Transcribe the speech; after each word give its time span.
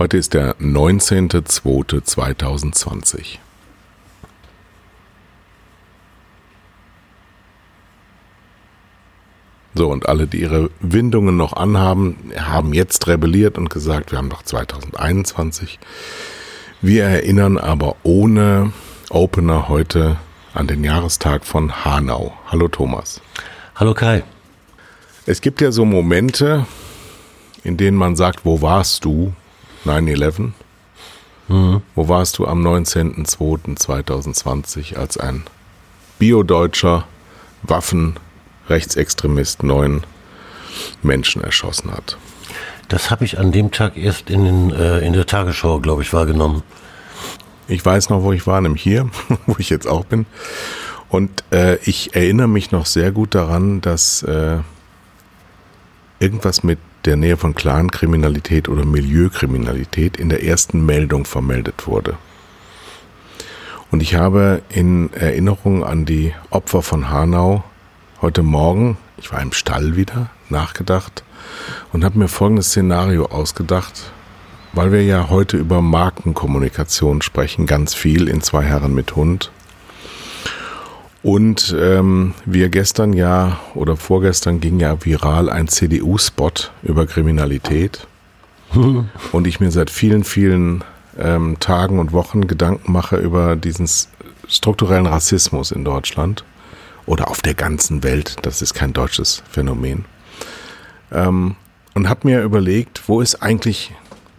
Heute 0.00 0.16
ist 0.16 0.32
der 0.32 0.56
19.02.2020. 0.56 3.36
So, 9.74 9.90
und 9.90 10.08
alle, 10.08 10.26
die 10.26 10.40
ihre 10.40 10.70
Windungen 10.80 11.36
noch 11.36 11.52
anhaben, 11.52 12.32
haben 12.34 12.72
jetzt 12.72 13.06
rebelliert 13.08 13.58
und 13.58 13.68
gesagt, 13.68 14.10
wir 14.10 14.16
haben 14.16 14.30
doch 14.30 14.42
2021. 14.42 15.78
Wir 16.80 17.04
erinnern 17.04 17.58
aber 17.58 17.96
ohne 18.02 18.72
Opener 19.10 19.68
heute 19.68 20.16
an 20.54 20.66
den 20.66 20.82
Jahrestag 20.82 21.44
von 21.44 21.84
Hanau. 21.84 22.32
Hallo 22.46 22.68
Thomas. 22.68 23.20
Hallo 23.74 23.92
Kai. 23.92 24.24
Es 25.26 25.42
gibt 25.42 25.60
ja 25.60 25.72
so 25.72 25.84
Momente, 25.84 26.64
in 27.64 27.76
denen 27.76 27.98
man 27.98 28.16
sagt, 28.16 28.46
wo 28.46 28.62
warst 28.62 29.04
du? 29.04 29.34
9-11. 29.84 30.52
Mhm. 31.48 31.82
Wo 31.94 32.08
warst 32.08 32.38
du 32.38 32.46
am 32.46 32.66
19.02.2020, 32.66 34.96
als 34.96 35.16
ein 35.16 35.44
biodeutscher 36.18 37.06
Waffenrechtsextremist 37.62 39.62
neun 39.62 40.04
Menschen 41.02 41.42
erschossen 41.42 41.92
hat? 41.92 42.18
Das 42.88 43.10
habe 43.10 43.24
ich 43.24 43.38
an 43.38 43.52
dem 43.52 43.70
Tag 43.70 43.96
erst 43.96 44.28
in, 44.30 44.44
den, 44.44 44.72
äh, 44.72 44.98
in 45.00 45.12
der 45.12 45.26
Tagesschau, 45.26 45.80
glaube 45.80 46.02
ich, 46.02 46.12
wahrgenommen. 46.12 46.62
Ich 47.68 47.84
weiß 47.84 48.08
noch, 48.10 48.22
wo 48.22 48.32
ich 48.32 48.46
war, 48.46 48.60
nämlich 48.60 48.82
hier, 48.82 49.08
wo 49.46 49.56
ich 49.58 49.70
jetzt 49.70 49.86
auch 49.86 50.04
bin. 50.04 50.26
Und 51.08 51.44
äh, 51.50 51.76
ich 51.84 52.14
erinnere 52.14 52.48
mich 52.48 52.70
noch 52.70 52.86
sehr 52.86 53.12
gut 53.12 53.34
daran, 53.34 53.80
dass 53.80 54.22
äh, 54.22 54.58
irgendwas 56.20 56.62
mit 56.62 56.78
der 57.04 57.16
Nähe 57.16 57.36
von 57.36 57.54
Clankriminalität 57.54 58.68
oder 58.68 58.84
Milieukriminalität 58.84 60.16
in 60.16 60.28
der 60.28 60.44
ersten 60.44 60.84
Meldung 60.84 61.24
vermeldet 61.24 61.86
wurde. 61.86 62.16
Und 63.90 64.02
ich 64.02 64.14
habe 64.14 64.62
in 64.68 65.12
Erinnerung 65.12 65.84
an 65.84 66.04
die 66.04 66.32
Opfer 66.50 66.82
von 66.82 67.10
Hanau 67.10 67.64
heute 68.22 68.42
Morgen, 68.42 68.98
ich 69.16 69.32
war 69.32 69.42
im 69.42 69.52
Stall 69.52 69.96
wieder, 69.96 70.30
nachgedacht 70.48 71.24
und 71.92 72.04
habe 72.04 72.18
mir 72.18 72.28
folgendes 72.28 72.68
Szenario 72.68 73.26
ausgedacht, 73.26 74.12
weil 74.72 74.92
wir 74.92 75.02
ja 75.02 75.28
heute 75.28 75.56
über 75.56 75.82
Markenkommunikation 75.82 77.22
sprechen, 77.22 77.66
ganz 77.66 77.94
viel 77.94 78.28
in 78.28 78.42
zwei 78.42 78.62
Herren 78.62 78.94
mit 78.94 79.16
Hund. 79.16 79.50
Und 81.22 81.76
ähm, 81.78 82.34
wir 82.46 82.70
gestern 82.70 83.12
ja 83.12 83.60
oder 83.74 83.96
vorgestern 83.96 84.60
ging 84.60 84.80
ja 84.80 85.04
viral 85.04 85.50
ein 85.50 85.68
CDU-Spot 85.68 86.52
über 86.82 87.06
Kriminalität. 87.06 88.06
Und 89.32 89.46
ich 89.46 89.60
mir 89.60 89.70
seit 89.70 89.90
vielen, 89.90 90.24
vielen 90.24 90.84
ähm, 91.18 91.58
Tagen 91.58 91.98
und 91.98 92.12
Wochen 92.12 92.46
Gedanken 92.46 92.92
mache 92.92 93.16
über 93.16 93.56
diesen 93.56 93.88
strukturellen 94.48 95.06
Rassismus 95.06 95.72
in 95.72 95.84
Deutschland 95.84 96.44
oder 97.04 97.28
auf 97.28 97.42
der 97.42 97.54
ganzen 97.54 98.02
Welt. 98.02 98.36
Das 98.42 98.62
ist 98.62 98.74
kein 98.74 98.92
deutsches 98.92 99.42
Phänomen. 99.50 100.04
Ähm, 101.12 101.56
und 101.94 102.08
habe 102.08 102.28
mir 102.28 102.42
überlegt, 102.42 103.08
wo 103.08 103.20
ist 103.20 103.42
eigentlich 103.42 103.92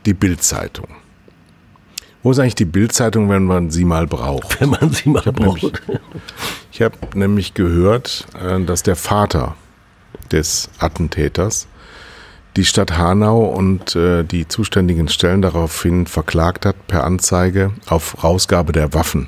die 0.05 0.13
Bildzeitung? 0.13 0.87
Wo 2.23 2.31
ist 2.31 2.39
eigentlich 2.39 2.55
die 2.55 2.65
Bildzeitung, 2.65 3.29
wenn 3.29 3.43
man 3.43 3.71
sie 3.71 3.85
mal 3.85 4.07
braucht? 4.07 4.59
Wenn 4.61 4.69
man 4.69 4.91
sie 4.91 5.09
mal 5.09 5.23
ich 5.25 5.33
braucht. 5.33 5.61
Nämlich, 5.61 6.01
ich 6.71 6.81
habe 6.81 6.95
nämlich 7.15 7.53
gehört, 7.53 8.27
äh, 8.39 8.61
dass 8.61 8.83
der 8.83 8.95
Vater 8.95 9.55
des 10.31 10.69
Attentäters 10.79 11.67
die 12.55 12.65
Stadt 12.65 12.97
Hanau 12.97 13.45
und 13.45 13.95
äh, 13.95 14.23
die 14.23 14.47
zuständigen 14.47 15.07
Stellen 15.07 15.41
daraufhin 15.41 16.05
verklagt 16.05 16.65
hat 16.65 16.87
per 16.87 17.05
Anzeige 17.05 17.71
auf 17.87 18.23
Rausgabe 18.23 18.73
der 18.73 18.93
Waffen, 18.93 19.27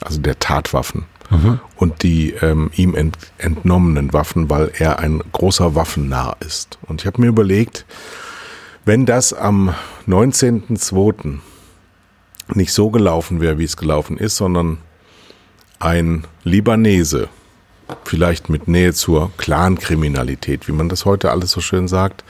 also 0.00 0.20
der 0.20 0.38
Tatwaffen 0.38 1.06
mhm. 1.30 1.60
und 1.76 2.02
die 2.02 2.32
ähm, 2.40 2.70
ihm 2.76 2.94
ent 2.94 3.16
entnommenen 3.38 4.12
Waffen, 4.12 4.48
weil 4.48 4.70
er 4.78 5.00
ein 5.00 5.22
großer 5.32 5.74
Waffennarr 5.74 6.36
ist. 6.40 6.78
Und 6.86 7.00
ich 7.00 7.06
habe 7.06 7.20
mir 7.20 7.28
überlegt, 7.28 7.84
wenn 8.84 9.06
das 9.06 9.32
am 9.32 9.74
19.02 10.08 11.38
nicht 12.56 12.72
so 12.72 12.90
gelaufen 12.90 13.40
wäre, 13.40 13.58
wie 13.58 13.64
es 13.64 13.76
gelaufen 13.76 14.16
ist, 14.16 14.36
sondern 14.36 14.78
ein 15.78 16.24
Libanese, 16.44 17.28
vielleicht 18.04 18.48
mit 18.48 18.68
Nähe 18.68 18.92
zur 18.92 19.32
Clankriminalität, 19.36 20.68
wie 20.68 20.72
man 20.72 20.88
das 20.88 21.04
heute 21.04 21.30
alles 21.30 21.50
so 21.52 21.60
schön 21.60 21.88
sagt, 21.88 22.24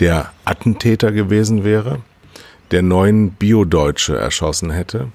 der 0.00 0.32
Attentäter 0.44 1.12
gewesen 1.12 1.64
wäre, 1.64 2.00
der 2.70 2.82
neuen 2.82 3.30
Biodeutsche 3.32 4.16
erschossen 4.16 4.70
hätte 4.70 5.08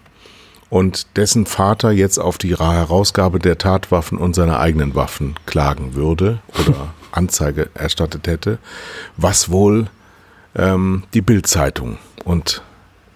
und 0.70 1.18
dessen 1.18 1.46
Vater 1.46 1.92
jetzt 1.92 2.18
auf 2.18 2.38
die 2.38 2.56
Herausgabe 2.56 3.40
der 3.40 3.58
Tatwaffen 3.58 4.18
und 4.18 4.36
seiner 4.36 4.60
eigenen 4.60 4.96
Waffen 4.96 5.36
klagen 5.46 5.96
würde 5.96 6.40
oder 6.60 6.94
Anzeige 7.12 7.70
erstattet 7.74 8.28
hätte, 8.28 8.58
was 9.18 9.52
wohl 9.52 9.88
ähm, 10.56 11.04
die 11.14 11.22
Bildzeitung 11.22 11.98
und 12.24 12.64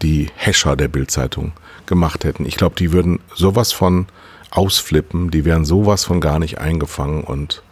die 0.06 0.30
Häscher 0.36 0.76
der 0.76 0.88
Bildzeitung 0.88 1.54
gemacht 1.88 2.26
hätten. 2.26 2.46
Ich 2.46 2.58
glaube, 2.58 2.76
die 2.76 2.92
würden 2.92 3.20
sowas 3.34 3.72
von 3.72 4.06
ausflippen, 4.52 5.32
die 5.32 5.46
wären 5.46 5.66
sowas 5.66 6.06
von 6.06 6.22
gar 6.22 6.38
nicht 6.38 6.60
eingefangen 6.60 7.24
und 7.24 7.64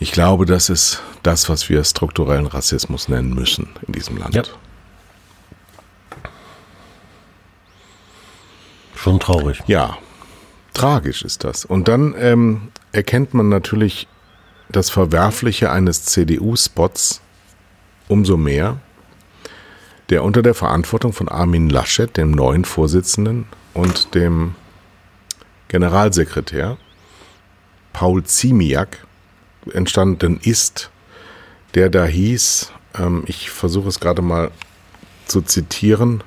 ich 0.00 0.10
glaube, 0.10 0.46
das 0.46 0.68
ist 0.68 1.00
das, 1.22 1.48
was 1.48 1.68
wir 1.68 1.84
strukturellen 1.84 2.46
Rassismus 2.46 3.08
nennen 3.08 3.34
müssen 3.34 3.68
in 3.86 3.92
diesem 3.92 4.16
Land. 4.16 4.34
Ja. 4.34 4.42
Schon 8.96 9.20
traurig. 9.20 9.62
Ja, 9.68 9.96
tragisch 10.74 11.22
ist 11.22 11.44
das. 11.44 11.64
Und 11.64 11.86
dann 11.86 12.16
ähm, 12.18 12.72
erkennt 12.90 13.32
man 13.32 13.48
natürlich 13.48 14.08
das 14.70 14.90
Verwerfliche 14.90 15.70
eines 15.70 16.04
CDU-Spots 16.04 17.20
umso 18.08 18.36
mehr, 18.36 18.80
der 20.10 20.24
unter 20.24 20.42
der 20.42 20.54
Verantwortung 20.54 21.12
von 21.12 21.28
Armin 21.28 21.68
Laschet, 21.68 22.16
dem 22.16 22.30
neuen 22.30 22.64
Vorsitzenden, 22.64 23.46
und 23.74 24.14
dem 24.14 24.54
Generalsekretär 25.68 26.78
Paul 27.92 28.24
Ziemiak 28.24 29.06
entstanden 29.72 30.40
ist, 30.42 30.90
der 31.74 31.90
da 31.90 32.06
hieß, 32.06 32.72
ähm, 32.98 33.24
ich 33.26 33.50
versuche 33.50 33.88
es 33.88 34.00
gerade 34.00 34.22
mal 34.22 34.50
zu 35.26 35.42
zitieren, 35.42 36.24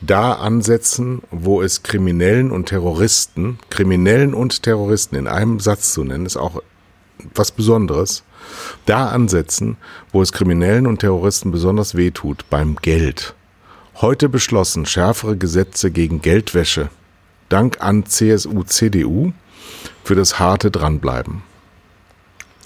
da 0.00 0.32
ansetzen, 0.32 1.22
wo 1.30 1.62
es 1.62 1.82
Kriminellen 1.82 2.50
und 2.50 2.66
Terroristen, 2.66 3.58
Kriminellen 3.70 4.34
und 4.34 4.62
Terroristen 4.62 5.16
in 5.16 5.28
einem 5.28 5.60
Satz 5.60 5.94
zu 5.94 6.04
nennen, 6.04 6.26
ist 6.26 6.36
auch 6.36 6.60
was 7.34 7.52
Besonderes, 7.52 8.23
da 8.86 9.08
ansetzen, 9.08 9.76
wo 10.12 10.22
es 10.22 10.32
Kriminellen 10.32 10.86
und 10.86 10.98
Terroristen 10.98 11.50
besonders 11.50 11.94
wehtut, 11.94 12.44
beim 12.50 12.76
Geld. 12.76 13.34
Heute 14.00 14.28
beschlossen 14.28 14.86
schärfere 14.86 15.36
Gesetze 15.36 15.90
gegen 15.90 16.20
Geldwäsche. 16.20 16.88
Dank 17.48 17.80
an 17.80 18.06
CSU, 18.06 18.64
CDU 18.64 19.32
für 20.02 20.14
das 20.14 20.38
harte 20.38 20.70
Dranbleiben. 20.70 21.42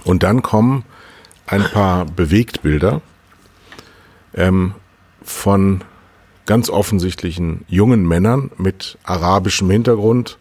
Und 0.04 0.22
dann 0.22 0.42
kommen 0.42 0.84
ein 1.46 1.62
paar 1.64 2.04
Bewegtbilder 2.16 3.02
ähm, 4.34 4.74
von 5.22 5.84
ganz 6.46 6.70
offensichtlichen 6.70 7.64
jungen 7.68 8.08
Männern 8.08 8.50
mit 8.56 8.96
arabischem 9.04 9.68
Hintergrund, 9.70 10.38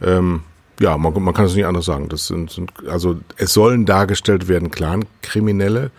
ähm, 0.00 0.42
ja, 0.82 0.98
man, 0.98 1.22
man 1.22 1.32
kann 1.32 1.46
es 1.46 1.54
nicht 1.54 1.64
anders 1.64 1.86
sagen. 1.86 2.08
Das 2.08 2.26
sind, 2.26 2.50
sind, 2.50 2.72
also 2.88 3.16
es 3.36 3.52
sollen 3.52 3.86
dargestellt 3.86 4.48
werden 4.48 4.70
Clan-Kriminelle. 4.70 5.90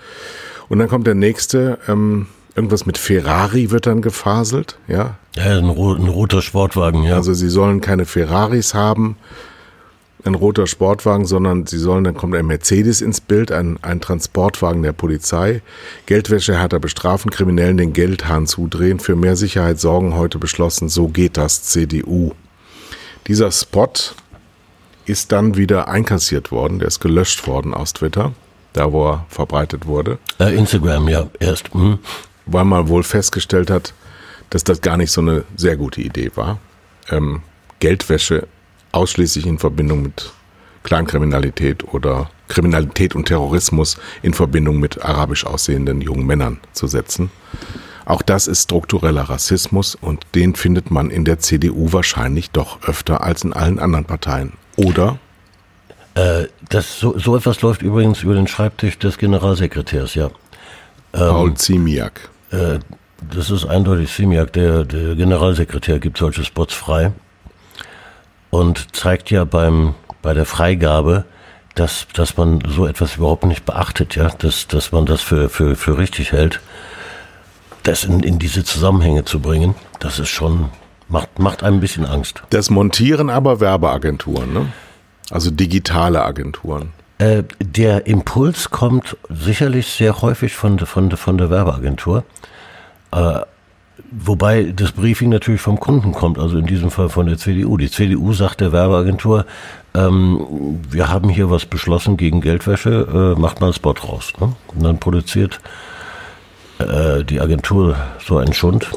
Und 0.69 0.79
dann 0.79 0.89
kommt 0.89 1.07
der 1.07 1.15
nächste, 1.15 1.79
ähm, 1.87 2.27
irgendwas 2.55 2.85
mit 2.85 2.97
Ferrari 2.97 3.71
wird 3.71 3.87
dann 3.87 4.01
gefaselt, 4.01 4.77
ja. 4.87 5.15
Ja, 5.35 5.57
ein, 5.57 5.69
ein 5.69 6.07
roter 6.07 6.41
Sportwagen, 6.41 7.03
ja. 7.03 7.15
Also 7.15 7.33
sie 7.33 7.49
sollen 7.49 7.81
keine 7.81 8.05
Ferraris 8.05 8.73
haben, 8.73 9.17
ein 10.25 10.35
roter 10.35 10.67
Sportwagen, 10.67 11.25
sondern 11.25 11.65
sie 11.65 11.77
sollen, 11.77 12.03
dann 12.03 12.15
kommt 12.15 12.35
ein 12.35 12.45
Mercedes 12.45 13.01
ins 13.01 13.19
Bild, 13.19 13.51
ein, 13.51 13.77
ein 13.81 13.99
Transportwagen 13.99 14.81
der 14.83 14.93
Polizei. 14.93 15.61
Geldwäsche 16.05 16.57
härter 16.57 16.79
bestrafen, 16.79 17.31
Kriminellen 17.31 17.77
den 17.77 17.93
Geldhahn 17.93 18.47
zudrehen, 18.47 18.99
für 18.99 19.15
mehr 19.15 19.35
Sicherheit 19.35 19.79
sorgen, 19.79 20.15
heute 20.15 20.39
beschlossen, 20.39 20.87
so 20.89 21.07
geht 21.07 21.37
das 21.37 21.63
CDU. 21.63 22.31
Dieser 23.27 23.51
Spot 23.51 23.89
ist 25.05 25.31
dann 25.31 25.55
wieder 25.57 25.87
einkassiert 25.87 26.51
worden. 26.51 26.79
Der 26.79 26.87
ist 26.87 26.99
gelöscht 26.99 27.47
worden 27.47 27.73
aus 27.73 27.93
Twitter, 27.93 28.33
da 28.73 28.91
wo 28.91 29.11
er 29.11 29.25
verbreitet 29.29 29.85
wurde. 29.85 30.17
Äh, 30.39 30.55
Instagram, 30.55 31.07
ja, 31.07 31.27
erst. 31.39 31.73
Mhm. 31.73 31.99
Weil 32.45 32.65
man 32.65 32.87
wohl 32.87 33.03
festgestellt 33.03 33.69
hat, 33.69 33.93
dass 34.49 34.63
das 34.63 34.81
gar 34.81 34.97
nicht 34.97 35.11
so 35.11 35.21
eine 35.21 35.43
sehr 35.55 35.77
gute 35.77 36.01
Idee 36.01 36.31
war. 36.35 36.59
Ähm, 37.09 37.41
Geldwäsche 37.79 38.47
ausschließlich 38.91 39.45
in 39.45 39.59
Verbindung 39.59 40.03
mit 40.03 40.31
Kleinkriminalität 40.83 41.93
oder 41.93 42.29
Kriminalität 42.47 43.15
und 43.15 43.25
Terrorismus 43.25 43.97
in 44.21 44.33
Verbindung 44.33 44.79
mit 44.79 45.03
arabisch 45.03 45.45
aussehenden 45.45 46.01
jungen 46.01 46.25
Männern 46.25 46.59
zu 46.73 46.87
setzen. 46.87 47.31
Auch 48.05 48.21
das 48.21 48.47
ist 48.47 48.63
struktureller 48.63 49.23
Rassismus 49.23 49.95
und 49.95 50.25
den 50.35 50.55
findet 50.55 50.91
man 50.91 51.09
in 51.09 51.23
der 51.23 51.39
CDU 51.39 51.93
wahrscheinlich 51.93 52.51
doch 52.51 52.83
öfter 52.83 53.23
als 53.23 53.43
in 53.43 53.53
allen 53.53 53.79
anderen 53.79 54.05
Parteien. 54.05 54.53
Oder? 54.75 55.17
Äh, 56.15 56.45
das, 56.69 56.99
so, 56.99 57.17
so 57.17 57.35
etwas 57.35 57.61
läuft 57.61 57.81
übrigens 57.81 58.23
über 58.23 58.33
den 58.33 58.47
Schreibtisch 58.47 58.99
des 58.99 59.17
Generalsekretärs, 59.17 60.15
ja. 60.15 60.29
Paul 61.11 61.49
ähm, 61.49 61.55
Ziemiak. 61.55 62.29
Äh, 62.51 62.79
das 63.31 63.49
ist 63.49 63.65
eindeutig 63.65 64.11
Ziemiak, 64.11 64.53
der, 64.53 64.83
der 64.83 65.15
Generalsekretär 65.15 65.99
gibt 65.99 66.17
solche 66.17 66.43
Spots 66.43 66.73
frei 66.73 67.11
und 68.49 68.95
zeigt 68.95 69.31
ja 69.31 69.45
beim, 69.45 69.95
bei 70.21 70.33
der 70.33 70.45
Freigabe, 70.45 71.25
dass, 71.75 72.07
dass 72.13 72.37
man 72.37 72.61
so 72.67 72.85
etwas 72.85 73.15
überhaupt 73.15 73.45
nicht 73.45 73.65
beachtet, 73.65 74.15
ja, 74.15 74.29
dass, 74.29 74.67
dass 74.67 74.91
man 74.91 75.05
das 75.05 75.21
für, 75.21 75.49
für, 75.49 75.75
für 75.75 75.97
richtig 75.97 76.31
hält. 76.31 76.59
Das 77.83 78.03
in, 78.03 78.21
in 78.21 78.39
diese 78.39 78.63
Zusammenhänge 78.63 79.25
zu 79.25 79.39
bringen, 79.39 79.75
das 79.99 80.19
ist 80.19 80.29
schon, 80.29 80.69
macht, 81.13 81.39
macht 81.39 81.63
einem 81.63 81.77
ein 81.77 81.79
bisschen 81.79 82.05
Angst. 82.05 82.43
Das 82.49 82.69
montieren 82.69 83.29
aber 83.29 83.61
Werbeagenturen, 83.61 84.51
ne? 84.51 84.65
Also 85.29 85.51
digitale 85.51 86.23
Agenturen. 86.23 86.91
Äh, 87.19 87.43
der 87.61 88.07
Impuls 88.07 88.69
kommt 88.71 89.15
sicherlich 89.29 89.87
sehr 89.87 90.21
häufig 90.21 90.53
von, 90.53 90.79
von, 90.79 91.11
von 91.11 91.37
der 91.37 91.49
Werbeagentur. 91.49 92.25
Äh, 93.11 93.41
Wobei 94.09 94.73
das 94.75 94.91
Briefing 94.91 95.29
natürlich 95.29 95.61
vom 95.61 95.79
Kunden 95.79 96.13
kommt, 96.13 96.39
also 96.39 96.57
in 96.57 96.65
diesem 96.65 96.89
Fall 96.89 97.09
von 97.09 97.27
der 97.27 97.37
CDU. 97.37 97.77
Die 97.77 97.89
CDU 97.89 98.33
sagt 98.33 98.61
der 98.61 98.71
Werbeagentur, 98.71 99.45
ähm, 99.93 100.79
wir 100.89 101.09
haben 101.09 101.29
hier 101.29 101.51
was 101.51 101.65
beschlossen 101.65 102.17
gegen 102.17 102.41
Geldwäsche, 102.41 103.35
äh, 103.35 103.39
macht 103.39 103.59
mal 103.59 103.67
einen 103.67 103.73
Spot 103.73 103.93
raus. 103.93 104.33
Ne? 104.39 104.55
Und 104.67 104.83
dann 104.83 104.99
produziert 104.99 105.59
äh, 106.79 107.23
die 107.23 107.39
Agentur 107.39 107.95
so 108.19 108.37
einen 108.37 108.53
Schund 108.53 108.89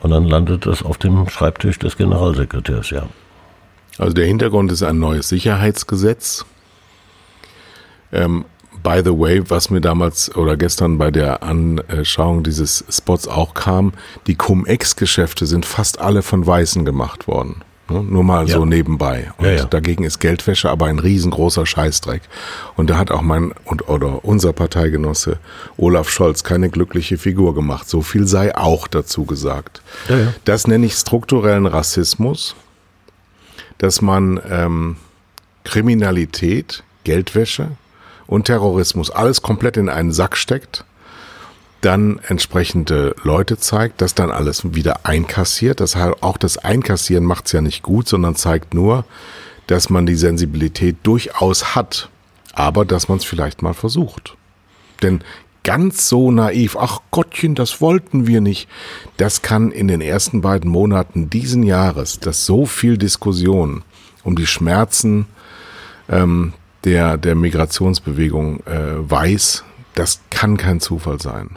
und 0.00 0.10
dann 0.10 0.24
landet 0.24 0.66
das 0.66 0.82
auf 0.82 0.98
dem 0.98 1.28
Schreibtisch 1.28 1.78
des 1.78 1.96
Generalsekretärs, 1.96 2.90
ja. 2.90 3.08
Also 3.98 4.14
der 4.14 4.26
Hintergrund 4.26 4.72
ist 4.72 4.82
ein 4.82 4.98
neues 4.98 5.28
Sicherheitsgesetz. 5.28 6.46
Ähm, 8.12 8.44
by 8.82 9.02
the 9.04 9.10
way, 9.10 9.42
was 9.48 9.70
mir 9.70 9.80
damals 9.80 10.34
oder 10.34 10.56
gestern 10.56 10.96
bei 10.96 11.10
der 11.10 11.42
Anschauung 11.42 12.42
dieses 12.42 12.84
Spots 12.88 13.28
auch 13.28 13.54
kam, 13.54 13.92
die 14.26 14.36
Cum-Ex-Geschäfte 14.36 15.46
sind 15.46 15.66
fast 15.66 16.00
alle 16.00 16.22
von 16.22 16.46
Weißen 16.46 16.84
gemacht 16.84 17.28
worden. 17.28 17.62
Ne? 17.90 18.02
Nur 18.02 18.24
mal 18.24 18.48
ja. 18.48 18.56
so 18.56 18.64
nebenbei. 18.64 19.32
Und 19.36 19.46
ja, 19.46 19.52
ja. 19.52 19.64
dagegen 19.64 20.04
ist 20.04 20.20
Geldwäsche 20.20 20.70
aber 20.70 20.86
ein 20.86 20.98
riesengroßer 20.98 21.66
Scheißdreck. 21.66 22.22
Und 22.76 22.88
da 22.90 22.96
hat 22.96 23.10
auch 23.10 23.22
mein 23.22 23.52
und 23.64 23.88
oder 23.88 24.24
unser 24.24 24.52
Parteigenosse 24.52 25.38
Olaf 25.76 26.08
Scholz 26.08 26.44
keine 26.44 26.70
glückliche 26.70 27.18
Figur 27.18 27.54
gemacht. 27.54 27.88
So 27.88 28.02
viel 28.02 28.26
sei 28.26 28.56
auch 28.56 28.86
dazu 28.88 29.24
gesagt. 29.24 29.82
Das 30.44 30.66
nenne 30.66 30.86
ich 30.86 30.94
strukturellen 30.94 31.66
Rassismus, 31.66 32.54
dass 33.78 34.00
man 34.00 34.40
ähm, 34.48 34.96
Kriminalität, 35.64 36.82
Geldwäsche, 37.04 37.68
und 38.26 38.44
Terrorismus 38.44 39.10
alles 39.10 39.42
komplett 39.42 39.76
in 39.76 39.88
einen 39.88 40.12
Sack 40.12 40.36
steckt, 40.36 40.84
dann 41.80 42.20
entsprechende 42.26 43.14
Leute 43.22 43.56
zeigt, 43.56 44.00
das 44.00 44.14
dann 44.14 44.30
alles 44.30 44.74
wieder 44.74 45.06
einkassiert. 45.06 45.80
Das 45.80 45.96
heißt, 45.96 46.22
auch 46.22 46.36
das 46.36 46.58
Einkassieren 46.58 47.24
macht 47.24 47.46
es 47.46 47.52
ja 47.52 47.60
nicht 47.60 47.82
gut, 47.82 48.08
sondern 48.08 48.36
zeigt 48.36 48.74
nur, 48.74 49.04
dass 49.66 49.88
man 49.88 50.04
die 50.04 50.16
Sensibilität 50.16 50.96
durchaus 51.02 51.74
hat, 51.74 52.10
aber 52.52 52.84
dass 52.84 53.08
man 53.08 53.18
es 53.18 53.24
vielleicht 53.24 53.62
mal 53.62 53.74
versucht. 53.74 54.36
Denn 55.02 55.20
ganz 55.62 56.08
so 56.08 56.30
naiv, 56.30 56.76
ach 56.76 57.00
Gottchen, 57.10 57.54
das 57.54 57.80
wollten 57.80 58.26
wir 58.26 58.40
nicht, 58.40 58.68
das 59.16 59.42
kann 59.42 59.70
in 59.70 59.88
den 59.88 60.00
ersten 60.00 60.40
beiden 60.40 60.70
Monaten 60.70 61.30
diesen 61.30 61.62
Jahres, 61.62 62.20
dass 62.20 62.46
so 62.46 62.66
viel 62.66 62.98
Diskussion 62.98 63.82
um 64.22 64.36
die 64.36 64.46
Schmerzen 64.46 65.26
ähm, 66.08 66.52
der, 66.84 67.16
der 67.16 67.34
Migrationsbewegung 67.34 68.60
äh, 68.66 69.10
weiß, 69.10 69.64
das 69.94 70.20
kann 70.30 70.56
kein 70.56 70.80
Zufall 70.80 71.20
sein. 71.20 71.50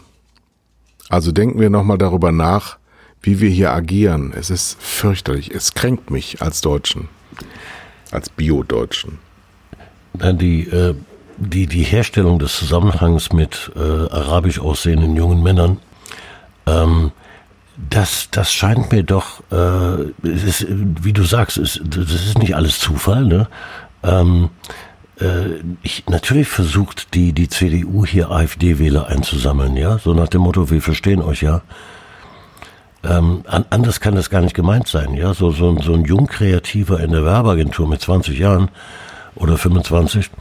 Also 1.10 1.32
denken 1.32 1.60
wir 1.60 1.70
nochmal 1.70 1.98
darüber 1.98 2.32
nach, 2.32 2.78
wie 3.22 3.40
wir 3.40 3.50
hier 3.50 3.72
agieren. 3.72 4.34
Es 4.36 4.50
ist 4.50 4.82
fürchterlich. 4.82 5.52
Es 5.52 5.74
kränkt 5.74 6.12
mich 6.12 6.42
als 6.42 6.62
Deutschen, 6.62 7.10
als 8.12 8.30
Bio-Deutschen. 8.30 9.20
Die, 10.14 10.68
äh, 10.68 10.96
die, 11.38 11.68
die 11.68 11.84
Herstellung 11.84 12.38
des 12.40 12.56
Zusammenhangs 12.58 13.34
mit 13.34 13.72
äh, 13.76 13.80
arabisch 13.80 14.60
aussehenden 14.60 15.16
jungen 15.16 15.42
Männern, 15.42 15.80
ähm, 16.68 17.12
das, 17.90 18.30
das 18.30 18.54
scheint 18.54 18.92
mir 18.92 19.04
doch, 19.04 19.42
äh, 19.52 20.28
ist, 20.28 20.68
wie 20.70 21.14
du 21.14 21.24
sagst, 21.24 21.58
es, 21.58 21.82
das 21.84 22.12
ist 22.12 22.38
nicht 22.38 22.56
alles 22.56 22.80
Zufall. 22.80 23.26
Ne? 23.26 23.48
Ähm, 24.04 24.50
äh, 24.62 24.78
ich, 25.84 26.06
natürlich 26.08 26.48
versucht 26.48 27.14
die, 27.14 27.34
die 27.34 27.48
CDU 27.48 28.06
hier 28.06 28.32
AfD-Wähler 28.32 29.08
einzusammeln, 29.08 29.76
ja, 29.76 30.00
so 30.00 30.14
nach 30.14 30.28
dem 30.28 30.42
Motto, 30.42 30.70
wir 30.72 30.82
verstehen 30.82 31.22
euch 31.22 31.42
ja. 31.42 31.62
Ähm, 33.04 33.44
anders 33.70 34.00
kann 34.00 34.16
das 34.16 34.30
gar 34.30 34.42
nicht 34.42 34.56
gemeint 34.56 34.88
sein, 34.88 35.14
ja, 35.14 35.34
so, 35.34 35.52
so, 35.52 35.80
so 35.82 35.94
ein 35.94 36.06
Jungkreativer 36.06 37.00
in 37.00 37.12
der 37.12 37.26
Werbeagentur 37.26 37.88
mit 37.88 38.02
20 38.02 38.40
Jahren 38.40 38.70
oder 39.36 39.58
25, 39.58 40.32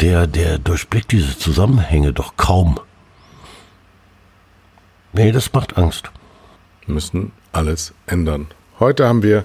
der, 0.00 0.26
der 0.26 0.58
durchblickt 0.58 1.12
diese 1.12 1.38
Zusammenhänge 1.38 2.12
doch 2.12 2.36
kaum. 2.36 2.80
Nee, 5.12 5.30
das 5.30 5.52
macht 5.52 5.76
Angst. 5.76 6.10
Wir 6.86 6.94
müssen 6.94 7.32
alles 7.52 7.94
ändern. 8.06 8.48
Heute 8.80 9.06
haben 9.06 9.22
wir 9.22 9.44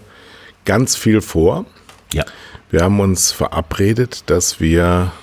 ganz 0.65 0.95
viel 0.95 1.21
vor. 1.21 1.65
Ja. 2.13 2.23
Wir 2.69 2.83
haben 2.83 2.99
uns 2.99 3.31
verabredet, 3.31 4.29
dass 4.29 4.59
wir 4.59 5.13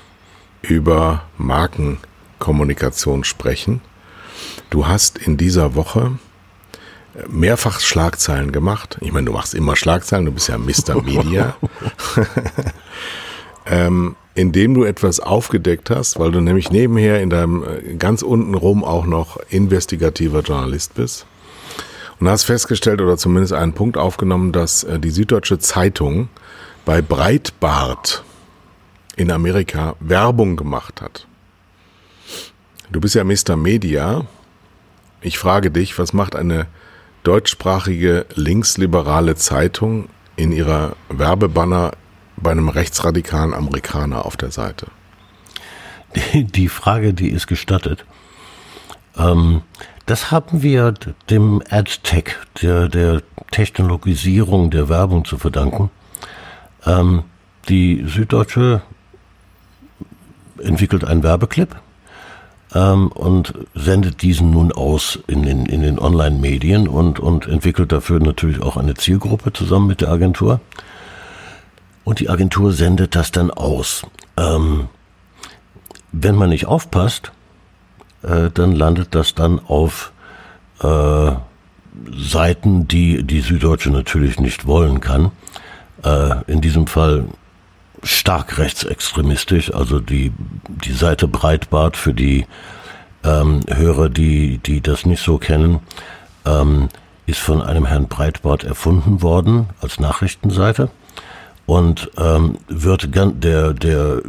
über 0.62 1.25
Markenkommunikation 1.37 3.23
sprechen. 3.25 3.82
Du 4.70 4.87
hast 4.87 5.19
in 5.19 5.37
dieser 5.37 5.75
Woche 5.75 6.12
mehrfach 7.29 7.81
Schlagzeilen 7.81 8.50
gemacht. 8.50 8.96
Ich 9.02 9.12
meine, 9.12 9.26
du 9.26 9.32
machst 9.32 9.55
immer 9.55 9.76
Schlagzeilen, 9.76 10.25
du 10.25 10.32
bist 10.32 10.49
ja 10.49 10.56
Mr. 10.56 11.02
Media. 11.05 11.55
ähm, 13.67 14.17
indem 14.35 14.73
du 14.73 14.85
etwas 14.85 15.20
aufgedeckt 15.20 15.90
hast, 15.90 16.19
weil 16.19 16.32
du 16.32 16.40
nämlich 16.40 16.70
nebenher 16.70 17.20
in 17.20 17.29
deinem 17.29 17.62
äh, 17.62 17.94
ganz 17.97 18.23
unten 18.23 18.55
rum 18.55 18.82
auch 18.82 19.05
noch 19.05 19.37
investigativer 19.50 20.40
Journalist 20.40 20.94
bist. 20.94 21.26
Und 22.20 22.29
hast 22.29 22.44
festgestellt 22.44 23.02
oder 23.02 23.18
zumindest 23.18 23.52
einen 23.52 23.75
Punkt 23.75 23.99
aufgenommen, 23.99 24.50
dass 24.52 24.83
äh, 24.85 24.99
die 24.99 25.11
Süddeutsche 25.11 25.59
Zeitung 25.59 26.30
bei 26.85 27.00
Breitbart 27.00 28.25
in 29.17 29.31
Amerika 29.31 29.97
Werbung 30.00 30.57
gemacht 30.57 31.00
hat. 31.00 31.26
Du 32.91 33.00
bist 33.00 33.14
ja 33.14 33.25
Mr. 33.25 33.57
Media. 33.57 34.26
Ich 35.21 35.38
frage 35.38 35.71
dich, 35.71 35.99
was 35.99 36.12
macht 36.12 36.37
eine 36.37 36.67
deutschsprachige 37.23 38.26
linksliberale 38.35 39.35
Zeitung 39.37 40.09
in 40.37 40.53
ihrer 40.53 40.97
Werbebanner 41.09 41.93
bei 42.37 42.50
einem 42.50 42.69
rechtsradikalen 42.69 43.55
Amerikaner 43.55 44.26
auf 44.26 44.37
der 44.37 44.50
Seite? 44.50 44.88
Die 46.35 46.69
Frage, 46.69 47.14
die 47.14 47.31
ist 47.31 47.47
gestattet. 47.47 48.05
Ähm, 49.17 49.62
das 50.07 50.31
haben 50.31 50.62
wir 50.62 50.93
dem 51.31 51.62
AdTech, 51.71 52.37
der, 52.61 52.88
der 52.88 53.23
Technologisierung 53.50 54.71
der 54.71 54.88
Werbung 54.88 55.25
zu 55.25 55.38
verdanken. 55.38 55.91
Ähm, 56.87 57.25
die 57.69 58.05
Süddeutsche 58.07 58.83
entwickelt 60.62 61.05
einen 61.05 61.23
Werbeclip 61.23 61.76
ähm, 62.75 63.09
und 63.09 63.55
sendet 63.75 64.23
diesen 64.23 64.50
nun 64.50 64.73
aus 64.73 65.19
in 65.26 65.43
den, 65.43 65.67
in 65.67 65.83
den 65.83 65.99
Online-Medien 65.99 66.88
und, 66.88 67.19
und 67.19 67.47
entwickelt 67.47 67.93
dafür 67.93 68.21
natürlich 68.21 68.61
auch 68.61 68.76
eine 68.76 68.95
Zielgruppe 68.95 69.53
zusammen 69.53 69.87
mit 69.87 70.00
der 70.00 70.11
Agentur. 70.11 70.61
Und 72.05 72.21
die 72.21 72.29
Agentur 72.29 72.73
sendet 72.73 73.14
das 73.14 73.31
dann 73.31 73.50
aus. 73.50 74.03
Ähm, 74.37 74.88
wenn 76.12 76.35
man 76.35 76.50
nicht 76.50 76.67
aufpasst, 76.67 77.33
äh, 78.23 78.50
dann 78.53 78.73
landet 78.73 79.14
das 79.14 79.35
dann 79.35 79.59
auf 79.59 80.12
äh, 80.83 81.33
Seiten, 82.12 82.88
die 82.88 83.23
die 83.23 83.41
Süddeutsche 83.41 83.91
natürlich 83.91 84.38
nicht 84.38 84.67
wollen 84.67 85.00
kann 85.00 85.31
äh, 86.04 86.42
in 86.46 86.61
diesem 86.61 86.87
Fall 86.87 87.25
stark 88.02 88.58
rechtsextremistisch, 88.58 89.73
also 89.73 89.99
die, 89.99 90.32
die 90.68 90.92
Seite 90.92 91.26
Breitbart 91.26 91.96
für 91.96 92.12
die 92.12 92.46
ähm, 93.25 93.61
Hörer, 93.68 94.11
die, 94.11 94.58
die 94.58 94.80
das 94.80 95.06
nicht 95.06 95.23
so 95.23 95.38
kennen, 95.38 95.80
ähm, 96.44 96.88
ist 97.26 97.40
von 97.40 97.62
einem 97.62 97.87
Herrn 97.87 98.08
Breitbart 98.08 98.64
erfunden 98.64 99.23
worden 99.23 99.68
als 99.80 99.99
Nachrichtenseite 99.99 100.90
und 101.66 102.11
ähm, 102.18 102.58
wird 102.68 103.14
der, 103.14 103.73
der 103.73 104.20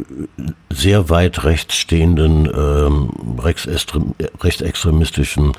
sehr 0.70 1.10
weit 1.10 1.44
rechts 1.44 1.76
stehenden 1.76 2.46
ähm, 2.46 3.10
rechtsextremistischen 3.38 5.52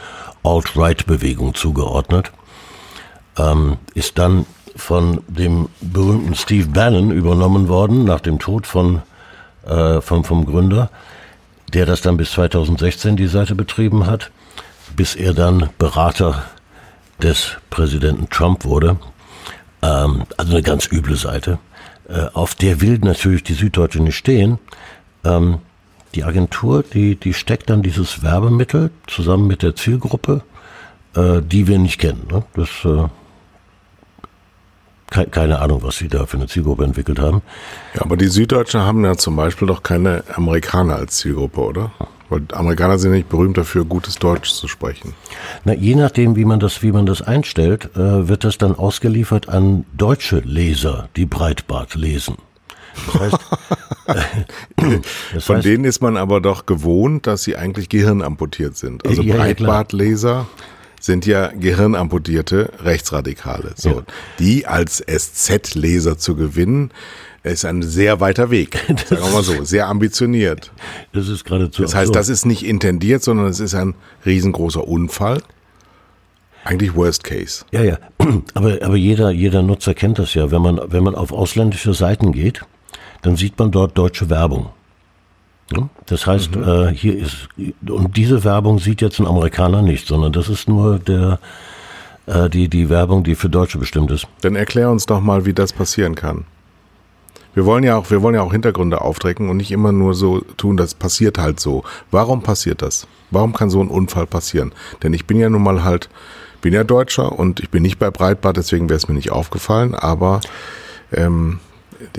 Alt-Right-Bewegung 0.43 1.53
zugeordnet, 1.53 2.31
ähm, 3.37 3.77
ist 3.93 4.17
dann 4.17 4.47
von 4.77 5.21
dem 5.27 5.69
berühmten 5.81 6.35
Steve 6.35 6.67
Bannon 6.67 7.11
übernommen 7.11 7.67
worden, 7.67 8.05
nach 8.05 8.21
dem 8.21 8.39
Tod 8.39 8.67
von, 8.67 9.01
äh, 9.65 10.01
vom, 10.01 10.23
vom 10.23 10.45
Gründer, 10.45 10.89
der 11.73 11.85
das 11.85 12.01
dann 12.01 12.17
bis 12.17 12.31
2016 12.31 13.17
die 13.17 13.27
Seite 13.27 13.55
betrieben 13.55 14.05
hat, 14.05 14.31
bis 14.95 15.15
er 15.15 15.33
dann 15.33 15.69
Berater 15.77 16.43
des 17.21 17.57
Präsidenten 17.69 18.29
Trump 18.29 18.63
wurde. 18.63 18.97
Ähm, 19.81 20.23
also 20.37 20.53
eine 20.53 20.63
ganz 20.63 20.87
üble 20.91 21.15
Seite. 21.15 21.59
Äh, 22.07 22.27
auf 22.33 22.55
der 22.55 22.81
will 22.81 22.99
natürlich 22.99 23.43
die 23.43 23.53
Süddeutsche 23.53 24.01
nicht 24.01 24.15
stehen. 24.15 24.59
Ähm, 25.23 25.59
die 26.15 26.23
Agentur, 26.23 26.83
die, 26.83 27.15
die 27.15 27.33
steckt 27.33 27.69
dann 27.69 27.81
dieses 27.83 28.23
Werbemittel 28.23 28.91
zusammen 29.07 29.47
mit 29.47 29.61
der 29.61 29.75
Zielgruppe, 29.75 30.41
äh, 31.15 31.41
die 31.41 31.67
wir 31.67 31.79
nicht 31.79 31.99
kennen. 31.99 32.27
Ne? 32.31 32.43
Das 32.55 32.69
äh, 32.85 33.07
keine 35.09 35.59
Ahnung, 35.59 35.83
was 35.83 35.97
sie 35.97 36.07
da 36.09 36.25
für 36.25 36.37
eine 36.37 36.47
Zielgruppe 36.47 36.83
entwickelt 36.83 37.19
haben. 37.19 37.41
Ja, 37.95 38.01
aber 38.01 38.17
die 38.17 38.27
Süddeutschen 38.27 38.81
haben 38.81 39.03
ja 39.05 39.15
zum 39.15 39.35
Beispiel 39.35 39.67
doch 39.67 39.83
keine 39.83 40.23
Amerikaner 40.33 40.97
als 40.97 41.17
Zielgruppe, 41.17 41.61
oder? 41.61 41.91
Weil 42.29 42.41
Amerikaner 42.51 42.99
sind 42.99 43.11
nicht 43.11 43.29
berühmt 43.29 43.57
dafür, 43.57 43.85
gutes 43.85 44.15
Deutsch 44.15 44.51
zu 44.51 44.67
sprechen. 44.67 45.13
Na, 45.63 45.73
je 45.73 45.95
nachdem, 45.95 46.35
wie 46.35 46.43
man 46.43 46.59
das, 46.59 46.81
wie 46.83 46.91
man 46.91 47.05
das 47.05 47.21
einstellt, 47.21 47.95
äh, 47.95 48.27
wird 48.27 48.43
das 48.43 48.57
dann 48.57 48.75
ausgeliefert 48.75 49.47
an 49.47 49.85
deutsche 49.95 50.39
Leser, 50.39 51.07
die 51.15 51.25
Breitbart 51.25 51.95
lesen. 51.95 52.35
Das 53.05 53.21
heißt, 53.21 53.37
das 55.33 55.45
Von 55.45 55.57
heißt, 55.57 55.65
denen 55.65 55.85
ist 55.85 56.01
man 56.01 56.17
aber 56.17 56.41
doch 56.41 56.65
gewohnt, 56.65 57.27
dass 57.27 57.43
sie 57.43 57.55
eigentlich 57.55 57.87
gehirnamputiert 57.87 58.75
sind. 58.75 59.05
Also 59.07 59.21
ja, 59.21 59.35
Breitbartleser. 59.35 60.29
Ja, 60.29 60.47
sind 60.99 61.25
ja 61.25 61.47
gehirnamputierte 61.47 62.71
Rechtsradikale. 62.79 63.73
So, 63.75 63.89
ja. 63.89 64.03
die 64.39 64.65
als 64.65 65.03
SZ-Leser 65.05 66.17
zu 66.17 66.35
gewinnen, 66.35 66.91
ist 67.43 67.65
ein 67.65 67.81
sehr 67.81 68.19
weiter 68.19 68.51
Weg. 68.51 68.77
Sagen 69.07 69.23
wir 69.23 69.31
mal 69.31 69.43
so, 69.43 69.63
sehr 69.63 69.87
ambitioniert. 69.87 70.71
Das 71.13 71.27
ist 71.27 71.45
geradezu. 71.45 71.83
Das 71.83 71.95
heißt, 71.95 72.13
das 72.13 72.29
ist 72.29 72.45
nicht 72.45 72.65
intendiert, 72.65 73.23
sondern 73.23 73.47
es 73.47 73.59
ist 73.59 73.73
ein 73.73 73.95
riesengroßer 74.25 74.85
Unfall. 74.87 75.41
Eigentlich 76.63 76.95
Worst 76.95 77.23
Case. 77.23 77.63
Ja, 77.71 77.83
ja. 77.83 77.97
Aber, 78.53 78.77
aber 78.81 78.97
jeder, 78.97 79.31
jeder 79.31 79.61
Nutzer 79.61 79.93
kennt 79.93 80.19
das 80.19 80.33
ja. 80.33 80.51
Wenn 80.51 80.61
man, 80.61 80.81
wenn 80.87 81.01
man 81.01 81.15
auf 81.15 81.31
ausländische 81.31 81.93
Seiten 81.93 82.33
geht, 82.33 82.61
dann 83.21 83.37
sieht 83.37 83.57
man 83.57 83.71
dort 83.71 83.97
deutsche 83.97 84.29
Werbung. 84.29 84.69
Das 86.05 86.25
heißt, 86.25 86.55
mhm. 86.55 86.63
äh, 86.63 86.93
hier 86.93 87.17
ist, 87.17 87.49
und 87.87 88.15
diese 88.15 88.43
Werbung 88.43 88.79
sieht 88.79 89.01
jetzt 89.01 89.19
ein 89.19 89.27
Amerikaner 89.27 89.81
nicht, 89.81 90.07
sondern 90.07 90.31
das 90.31 90.47
ist 90.49 90.67
nur 90.67 90.99
der, 90.99 91.39
äh, 92.25 92.49
die, 92.49 92.69
die 92.69 92.89
Werbung, 92.89 93.23
die 93.23 93.35
für 93.35 93.49
Deutsche 93.49 93.77
bestimmt 93.77 94.11
ist. 94.11 94.27
Dann 94.41 94.55
erklär 94.55 94.89
uns 94.89 95.05
doch 95.05 95.19
mal, 95.19 95.45
wie 95.45 95.53
das 95.53 95.73
passieren 95.73 96.15
kann. 96.15 96.45
Wir 97.53 97.65
wollen 97.65 97.83
ja 97.83 97.97
auch, 97.97 98.11
wir 98.11 98.21
wollen 98.21 98.35
ja 98.35 98.41
auch 98.43 98.51
Hintergründe 98.51 99.01
aufdecken 99.01 99.49
und 99.49 99.57
nicht 99.57 99.71
immer 99.71 99.91
nur 99.91 100.13
so 100.13 100.41
tun, 100.57 100.77
das 100.77 100.93
passiert 100.93 101.39
halt 101.39 101.59
so. 101.59 101.83
Warum 102.11 102.43
passiert 102.43 102.83
das? 102.83 103.07
Warum 103.31 103.53
kann 103.53 103.69
so 103.69 103.81
ein 103.81 103.87
Unfall 103.87 104.27
passieren? 104.27 104.73
Denn 105.01 105.13
ich 105.13 105.25
bin 105.25 105.39
ja 105.39 105.49
nun 105.49 105.63
mal 105.63 105.83
halt, 105.83 106.07
bin 106.61 106.73
ja 106.73 106.83
Deutscher 106.83 107.31
und 107.31 107.59
ich 107.59 107.71
bin 107.71 107.81
nicht 107.81 107.97
bei 107.97 108.11
Breitbart, 108.11 108.57
deswegen 108.57 108.89
wäre 108.89 108.97
es 108.97 109.07
mir 109.07 109.15
nicht 109.15 109.31
aufgefallen, 109.31 109.95
aber 109.95 110.39
ähm, 111.11 111.59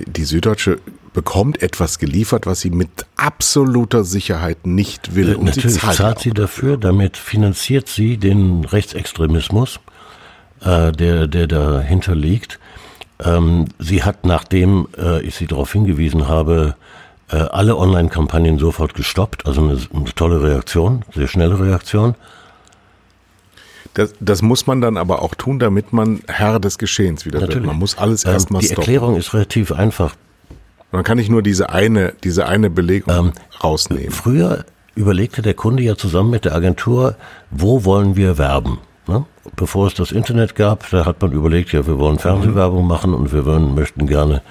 die 0.07 0.25
Süddeutsche 0.25 0.79
bekommt 1.13 1.63
etwas 1.63 1.99
geliefert, 1.99 2.47
was 2.47 2.61
sie 2.61 2.71
mit 2.71 3.07
absoluter 3.17 4.05
Sicherheit 4.05 4.67
nicht 4.67 5.15
will. 5.15 5.35
Und 5.35 5.47
Natürlich 5.47 5.75
sie 5.75 5.81
zahlt, 5.81 5.97
zahlt 5.97 6.19
sie 6.21 6.31
dafür, 6.31 6.77
damit 6.77 7.17
finanziert 7.17 7.89
sie 7.89 8.17
den 8.17 8.65
Rechtsextremismus, 8.65 9.81
äh, 10.61 10.93
der, 10.93 11.27
der 11.27 11.47
dahinter 11.47 12.15
liegt. 12.15 12.59
Ähm, 13.25 13.67
sie 13.79 14.05
hat, 14.05 14.25
nachdem 14.25 14.89
äh, 14.97 15.21
ich 15.23 15.35
sie 15.35 15.47
darauf 15.47 15.73
hingewiesen 15.73 16.29
habe, 16.29 16.77
äh, 17.31 17.37
alle 17.37 17.77
Online-Kampagnen 17.77 18.59
sofort 18.59 18.95
gestoppt. 18.95 19.47
Also 19.47 19.63
eine, 19.63 19.79
eine 19.93 20.15
tolle 20.15 20.43
Reaktion, 20.43 21.05
sehr 21.15 21.29
schnelle 21.29 21.59
Reaktion. 21.59 22.15
Das, 23.99 24.14
das, 24.21 24.43
muss 24.43 24.69
man 24.69 24.81
dann 24.81 24.97
aber 24.97 25.23
auch 25.23 25.35
tun, 25.35 25.59
damit 25.59 25.93
man 25.93 26.21
Herr 26.28 26.61
des 26.61 26.78
Geschehens 26.78 27.26
wieder 27.26 27.40
Natürlich. 27.40 27.62
wird. 27.62 27.67
Man 27.67 27.81
muss 27.81 27.99
alles 27.99 28.25
ähm, 28.25 28.31
erstmal 28.31 28.62
stoppen. 28.62 28.76
Die 28.76 28.81
Erklärung 28.81 29.17
ist 29.17 29.35
relativ 29.35 29.73
einfach. 29.73 30.14
Man 30.93 31.02
kann 31.02 31.19
nicht 31.19 31.31
nur 31.31 31.43
diese 31.43 31.71
eine, 31.71 32.14
diese 32.23 32.47
eine 32.47 32.71
Belegung 32.71 33.12
ähm, 33.12 33.33
rausnehmen. 33.64 34.12
Früher 34.12 34.64
überlegte 34.95 35.43
der 35.43 35.55
Kunde 35.55 35.83
ja 35.83 35.97
zusammen 35.97 36.31
mit 36.31 36.45
der 36.45 36.55
Agentur, 36.55 37.17
wo 37.50 37.85
wollen 37.85 38.14
wir 38.14 38.38
werben? 38.38 38.78
Ne? 39.09 39.25
Bevor 39.57 39.88
es 39.88 39.95
das 39.95 40.12
Internet 40.12 40.55
gab, 40.55 40.88
da 40.90 41.05
hat 41.05 41.21
man 41.21 41.33
überlegt, 41.33 41.73
ja, 41.73 41.85
wir 41.85 41.99
wollen 41.99 42.21
Fernsehwerbung 42.21 42.83
mhm. 42.83 42.88
machen 42.88 43.14
und 43.14 43.33
wir 43.33 43.47
wollen, 43.47 43.75
möchten 43.75 44.07
gerne 44.07 44.43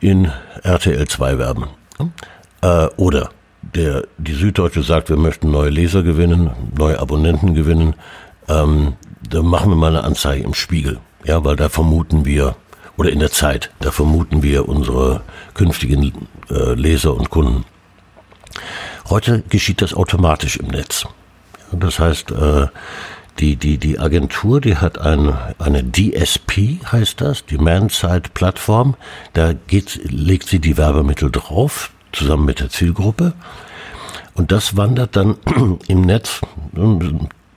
in 0.00 0.32
RTL 0.62 1.06
2 1.06 1.36
werben. 1.36 1.64
Ne? 1.98 2.10
Äh, 2.62 2.88
oder 2.96 3.28
der, 3.74 4.06
die 4.18 4.34
Süddeutsche 4.34 4.82
sagt, 4.82 5.08
wir 5.08 5.16
möchten 5.16 5.50
neue 5.50 5.70
Leser 5.70 6.02
gewinnen, 6.02 6.50
neue 6.76 6.98
Abonnenten 6.98 7.54
gewinnen. 7.54 7.94
Ähm, 8.48 8.94
da 9.28 9.42
machen 9.42 9.70
wir 9.70 9.76
mal 9.76 9.88
eine 9.88 10.04
Anzeige 10.04 10.44
im 10.44 10.54
Spiegel. 10.54 10.98
Ja, 11.24 11.44
weil 11.44 11.56
da 11.56 11.68
vermuten 11.68 12.24
wir 12.24 12.56
oder 12.96 13.10
in 13.10 13.18
der 13.18 13.30
Zeit. 13.30 13.70
Da 13.80 13.90
vermuten 13.90 14.42
wir 14.42 14.68
unsere 14.68 15.22
künftigen 15.54 16.28
äh, 16.50 16.74
Leser 16.74 17.14
und 17.14 17.30
Kunden. 17.30 17.64
Heute 19.08 19.42
geschieht 19.48 19.82
das 19.82 19.94
automatisch 19.94 20.56
im 20.56 20.68
Netz. 20.68 21.04
Das 21.72 21.98
heißt, 21.98 22.30
äh, 22.30 22.66
die, 23.40 23.56
die, 23.56 23.78
die 23.78 23.98
Agentur, 23.98 24.60
die 24.60 24.76
hat 24.76 24.98
ein, 24.98 25.36
eine 25.58 25.82
DSP, 25.82 26.80
heißt 26.90 27.20
das, 27.20 27.44
Demand-Side-Plattform. 27.46 28.94
Da 29.32 29.52
geht, 29.52 30.00
legt 30.04 30.48
sie 30.48 30.60
die 30.60 30.76
Werbemittel 30.76 31.32
drauf, 31.32 31.90
zusammen 32.12 32.44
mit 32.44 32.60
der 32.60 32.70
Zielgruppe. 32.70 33.34
Und 34.34 34.52
das 34.52 34.76
wandert 34.76 35.16
dann 35.16 35.36
im 35.88 36.02
Netz, 36.02 36.40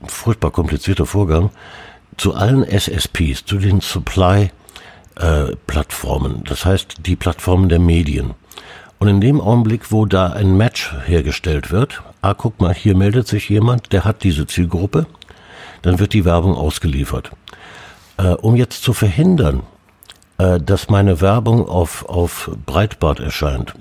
furchtbar 0.06 0.52
komplizierter 0.52 1.06
Vorgang, 1.06 1.50
zu 2.18 2.34
allen 2.34 2.64
SSPs, 2.64 3.46
zu 3.46 3.58
den 3.58 3.82
Supply 3.82 4.52
äh, 5.16 5.56
das 6.46 6.66
heißt 6.66 6.96
die 7.06 7.16
Plattformen 7.16 7.70
der 7.70 7.80
Medien. 7.80 8.34
Und 9.00 9.08
in 9.08 9.22
dem 9.22 9.40
Augenblick, 9.40 9.92
wo 9.92 10.06
da 10.06 10.28
ein 10.28 10.58
Match 10.58 10.96
hergestellt 11.06 11.72
wird, 11.72 12.02
ah, 12.22 12.34
guck 12.34 12.60
mal, 12.60 12.74
hier 12.74 12.96
meldet 12.96 13.28
sich 13.28 13.50
jemand, 13.50 13.94
der 13.94 14.06
hat 14.06 14.24
diese 14.24 14.48
Zielgruppe, 14.48 15.06
dann 15.84 16.00
wird 16.00 16.14
die 16.14 16.26
Werbung 16.26 16.56
ausgeliefert. 16.56 17.32
Äh, 18.18 18.30
um 18.30 18.56
jetzt 18.56 18.84
zu 18.84 18.94
verhindern, 18.94 19.62
äh, 20.40 20.60
dass 20.60 20.90
meine 20.90 21.22
Werbung 21.22 21.68
auf, 21.70 22.06
auf 22.10 22.50
Breitbart 22.66 23.20
erscheint 23.20 23.76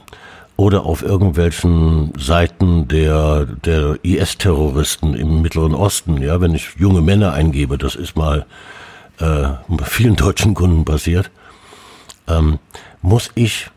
oder 0.56 0.86
auf 0.86 1.02
irgendwelchen 1.02 2.12
Seiten 2.18 2.88
der, 2.88 3.44
der 3.44 3.98
IS-Terroristen 4.02 5.14
im 5.14 5.42
Mittleren 5.42 5.74
Osten, 5.74 6.22
ja, 6.22 6.40
wenn 6.40 6.54
ich 6.54 6.76
junge 6.78 7.02
Männer 7.02 7.32
eingebe, 7.32 7.76
das 7.76 7.94
ist 7.94 8.16
mal 8.16 8.46
äh, 9.18 9.48
vielen 9.84 10.16
deutschen 10.16 10.54
Kunden 10.54 10.84
passiert, 10.84 11.30
ähm, 12.26 12.58
muss 13.02 13.30
ich 13.34 13.70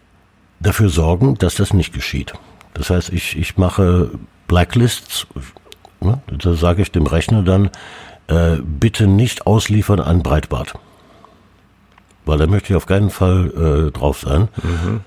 dafür 0.59 0.89
sorgen, 0.89 1.35
dass 1.35 1.55
das 1.55 1.73
nicht 1.73 1.93
geschieht. 1.93 2.33
Das 2.73 2.89
heißt, 2.89 3.11
ich, 3.11 3.37
ich 3.37 3.57
mache 3.57 4.11
Blacklists, 4.47 5.27
ne, 5.99 6.21
da 6.27 6.53
sage 6.53 6.81
ich 6.81 6.91
dem 6.91 7.07
Rechner 7.07 7.43
dann, 7.43 7.69
äh, 8.27 8.57
bitte 8.63 9.07
nicht 9.07 9.47
ausliefern 9.47 9.99
an 9.99 10.23
Breitbart. 10.23 10.75
Weil 12.25 12.37
da 12.37 12.47
möchte 12.47 12.71
ich 12.71 12.77
auf 12.77 12.85
keinen 12.85 13.09
Fall 13.09 13.89
äh, 13.89 13.91
drauf 13.91 14.19
sein. 14.19 14.47
Mhm. 14.63 15.01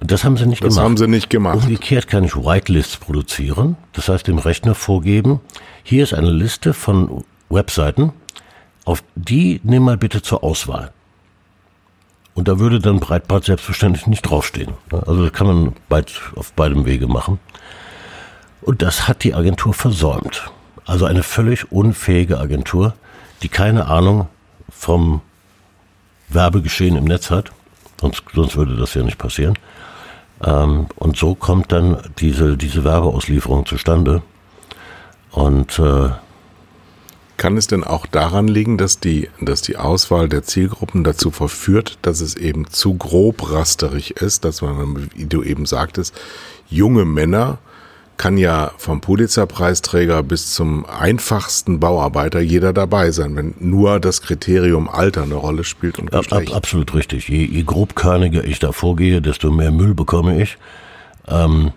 Das 0.00 0.24
haben 0.24 0.36
sie 0.36 0.46
nicht 0.46 0.62
das 0.62 0.68
gemacht. 0.68 0.78
Das 0.78 0.84
haben 0.84 0.96
sie 0.96 1.08
nicht 1.08 1.30
gemacht. 1.30 1.58
Umgekehrt 1.64 2.06
kann 2.06 2.24
ich 2.24 2.36
Whitelists 2.36 2.96
produzieren. 2.96 3.76
Das 3.92 4.08
heißt, 4.08 4.26
dem 4.26 4.38
Rechner 4.38 4.74
vorgeben, 4.74 5.40
hier 5.82 6.02
ist 6.02 6.14
eine 6.14 6.30
Liste 6.30 6.74
von 6.74 7.24
Webseiten, 7.48 8.12
auf 8.84 9.02
die 9.14 9.60
nimm 9.64 9.84
mal 9.84 9.96
bitte 9.96 10.22
zur 10.22 10.44
Auswahl. 10.44 10.92
Und 12.34 12.48
da 12.48 12.58
würde 12.58 12.80
dann 12.80 13.00
Breitbart 13.00 13.44
selbstverständlich 13.44 14.06
nicht 14.06 14.22
draufstehen. 14.22 14.74
Also 14.90 15.24
das 15.24 15.32
kann 15.32 15.46
man 15.46 15.72
beid, 15.88 16.12
auf 16.36 16.52
beidem 16.52 16.84
Wege 16.84 17.06
machen. 17.06 17.38
Und 18.60 18.82
das 18.82 19.08
hat 19.08 19.24
die 19.24 19.34
Agentur 19.34 19.72
versäumt. 19.72 20.50
Also 20.84 21.06
eine 21.06 21.22
völlig 21.22 21.72
unfähige 21.72 22.38
Agentur, 22.38 22.94
die 23.42 23.48
keine 23.48 23.86
Ahnung 23.86 24.28
vom 24.68 25.22
Werbegeschehen 26.28 26.96
im 26.96 27.04
Netz 27.04 27.30
hat. 27.30 27.52
Sonst, 28.00 28.22
sonst 28.34 28.56
würde 28.56 28.76
das 28.76 28.92
ja 28.92 29.02
nicht 29.02 29.18
passieren. 29.18 29.58
Ähm, 30.44 30.86
und 30.96 31.16
so 31.16 31.34
kommt 31.34 31.72
dann 31.72 31.98
diese, 32.18 32.56
diese 32.56 32.84
Werbeauslieferung 32.84 33.66
zustande. 33.66 34.22
Und 35.30 35.78
äh, 35.78 36.10
kann 37.36 37.56
es 37.56 37.66
denn 37.66 37.84
auch 37.84 38.06
daran 38.06 38.48
liegen, 38.48 38.78
dass 38.78 38.98
die, 38.98 39.28
dass 39.40 39.60
die 39.60 39.76
Auswahl 39.76 40.28
der 40.28 40.42
Zielgruppen 40.42 41.04
dazu 41.04 41.30
verführt, 41.30 41.98
dass 42.02 42.20
es 42.20 42.34
eben 42.34 42.68
zu 42.68 42.94
grob 42.94 43.52
rasterig 43.52 44.12
ist, 44.12 44.44
dass 44.44 44.62
man, 44.62 45.10
wie 45.14 45.26
du 45.26 45.42
eben 45.42 45.66
sagtest, 45.66 46.14
junge 46.68 47.04
Männer 47.04 47.58
kann 48.16 48.38
ja 48.38 48.72
vom 48.78 49.00
Pulitzer-Preisträger 49.00 50.22
bis 50.22 50.54
zum 50.54 50.86
einfachsten 50.86 51.80
Bauarbeiter 51.80 52.40
jeder 52.40 52.72
dabei 52.72 53.10
sein, 53.10 53.36
wenn 53.36 53.54
nur 53.58 54.00
das 54.00 54.22
Kriterium 54.22 54.88
Alter 54.88 55.22
eine 55.22 55.34
Rolle 55.34 55.64
spielt 55.64 55.98
und 55.98 56.10
Geschlecht. 56.10 56.50
Ab, 56.50 56.56
absolut 56.56 56.94
richtig. 56.94 57.28
Je, 57.28 57.44
je 57.44 57.62
grobkörniger 57.62 58.44
ich 58.44 58.58
da 58.58 58.72
vorgehe, 58.72 59.20
desto 59.20 59.50
mehr 59.50 59.70
Müll 59.70 59.94
bekomme 59.94 60.40
ich. 60.40 60.56
Ähm, 61.28 61.72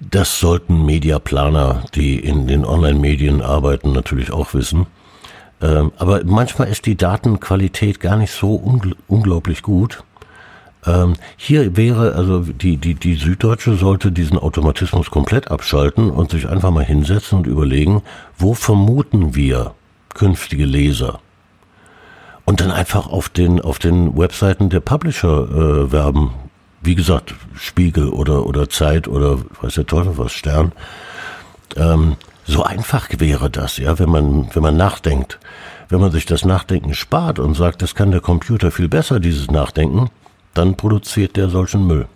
das 0.00 0.38
sollten 0.40 0.84
Mediaplaner, 0.84 1.84
die 1.94 2.18
in 2.18 2.46
den 2.46 2.64
Online-Medien 2.64 3.42
arbeiten, 3.42 3.92
natürlich 3.92 4.30
auch 4.30 4.54
wissen. 4.54 4.86
Ähm, 5.62 5.92
aber 5.96 6.22
manchmal 6.24 6.68
ist 6.68 6.86
die 6.86 6.96
Datenqualität 6.96 8.00
gar 8.00 8.16
nicht 8.16 8.32
so 8.32 8.54
ungl 8.54 8.94
unglaublich 9.08 9.62
gut. 9.62 10.04
Ähm, 10.86 11.14
hier 11.36 11.76
wäre, 11.76 12.14
also 12.14 12.40
die, 12.40 12.76
die, 12.76 12.94
die 12.94 13.14
Süddeutsche 13.14 13.74
sollte 13.74 14.12
diesen 14.12 14.38
Automatismus 14.38 15.10
komplett 15.10 15.50
abschalten 15.50 16.10
und 16.10 16.30
sich 16.30 16.48
einfach 16.48 16.70
mal 16.70 16.84
hinsetzen 16.84 17.38
und 17.38 17.46
überlegen, 17.46 18.02
wo 18.38 18.54
vermuten 18.54 19.34
wir 19.34 19.74
künftige 20.14 20.64
Leser? 20.64 21.20
Und 22.44 22.60
dann 22.60 22.70
einfach 22.70 23.08
auf 23.08 23.28
den, 23.28 23.60
auf 23.60 23.80
den 23.80 24.16
Webseiten 24.16 24.70
der 24.70 24.78
Publisher 24.78 25.48
äh, 25.50 25.92
werben. 25.92 26.30
Wie 26.80 26.94
gesagt, 26.94 27.34
Spiegel 27.56 28.08
oder, 28.08 28.46
oder 28.46 28.68
Zeit 28.68 29.08
oder 29.08 29.38
weiß 29.60 29.74
der 29.74 29.86
Teufel 29.86 30.16
was, 30.16 30.32
Stern. 30.32 30.70
Ähm, 31.74 32.14
so 32.44 32.62
einfach 32.62 33.08
wäre 33.18 33.50
das, 33.50 33.78
ja, 33.78 33.98
wenn 33.98 34.08
man, 34.08 34.48
wenn 34.54 34.62
man 34.62 34.76
nachdenkt. 34.76 35.40
Wenn 35.88 36.00
man 36.00 36.12
sich 36.12 36.26
das 36.26 36.44
Nachdenken 36.44 36.94
spart 36.94 37.40
und 37.40 37.54
sagt, 37.54 37.82
das 37.82 37.96
kann 37.96 38.12
der 38.12 38.20
Computer 38.20 38.70
viel 38.70 38.88
besser, 38.88 39.18
dieses 39.18 39.50
Nachdenken, 39.50 40.10
dann 40.56 40.76
produziert 40.76 41.36
der 41.36 41.48
solchen 41.48 41.86
Müll. 41.86 42.06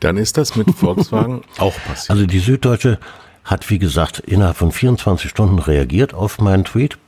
Dann 0.00 0.16
ist 0.16 0.36
das 0.36 0.56
mit 0.56 0.70
Volkswagen 0.76 1.42
auch 1.58 1.74
passiert. 1.86 2.10
Also 2.10 2.26
die 2.26 2.40
Süddeutsche 2.40 2.98
hat, 3.44 3.68
wie 3.70 3.78
gesagt, 3.78 4.20
innerhalb 4.20 4.56
von 4.56 4.72
24 4.72 5.30
Stunden 5.30 5.58
reagiert 5.58 6.14
auf 6.14 6.38
meinen 6.40 6.64
Tweet 6.64 6.98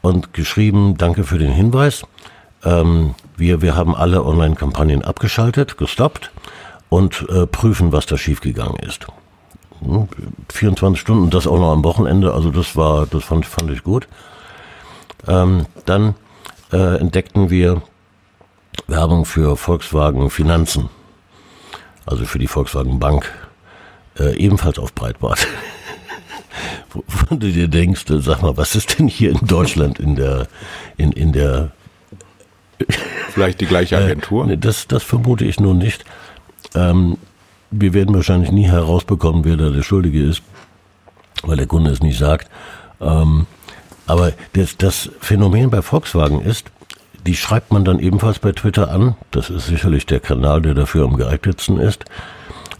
und 0.00 0.32
geschrieben, 0.32 0.96
danke 0.96 1.24
für 1.24 1.38
den 1.38 1.52
Hinweis. 1.52 2.04
Ähm, 2.64 3.14
wir, 3.36 3.60
wir 3.60 3.74
haben 3.74 3.94
alle 3.94 4.24
Online-Kampagnen 4.24 5.02
abgeschaltet, 5.02 5.76
gestoppt 5.78 6.30
und 6.88 7.26
äh, 7.28 7.46
prüfen, 7.46 7.92
was 7.92 8.06
da 8.06 8.16
schiefgegangen 8.16 8.76
ist. 8.76 9.06
Hm, 9.80 10.08
24 10.52 11.00
Stunden, 11.00 11.30
das 11.30 11.46
auch 11.46 11.58
noch 11.58 11.72
am 11.72 11.84
Wochenende, 11.84 12.34
also 12.34 12.50
das 12.50 12.76
war, 12.76 13.06
das 13.06 13.24
fand, 13.24 13.46
fand 13.46 13.70
ich 13.70 13.82
gut. 13.82 14.06
Ähm, 15.26 15.66
dann 15.86 16.14
äh, 16.72 16.98
entdeckten 16.98 17.50
wir 17.50 17.82
Werbung 18.86 19.24
für 19.24 19.56
Volkswagen 19.56 20.30
Finanzen, 20.30 20.88
also 22.06 22.24
für 22.24 22.38
die 22.38 22.48
Volkswagen 22.48 22.98
Bank, 22.98 23.30
äh, 24.18 24.36
ebenfalls 24.36 24.78
auf 24.78 24.94
Breitbart. 24.94 25.46
Wo 26.92 27.02
du 27.34 27.50
dir 27.50 27.68
denkst, 27.68 28.10
äh, 28.10 28.20
sag 28.20 28.42
mal, 28.42 28.56
was 28.56 28.74
ist 28.74 28.98
denn 28.98 29.08
hier 29.08 29.30
in 29.30 29.46
Deutschland 29.46 29.98
in 29.98 30.16
der, 30.16 30.48
in, 30.96 31.12
in 31.12 31.32
der 31.32 31.72
Vielleicht 33.30 33.60
die 33.60 33.66
gleiche 33.66 33.96
äh, 34.00 34.04
Agentur? 34.04 34.48
Äh, 34.48 34.58
das, 34.58 34.86
das 34.86 35.02
vermute 35.02 35.44
ich 35.44 35.60
nun 35.60 35.78
nicht. 35.78 36.04
Ähm, 36.74 37.18
wir 37.70 37.94
werden 37.94 38.14
wahrscheinlich 38.14 38.52
nie 38.52 38.68
herausbekommen, 38.68 39.44
wer 39.44 39.56
da 39.56 39.70
der 39.70 39.82
Schuldige 39.82 40.22
ist, 40.22 40.42
weil 41.42 41.56
der 41.56 41.66
Kunde 41.66 41.90
es 41.90 42.02
nicht 42.02 42.18
sagt. 42.18 42.50
Ähm, 43.00 43.46
aber 44.06 44.32
das, 44.52 44.76
das 44.76 45.10
Phänomen 45.20 45.70
bei 45.70 45.80
Volkswagen 45.80 46.42
ist, 46.42 46.70
die 47.26 47.36
schreibt 47.36 47.72
man 47.72 47.84
dann 47.84 47.98
ebenfalls 47.98 48.38
bei 48.38 48.52
Twitter 48.52 48.90
an. 48.90 49.16
Das 49.30 49.50
ist 49.50 49.66
sicherlich 49.66 50.06
der 50.06 50.20
Kanal, 50.20 50.62
der 50.62 50.74
dafür 50.74 51.04
am 51.04 51.16
geeignetsten 51.16 51.78
ist. 51.78 52.04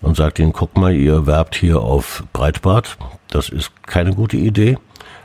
Und 0.01 0.17
sagt 0.17 0.41
ihnen, 0.41 0.53
guck 0.53 0.77
mal, 0.77 0.93
ihr 0.93 1.27
werbt 1.27 1.55
hier 1.55 1.81
auf 1.81 2.25
Breitbart. 2.33 2.97
Das 3.29 3.49
ist 3.49 3.71
keine 3.87 4.15
gute 4.15 4.37
Idee. 4.37 4.79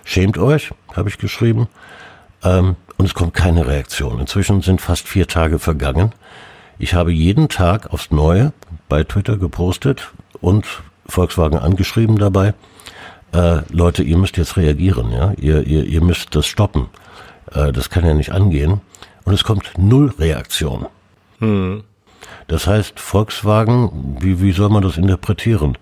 Schämt 0.03 0.37
euch, 0.37 0.71
habe 0.95 1.09
ich 1.09 1.17
geschrieben. 1.17 1.67
Ähm, 2.43 2.75
und 2.97 3.05
es 3.05 3.15
kommt 3.15 3.33
keine 3.33 3.65
Reaktion. 3.65 4.19
Inzwischen 4.19 4.61
sind 4.61 4.81
fast 4.81 5.07
vier 5.07 5.27
Tage 5.27 5.57
vergangen. 5.57 6.13
Ich 6.77 6.93
habe 6.93 7.11
jeden 7.11 7.49
Tag 7.49 7.91
aufs 7.91 8.11
Neue 8.11 8.53
bei 8.87 9.03
Twitter 9.03 9.37
gepostet 9.37 10.11
und 10.41 10.65
Volkswagen 11.07 11.57
angeschrieben 11.57 12.19
dabei. 12.19 12.53
Äh, 13.33 13.61
Leute, 13.71 14.03
ihr 14.03 14.17
müsst 14.17 14.37
jetzt 14.37 14.57
reagieren, 14.57 15.11
ja. 15.11 15.33
Ihr, 15.37 15.65
ihr, 15.65 15.85
ihr 15.85 16.01
müsst 16.01 16.35
das 16.35 16.45
stoppen. 16.45 16.87
Äh, 17.51 17.71
das 17.71 17.89
kann 17.89 18.05
ja 18.05 18.13
nicht 18.13 18.31
angehen 18.31 18.81
und 19.27 19.33
es 19.33 19.43
kommt 19.43 19.73
null 19.77 20.13
Reaktion. 20.17 20.85
Hm. 21.39 21.83
Das 22.47 22.65
heißt, 22.65 22.97
Volkswagen, 22.97 24.15
wie, 24.21 24.41
wie 24.41 24.53
soll 24.53 24.69
man 24.69 24.83
das 24.83 24.95
interpretieren? 24.95 25.77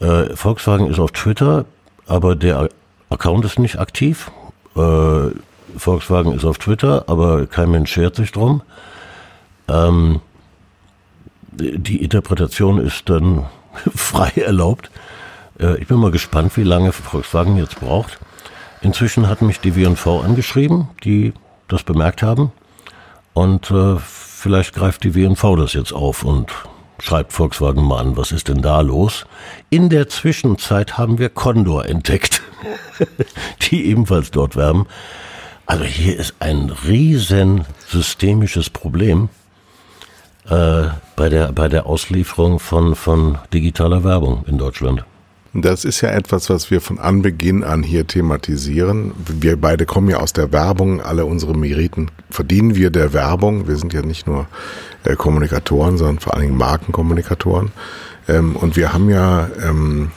Äh, 0.00 0.34
Volkswagen 0.34 0.90
ist 0.90 0.98
auf 0.98 1.12
Twitter, 1.12 1.66
aber 2.08 2.34
der 2.34 2.68
Account 3.10 3.44
ist 3.44 3.60
nicht 3.60 3.78
aktiv. 3.78 4.32
Äh, 4.74 5.30
Volkswagen 5.76 6.32
ist 6.32 6.44
auf 6.44 6.58
Twitter, 6.58 7.04
aber 7.06 7.46
kein 7.46 7.70
Mensch 7.70 7.92
schert 7.92 8.16
sich 8.16 8.32
drum. 8.32 8.62
Ähm, 9.68 10.20
die 11.52 12.02
Interpretation 12.02 12.80
ist 12.80 13.08
dann 13.08 13.46
frei 13.94 14.32
erlaubt. 14.34 14.90
Äh, 15.60 15.76
ich 15.80 15.86
bin 15.86 15.98
mal 15.98 16.10
gespannt, 16.10 16.56
wie 16.56 16.64
lange 16.64 16.90
Volkswagen 16.90 17.56
jetzt 17.56 17.78
braucht. 17.78 18.18
Inzwischen 18.80 19.28
hat 19.28 19.42
mich 19.42 19.60
die 19.60 19.76
W&V 19.76 20.22
angeschrieben, 20.22 20.88
die 21.04 21.32
das 21.68 21.82
bemerkt 21.82 22.22
haben. 22.22 22.52
Und 23.34 23.70
äh, 23.70 23.96
vielleicht 23.98 24.74
greift 24.74 25.04
die 25.04 25.14
WNV 25.14 25.56
das 25.56 25.72
jetzt 25.74 25.92
auf 25.92 26.24
und 26.24 26.50
schreibt 27.00 27.32
Volkswagen 27.32 27.84
mal 27.84 28.00
an, 28.00 28.16
was 28.16 28.32
ist 28.32 28.48
denn 28.48 28.62
da 28.62 28.80
los? 28.80 29.26
In 29.70 29.88
der 29.88 30.08
Zwischenzeit 30.08 30.98
haben 30.98 31.18
wir 31.18 31.28
Condor 31.28 31.86
entdeckt, 31.86 32.42
die 33.70 33.86
ebenfalls 33.86 34.30
dort 34.30 34.56
werben. 34.56 34.86
Also 35.66 35.84
hier 35.84 36.18
ist 36.18 36.34
ein 36.40 36.70
riesen 36.70 37.64
systemisches 37.86 38.70
Problem 38.70 39.28
äh, 40.48 40.84
bei, 41.14 41.28
der, 41.28 41.52
bei 41.52 41.68
der 41.68 41.86
Auslieferung 41.86 42.58
von, 42.58 42.94
von 42.94 43.38
digitaler 43.52 44.02
Werbung 44.02 44.44
in 44.46 44.58
Deutschland. 44.58 45.04
Das 45.54 45.84
ist 45.84 46.02
ja 46.02 46.10
etwas, 46.10 46.50
was 46.50 46.70
wir 46.70 46.80
von 46.80 46.98
Anbeginn 46.98 47.64
an 47.64 47.82
hier 47.82 48.06
thematisieren. 48.06 49.12
Wir 49.26 49.56
beide 49.56 49.86
kommen 49.86 50.08
ja 50.08 50.18
aus 50.18 50.32
der 50.32 50.52
Werbung, 50.52 51.00
alle 51.00 51.24
unsere 51.24 51.56
Meriten 51.56 52.10
verdienen 52.30 52.74
wir 52.74 52.90
der 52.90 53.12
Werbung. 53.12 53.66
Wir 53.66 53.76
sind 53.76 53.92
ja 53.94 54.02
nicht 54.02 54.26
nur 54.26 54.46
äh, 55.04 55.16
Kommunikatoren, 55.16 55.96
sondern 55.96 56.18
vor 56.18 56.34
allen 56.34 56.42
Dingen 56.42 56.58
Markenkommunikatoren. 56.58 57.72
Ähm, 58.28 58.56
und 58.56 58.76
wir 58.76 58.92
haben 58.92 59.08
ja 59.08 59.48
ähm, 59.64 60.10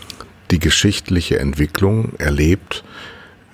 die 0.52 0.60
geschichtliche 0.60 1.40
Entwicklung 1.40 2.14
erlebt, 2.18 2.84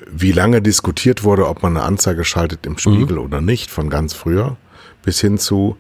wie 0.09 0.31
lange 0.31 0.61
diskutiert 0.61 1.23
wurde, 1.23 1.47
ob 1.47 1.61
man 1.61 1.77
eine 1.77 1.85
Anzeige 1.85 2.23
schaltet 2.25 2.65
im 2.65 2.77
Spiegel 2.77 3.17
mhm. 3.17 3.23
oder 3.23 3.41
nicht, 3.41 3.69
von 3.69 3.89
ganz 3.89 4.13
früher 4.13 4.57
bis 5.03 5.21
hin 5.21 5.37
zu, 5.37 5.77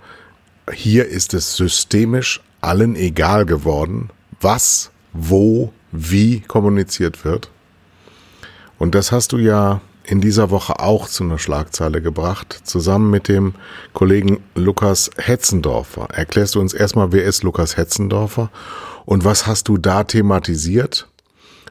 hier 0.71 1.05
ist 1.07 1.33
es 1.33 1.57
systemisch 1.57 2.41
allen 2.61 2.95
egal 2.95 3.45
geworden, 3.45 4.09
was, 4.39 4.89
wo, 5.11 5.73
wie 5.91 6.41
kommuniziert 6.41 7.25
wird. 7.25 7.49
Und 8.79 8.95
das 8.95 9.11
hast 9.11 9.31
du 9.31 9.37
ja 9.37 9.81
in 10.03 10.21
dieser 10.21 10.49
Woche 10.49 10.79
auch 10.79 11.07
zu 11.07 11.23
einer 11.23 11.37
Schlagzeile 11.37 12.01
gebracht, 12.01 12.61
zusammen 12.63 13.11
mit 13.11 13.27
dem 13.27 13.55
Kollegen 13.93 14.39
Lukas 14.55 15.11
Hetzendorfer. 15.17 16.07
Erklärst 16.13 16.55
du 16.55 16.61
uns 16.61 16.73
erstmal, 16.73 17.11
wer 17.11 17.25
ist 17.25 17.43
Lukas 17.43 17.75
Hetzendorfer 17.75 18.49
und 19.05 19.25
was 19.25 19.47
hast 19.47 19.67
du 19.67 19.77
da 19.77 20.03
thematisiert? 20.05 21.07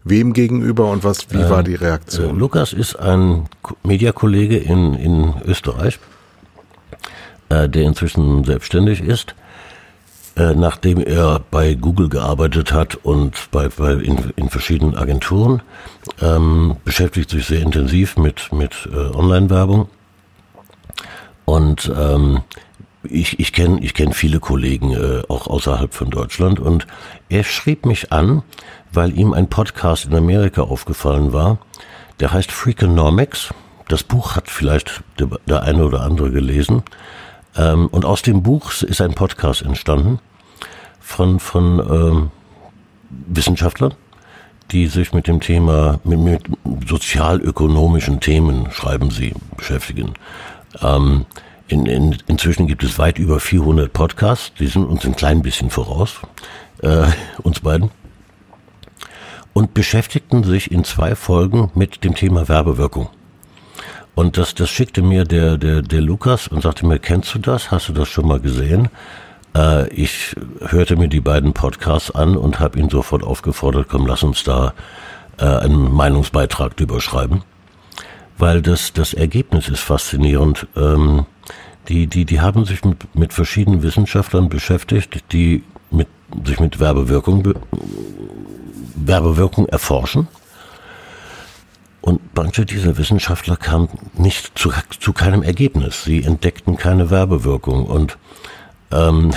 Wem 0.04 0.34
gegenüber 0.34 0.90
und 0.90 1.02
was, 1.02 1.30
wie 1.30 1.38
äh, 1.38 1.50
war 1.50 1.62
die 1.62 1.74
Reaktion? 1.74 2.36
Äh, 2.36 2.38
Lukas 2.38 2.72
ist 2.72 2.96
ein 2.96 3.48
Mediakollege 3.82 4.58
in, 4.58 4.94
in 4.94 5.34
Österreich, 5.46 5.98
äh, 7.48 7.68
der 7.68 7.82
inzwischen 7.84 8.44
selbstständig 8.44 9.00
ist 9.00 9.34
äh, 10.36 10.54
nachdem 10.54 11.00
er 11.00 11.40
bei 11.50 11.74
Google 11.74 12.08
gearbeitet 12.08 12.72
hat 12.72 12.94
und 12.96 13.50
bei, 13.50 13.68
bei 13.68 13.94
in, 13.94 14.32
in 14.36 14.50
verschiedenen 14.50 14.96
Agenturen, 14.96 15.62
ähm, 16.20 16.76
beschäftigt 16.84 17.30
sich 17.30 17.46
sehr 17.46 17.62
intensiv 17.62 18.16
mit, 18.16 18.52
mit 18.52 18.88
äh, 18.92 19.16
Online-Werbung. 19.16 19.88
Und 21.46 21.90
ähm, 21.96 22.42
ich, 23.02 23.38
ich 23.38 23.52
kenne 23.52 23.80
ich 23.80 23.94
kenn 23.94 24.12
viele 24.12 24.40
Kollegen 24.40 24.92
äh, 24.92 25.22
auch 25.28 25.46
außerhalb 25.46 25.94
von 25.94 26.10
Deutschland 26.10 26.60
und 26.60 26.86
er 27.28 27.44
schrieb 27.44 27.86
mich 27.86 28.12
an, 28.12 28.42
weil 28.92 29.16
ihm 29.16 29.32
ein 29.32 29.48
Podcast 29.48 30.06
in 30.06 30.14
Amerika 30.14 30.62
aufgefallen 30.62 31.32
war, 31.32 31.58
der 32.20 32.32
heißt 32.32 32.50
Freakonomics. 32.52 33.54
Das 33.88 34.02
Buch 34.02 34.34
hat 34.34 34.50
vielleicht 34.50 35.02
der, 35.18 35.28
der 35.46 35.62
eine 35.62 35.84
oder 35.84 36.02
andere 36.02 36.30
gelesen. 36.30 36.82
Ähm, 37.56 37.88
und 37.88 38.04
aus 38.04 38.22
dem 38.22 38.42
Buch 38.42 38.82
ist 38.82 39.00
ein 39.00 39.14
Podcast 39.14 39.62
entstanden 39.62 40.18
von, 41.00 41.40
von 41.40 41.80
ähm, 41.80 42.30
Wissenschaftlern, 43.10 43.94
die 44.72 44.86
sich 44.88 45.12
mit 45.12 45.26
dem 45.26 45.40
Thema, 45.40 46.00
mit, 46.04 46.18
mit 46.18 46.42
sozialökonomischen 46.88 48.20
Themen, 48.20 48.70
schreiben 48.72 49.10
sie, 49.10 49.34
beschäftigen. 49.56 50.14
Ähm, 50.82 51.24
in, 51.68 51.86
in, 51.86 52.16
inzwischen 52.26 52.66
gibt 52.66 52.84
es 52.84 52.98
weit 52.98 53.18
über 53.18 53.40
400 53.40 53.92
Podcasts, 53.92 54.52
die 54.58 54.66
sind 54.66 54.84
uns 54.84 55.04
ein 55.04 55.16
klein 55.16 55.42
bisschen 55.42 55.70
voraus, 55.70 56.20
äh, 56.82 57.06
uns 57.42 57.60
beiden. 57.60 57.90
und 59.52 59.72
beschäftigten 59.72 60.44
sich 60.44 60.70
in 60.70 60.84
zwei 60.84 61.14
Folgen 61.14 61.70
mit 61.74 62.04
dem 62.04 62.14
Thema 62.14 62.46
Werbewirkung. 62.48 63.08
Und 64.16 64.38
das, 64.38 64.54
das 64.54 64.70
schickte 64.70 65.02
mir 65.02 65.24
der, 65.24 65.58
der, 65.58 65.82
der 65.82 66.00
Lukas 66.00 66.48
und 66.48 66.62
sagte 66.62 66.86
mir, 66.86 66.98
kennst 66.98 67.34
du 67.34 67.38
das? 67.38 67.70
Hast 67.70 67.90
du 67.90 67.92
das 67.92 68.08
schon 68.08 68.26
mal 68.26 68.40
gesehen? 68.40 68.88
Äh, 69.54 69.88
ich 69.90 70.34
hörte 70.60 70.96
mir 70.96 71.08
die 71.08 71.20
beiden 71.20 71.52
Podcasts 71.52 72.10
an 72.10 72.34
und 72.34 72.58
habe 72.58 72.78
ihn 72.78 72.88
sofort 72.88 73.22
aufgefordert, 73.22 73.88
komm, 73.90 74.06
lass 74.06 74.22
uns 74.22 74.42
da 74.42 74.72
äh, 75.36 75.44
einen 75.44 75.92
Meinungsbeitrag 75.92 76.78
drüber 76.78 77.02
schreiben. 77.02 77.42
Weil 78.38 78.62
das, 78.62 78.94
das 78.94 79.12
Ergebnis 79.12 79.68
ist 79.68 79.80
faszinierend. 79.80 80.66
Ähm, 80.74 81.26
die, 81.88 82.06
die, 82.06 82.24
die 82.24 82.40
haben 82.40 82.64
sich 82.64 82.86
mit, 82.86 83.14
mit 83.14 83.34
verschiedenen 83.34 83.82
Wissenschaftlern 83.82 84.48
beschäftigt, 84.48 85.24
die 85.32 85.62
mit, 85.90 86.08
sich 86.42 86.58
mit 86.58 86.80
Werbewirkung, 86.80 87.52
Werbewirkung 88.94 89.66
erforschen. 89.66 90.26
Und 92.06 92.20
manche 92.36 92.64
dieser 92.64 92.98
Wissenschaftler 92.98 93.56
kamen 93.56 93.88
nicht 94.14 94.56
zu, 94.56 94.72
zu 95.00 95.12
keinem 95.12 95.42
Ergebnis. 95.42 96.04
Sie 96.04 96.22
entdeckten 96.22 96.76
keine 96.76 97.10
Werbewirkung. 97.10 97.84
Und 97.84 98.16
ähm, 98.92 99.32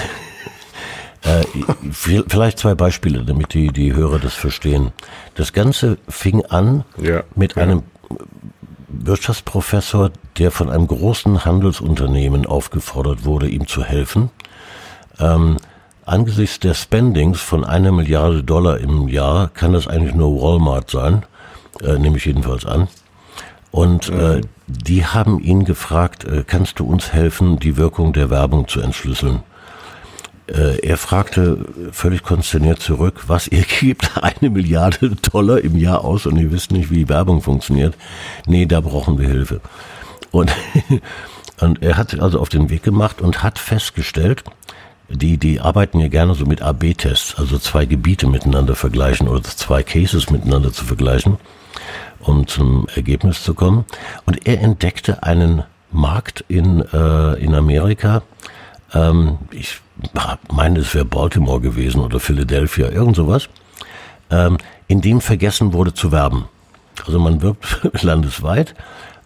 äh, 1.23 1.43
vielleicht 1.91 2.60
zwei 2.60 2.75
Beispiele, 2.75 3.25
damit 3.25 3.55
die, 3.55 3.69
die 3.69 3.95
Hörer 3.95 4.19
das 4.19 4.36
verstehen. 4.36 4.91
Das 5.34 5.51
Ganze 5.51 5.97
fing 6.08 6.45
an 6.45 6.84
ja, 7.01 7.23
mit 7.34 7.55
ja. 7.55 7.63
einem 7.63 7.82
Wirtschaftsprofessor, 8.88 10.12
der 10.38 10.51
von 10.51 10.69
einem 10.69 10.86
großen 10.86 11.45
Handelsunternehmen 11.45 12.45
aufgefordert 12.45 13.25
wurde, 13.25 13.49
ihm 13.49 13.65
zu 13.65 13.84
helfen. 13.84 14.29
Ähm, 15.19 15.58
angesichts 16.05 16.60
der 16.60 16.75
Spendings 16.75 17.41
von 17.41 17.65
einer 17.65 17.91
Milliarde 17.91 18.43
Dollar 18.43 18.77
im 18.77 19.08
Jahr 19.08 19.47
kann 19.47 19.73
das 19.73 19.88
eigentlich 19.88 20.13
nur 20.13 20.39
Walmart 20.39 20.91
sein, 20.91 21.25
äh, 21.81 21.97
nehme 21.97 22.17
ich 22.17 22.25
jedenfalls 22.25 22.65
an. 22.65 22.87
Und 23.71 24.09
äh, 24.09 24.37
mhm. 24.37 24.41
die 24.67 25.05
haben 25.05 25.39
ihn 25.39 25.63
gefragt, 25.63 26.23
äh, 26.23 26.43
kannst 26.45 26.79
du 26.79 26.85
uns 26.85 27.13
helfen, 27.13 27.59
die 27.59 27.77
Wirkung 27.77 28.13
der 28.13 28.29
Werbung 28.29 28.67
zu 28.67 28.81
entschlüsseln? 28.81 29.43
Äh, 30.47 30.79
er 30.79 30.97
fragte 30.97 31.65
völlig 31.91 32.23
konsterniert 32.23 32.79
zurück, 32.79 33.25
was 33.27 33.47
ihr 33.51 33.63
gebt 33.63 34.11
eine 34.21 34.49
Milliarde 34.49 35.11
Dollar 35.31 35.59
im 35.59 35.77
Jahr 35.77 36.03
aus 36.03 36.25
und 36.25 36.37
ihr 36.37 36.51
wisst 36.51 36.71
nicht, 36.71 36.89
wie 36.89 37.09
Werbung 37.09 37.41
funktioniert. 37.41 37.95
Nee, 38.47 38.65
da 38.65 38.81
brauchen 38.81 39.19
wir 39.19 39.27
Hilfe. 39.27 39.61
Und, 40.31 40.51
und 41.59 41.83
er 41.83 41.97
hat 41.97 42.09
sich 42.09 42.21
also 42.21 42.39
auf 42.39 42.49
den 42.49 42.69
Weg 42.71 42.81
gemacht 42.81 43.21
und 43.21 43.43
hat 43.43 43.59
festgestellt, 43.59 44.43
die, 45.09 45.37
die 45.37 45.59
arbeiten 45.59 45.99
ja 45.99 46.07
gerne 46.07 46.35
so 46.35 46.45
mit 46.45 46.61
AB-Tests, 46.61 47.35
also 47.37 47.57
zwei 47.57 47.85
Gebiete 47.85 48.27
miteinander 48.27 48.75
vergleichen 48.75 49.27
oder 49.27 49.43
zwei 49.43 49.81
Cases 49.81 50.29
miteinander 50.29 50.71
zu 50.71 50.85
vergleichen 50.85 51.37
um 52.29 52.47
zum 52.47 52.87
Ergebnis 52.95 53.43
zu 53.43 53.55
kommen. 53.55 53.85
Und 54.25 54.47
er 54.47 54.61
entdeckte 54.61 55.23
einen 55.23 55.63
Markt 55.91 56.45
in, 56.47 56.81
äh, 56.93 57.33
in 57.33 57.55
Amerika. 57.55 58.21
Ähm, 58.93 59.39
ich 59.51 59.81
meine, 60.51 60.79
es 60.79 60.93
wäre 60.93 61.05
Baltimore 61.05 61.59
gewesen 61.59 62.01
oder 62.01 62.19
Philadelphia, 62.19 62.89
irgend 62.89 63.15
sowas, 63.15 63.49
ähm, 64.29 64.59
in 64.87 65.01
dem 65.01 65.21
vergessen 65.21 65.73
wurde 65.73 65.93
zu 65.93 66.11
werben. 66.11 66.45
Also 67.05 67.19
man 67.19 67.41
wirbt 67.41 67.81
landesweit 68.03 68.75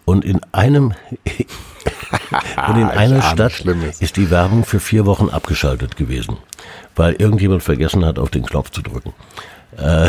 und 0.06 0.24
in 0.24 0.40
einem 0.54 0.94
und 2.68 2.78
in 2.78 2.88
einer 2.88 3.22
Stadt 3.22 3.66
ist 4.00 4.16
die 4.16 4.30
Werbung 4.30 4.64
für 4.64 4.80
vier 4.80 5.06
Wochen 5.06 5.30
abgeschaltet 5.30 5.98
gewesen, 5.98 6.38
weil 6.96 7.14
irgendjemand 7.14 7.64
vergessen 7.64 8.06
hat, 8.06 8.18
auf 8.18 8.30
den 8.30 8.46
Knopf 8.46 8.70
zu 8.70 8.82
drücken. 8.82 9.14
Äh, 9.78 10.08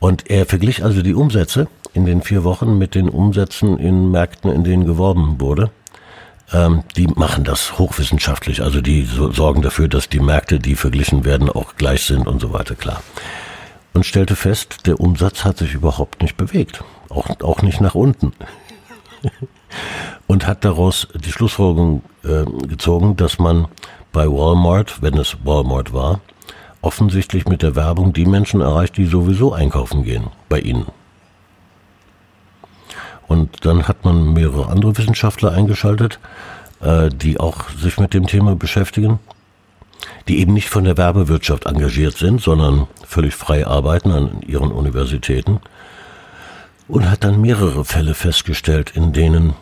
und 0.00 0.30
er 0.30 0.46
verglich 0.46 0.84
also 0.84 1.02
die 1.02 1.14
Umsätze 1.14 1.68
in 1.92 2.06
den 2.06 2.22
vier 2.22 2.44
Wochen 2.44 2.78
mit 2.78 2.94
den 2.94 3.08
Umsätzen 3.08 3.78
in 3.78 4.10
Märkten, 4.10 4.52
in 4.52 4.64
denen 4.64 4.86
geworben 4.86 5.40
wurde. 5.40 5.70
Ähm, 6.52 6.84
die 6.96 7.08
machen 7.08 7.44
das 7.44 7.78
hochwissenschaftlich, 7.78 8.62
also 8.62 8.80
die 8.80 9.04
so, 9.04 9.32
sorgen 9.32 9.62
dafür, 9.62 9.88
dass 9.88 10.08
die 10.08 10.20
Märkte, 10.20 10.58
die 10.58 10.76
verglichen 10.76 11.24
werden, 11.24 11.50
auch 11.50 11.76
gleich 11.76 12.04
sind 12.04 12.26
und 12.26 12.40
so 12.40 12.52
weiter, 12.52 12.74
klar. 12.74 13.02
Und 13.92 14.06
stellte 14.06 14.36
fest, 14.36 14.86
der 14.86 15.00
Umsatz 15.00 15.44
hat 15.44 15.58
sich 15.58 15.74
überhaupt 15.74 16.22
nicht 16.22 16.36
bewegt, 16.36 16.84
auch, 17.10 17.28
auch 17.42 17.62
nicht 17.62 17.80
nach 17.80 17.94
unten. 17.94 18.32
und 20.26 20.46
hat 20.46 20.64
daraus 20.64 21.08
die 21.14 21.32
Schlussfolgerung 21.32 22.02
äh, 22.24 22.44
gezogen, 22.66 23.16
dass 23.16 23.38
man 23.38 23.66
bei 24.12 24.26
Walmart, 24.26 25.02
wenn 25.02 25.18
es 25.18 25.36
Walmart 25.44 25.92
war, 25.92 26.20
offensichtlich 26.80 27.46
mit 27.46 27.62
der 27.62 27.76
Werbung 27.76 28.12
die 28.12 28.26
Menschen 28.26 28.60
erreicht, 28.60 28.96
die 28.96 29.06
sowieso 29.06 29.52
einkaufen 29.52 30.04
gehen 30.04 30.28
bei 30.48 30.60
ihnen. 30.60 30.86
Und 33.26 33.66
dann 33.66 33.86
hat 33.86 34.04
man 34.04 34.32
mehrere 34.32 34.68
andere 34.68 34.96
Wissenschaftler 34.96 35.52
eingeschaltet, 35.52 36.18
äh, 36.80 37.10
die 37.10 37.38
auch 37.38 37.68
sich 37.70 37.98
mit 37.98 38.14
dem 38.14 38.26
Thema 38.26 38.56
beschäftigen, 38.56 39.18
die 40.28 40.40
eben 40.40 40.54
nicht 40.54 40.70
von 40.70 40.84
der 40.84 40.96
Werbewirtschaft 40.96 41.66
engagiert 41.66 42.16
sind, 42.16 42.40
sondern 42.40 42.86
völlig 43.06 43.34
frei 43.34 43.66
arbeiten 43.66 44.12
an 44.12 44.40
ihren 44.46 44.72
Universitäten. 44.72 45.60
Und 46.86 47.10
hat 47.10 47.22
dann 47.22 47.42
mehrere 47.42 47.84
Fälle 47.84 48.14
festgestellt, 48.14 48.92
in 48.94 49.12
denen, 49.12 49.52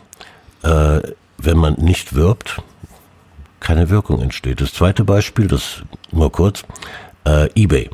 äh, 0.63 1.01
wenn 1.37 1.57
man 1.57 1.73
nicht 1.73 2.15
wirbt, 2.15 2.61
keine 3.59 3.89
Wirkung 3.89 4.21
entsteht. 4.21 4.61
Das 4.61 4.73
zweite 4.73 5.03
Beispiel, 5.03 5.47
das 5.47 5.81
nur 6.11 6.31
kurz, 6.31 6.63
äh, 7.27 7.49
eBay. 7.55 7.89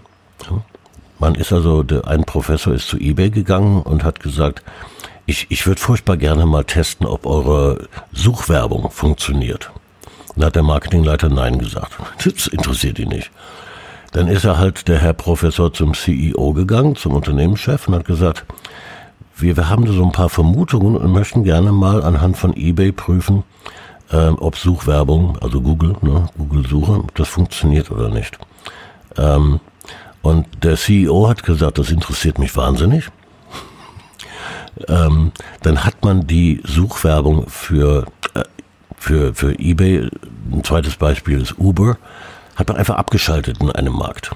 Man 1.20 1.36
ist 1.36 1.54
also, 1.54 1.84
ein 2.06 2.24
Professor 2.26 2.74
ist 2.74 2.88
zu 2.88 2.98
eBay 2.98 3.30
gegangen 3.30 3.82
und 3.82 4.04
hat 4.04 4.20
gesagt, 4.20 4.62
ich, 5.26 5.48
ich 5.50 5.66
würde 5.66 5.80
furchtbar 5.80 6.18
gerne 6.18 6.46
mal 6.46 6.66
testen, 6.66 7.08
ob 7.08 7.26
eure 7.26 7.88
Suchwerbung 8.12 8.92
funktioniert. 8.92 9.72
Dann 10.36 10.46
hat 10.46 10.56
der 10.56 10.64
Marketingleiter 10.64 11.30
Nein 11.30 11.60
gesagt. 11.60 11.94
Das 12.26 12.48
interessiert 12.48 13.00
ihn 13.00 13.10
nicht. 13.10 13.32
Dann 14.12 14.28
ist 14.28 14.44
er 14.44 14.58
halt 14.58 14.88
der 14.88 15.00
Herr 15.00 15.14
Professor 15.14 15.74
zum 15.74 15.94
CEO 15.94 16.54
gegangen, 16.54 16.96
zum 16.96 17.14
Unternehmenschef 17.14 17.88
und 17.88 17.96
hat 17.96 18.06
gesagt, 18.06 18.46
wir, 19.38 19.56
wir 19.58 19.70
haben 19.70 19.86
da 19.86 19.94
so 19.94 20.04
ein 20.04 20.12
paar 20.12 20.30
Vermutungen 20.30 20.96
und 20.98 21.12
möchten 21.12 21.44
gerne 21.44 21.72
mal 21.72 22.04
anhand 22.04 22.38
von 22.38 22.56
eBay 22.56 22.92
prüfen, 22.92 23.44
äh, 24.12 24.28
ob 24.28 24.58
Suchwerbung, 24.58 25.38
also 25.40 25.62
Google, 25.62 25.96
ne, 26.02 26.28
Google-Suche, 26.38 26.92
ob 26.92 27.16
das 27.16 27.30
funktioniert 27.30 27.90
oder 27.90 28.10
nicht. 28.10 28.38
Ähm, 29.18 29.60
und 30.22 30.46
der 30.64 30.78
CEO 30.78 31.28
hat 31.28 31.44
gesagt, 31.44 31.78
das 31.78 31.92
interessiert 31.92 32.40
mich 32.40 32.56
wahnsinnig 32.56 33.10
ähm, 34.88 35.32
dann 35.62 35.84
hat 35.84 36.04
man 36.04 36.28
die 36.28 36.62
Suchwerbung 36.64 37.48
für, 37.48 38.06
äh, 38.34 38.44
für, 38.98 39.34
für 39.34 39.58
eBay, 39.60 40.10
ein 40.52 40.64
zweites 40.64 40.96
Beispiel 40.96 41.42
ist 41.42 41.58
Uber, 41.58 41.98
hat 42.56 42.68
man 42.68 42.78
einfach 42.78 42.96
abgeschaltet 42.96 43.60
in 43.62 43.72
einem 43.72 43.94
Markt. 43.94 44.32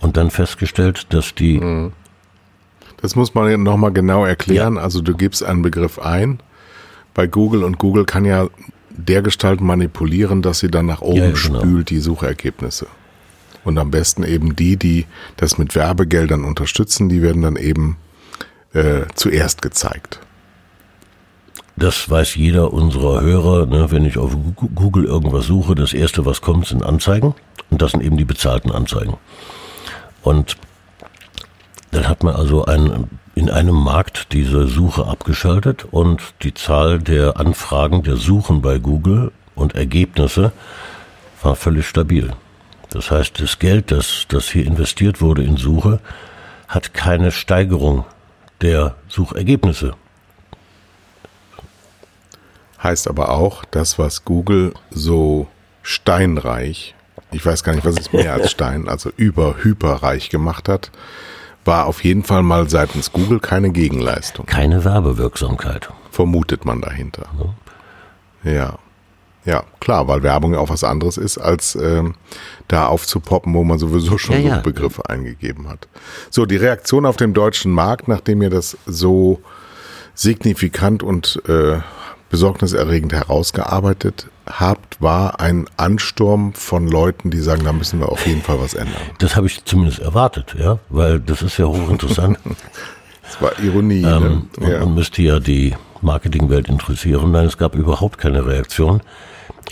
Und 0.00 0.16
dann 0.16 0.30
festgestellt, 0.30 1.06
dass 1.10 1.34
die. 1.34 1.58
Mhm. 1.58 1.92
Das 3.00 3.16
muss 3.16 3.34
man 3.34 3.62
nochmal 3.62 3.92
genau 3.92 4.24
erklären. 4.24 4.76
Ja. 4.76 4.82
Also 4.82 5.00
du 5.00 5.16
gibst 5.16 5.42
einen 5.42 5.62
Begriff 5.62 5.98
ein 5.98 6.40
bei 7.14 7.26
Google 7.26 7.64
und 7.64 7.78
Google 7.78 8.04
kann 8.04 8.24
ja 8.24 8.48
dergestalt 8.90 9.60
manipulieren, 9.60 10.40
dass 10.40 10.60
sie 10.60 10.70
dann 10.70 10.86
nach 10.86 11.00
oben 11.02 11.16
ja, 11.16 11.26
ja, 11.26 11.32
genau. 11.32 11.60
spült 11.60 11.90
die 11.90 11.98
Suchergebnisse. 11.98 12.86
Und 13.64 13.78
am 13.78 13.90
besten 13.90 14.24
eben 14.24 14.56
die, 14.56 14.76
die 14.76 15.06
das 15.36 15.58
mit 15.58 15.74
Werbegeldern 15.74 16.44
unterstützen, 16.44 17.08
die 17.08 17.22
werden 17.22 17.42
dann 17.42 17.56
eben 17.56 17.96
äh, 18.72 19.02
zuerst 19.14 19.62
gezeigt. 19.62 20.20
Das 21.76 22.10
weiß 22.10 22.34
jeder 22.34 22.72
unserer 22.72 23.20
Hörer. 23.20 23.66
Ne? 23.66 23.90
Wenn 23.90 24.04
ich 24.04 24.18
auf 24.18 24.36
Google 24.74 25.04
irgendwas 25.04 25.46
suche, 25.46 25.74
das 25.74 25.92
erste, 25.92 26.26
was 26.26 26.40
kommt, 26.40 26.66
sind 26.66 26.82
Anzeigen. 26.82 27.34
Und 27.70 27.80
das 27.80 27.92
sind 27.92 28.02
eben 28.02 28.16
die 28.16 28.24
bezahlten 28.24 28.70
Anzeigen. 28.70 29.16
Und 30.22 30.56
dann 31.90 32.08
hat 32.08 32.22
man 32.22 32.34
also 32.34 32.64
ein, 32.64 33.08
in 33.34 33.50
einem 33.50 33.74
Markt 33.74 34.32
diese 34.32 34.66
Suche 34.66 35.06
abgeschaltet 35.06 35.86
und 35.90 36.22
die 36.42 36.54
Zahl 36.54 36.98
der 36.98 37.38
Anfragen, 37.38 38.02
der 38.02 38.16
Suchen 38.16 38.62
bei 38.62 38.78
Google 38.78 39.32
und 39.54 39.74
Ergebnisse 39.74 40.52
war 41.42 41.56
völlig 41.56 41.86
stabil. 41.86 42.32
Das 42.92 43.10
heißt, 43.10 43.40
das 43.40 43.58
Geld, 43.58 43.90
das, 43.90 44.26
das 44.28 44.48
hier 44.50 44.66
investiert 44.66 45.22
wurde 45.22 45.42
in 45.42 45.56
Suche, 45.56 46.00
hat 46.68 46.92
keine 46.92 47.30
Steigerung 47.30 48.04
der 48.60 48.96
Suchergebnisse. 49.08 49.94
Heißt 52.82 53.08
aber 53.08 53.30
auch, 53.30 53.64
das, 53.64 53.98
was 53.98 54.26
Google 54.26 54.74
so 54.90 55.46
steinreich, 55.82 56.94
ich 57.30 57.44
weiß 57.46 57.64
gar 57.64 57.74
nicht, 57.74 57.86
was 57.86 57.96
ist 57.96 58.12
mehr 58.12 58.34
als 58.34 58.50
Stein, 58.52 58.88
also 58.88 59.10
über 59.16 59.56
hyperreich 59.62 60.28
gemacht 60.28 60.68
hat, 60.68 60.90
war 61.64 61.86
auf 61.86 62.04
jeden 62.04 62.24
Fall 62.24 62.42
mal 62.42 62.68
seitens 62.68 63.12
Google 63.12 63.40
keine 63.40 63.70
Gegenleistung. 63.70 64.44
Keine 64.44 64.84
Werbewirksamkeit. 64.84 65.88
Vermutet 66.10 66.66
man 66.66 66.82
dahinter. 66.82 67.26
Ja. 68.44 68.52
ja. 68.52 68.78
Ja, 69.44 69.64
klar, 69.80 70.06
weil 70.06 70.22
Werbung 70.22 70.54
ja 70.54 70.60
auch 70.60 70.68
was 70.68 70.84
anderes 70.84 71.16
ist, 71.16 71.36
als 71.36 71.74
ähm, 71.74 72.14
da 72.72 72.86
aufzupoppen, 72.86 73.54
wo 73.54 73.64
man 73.64 73.78
sowieso 73.78 74.18
schon 74.18 74.36
Ja, 74.42 74.56
ja. 74.56 74.58
Begriffe 74.58 75.08
eingegeben 75.08 75.68
hat. 75.68 75.88
So, 76.30 76.46
die 76.46 76.56
Reaktion 76.56 77.04
auf 77.06 77.16
dem 77.16 77.34
deutschen 77.34 77.72
Markt, 77.72 78.08
nachdem 78.08 78.40
ihr 78.42 78.50
das 78.50 78.76
so 78.86 79.40
signifikant 80.14 81.02
und 81.02 81.42
äh, 81.48 81.78
besorgniserregend 82.30 83.12
herausgearbeitet 83.12 84.28
habt, 84.46 85.00
war 85.02 85.38
ein 85.40 85.66
Ansturm 85.76 86.54
von 86.54 86.88
Leuten, 86.88 87.30
die 87.30 87.40
sagen, 87.40 87.64
da 87.64 87.72
müssen 87.72 88.00
wir 88.00 88.08
auf 88.08 88.26
jeden 88.26 88.40
Fall 88.42 88.58
was 88.58 88.74
ändern. 88.74 89.02
Das 89.18 89.36
habe 89.36 89.46
ich 89.46 89.64
zumindest 89.64 89.98
erwartet, 89.98 90.54
ja, 90.58 90.78
weil 90.88 91.20
das 91.20 91.42
ist 91.42 91.58
ja 91.58 91.66
hochinteressant 91.66 92.38
Das 93.22 93.40
war 93.40 93.58
Ironie. 93.60 94.02
ähm, 94.02 94.02
ne? 94.02 94.42
und, 94.58 94.68
ja. 94.68 94.82
und 94.82 94.94
müsste 94.94 95.22
ja 95.22 95.40
die 95.40 95.74
Marketingwelt 96.02 96.68
interessieren. 96.68 97.30
Nein, 97.30 97.46
es 97.46 97.56
gab 97.56 97.74
überhaupt 97.74 98.18
keine 98.18 98.44
Reaktion. 98.44 99.00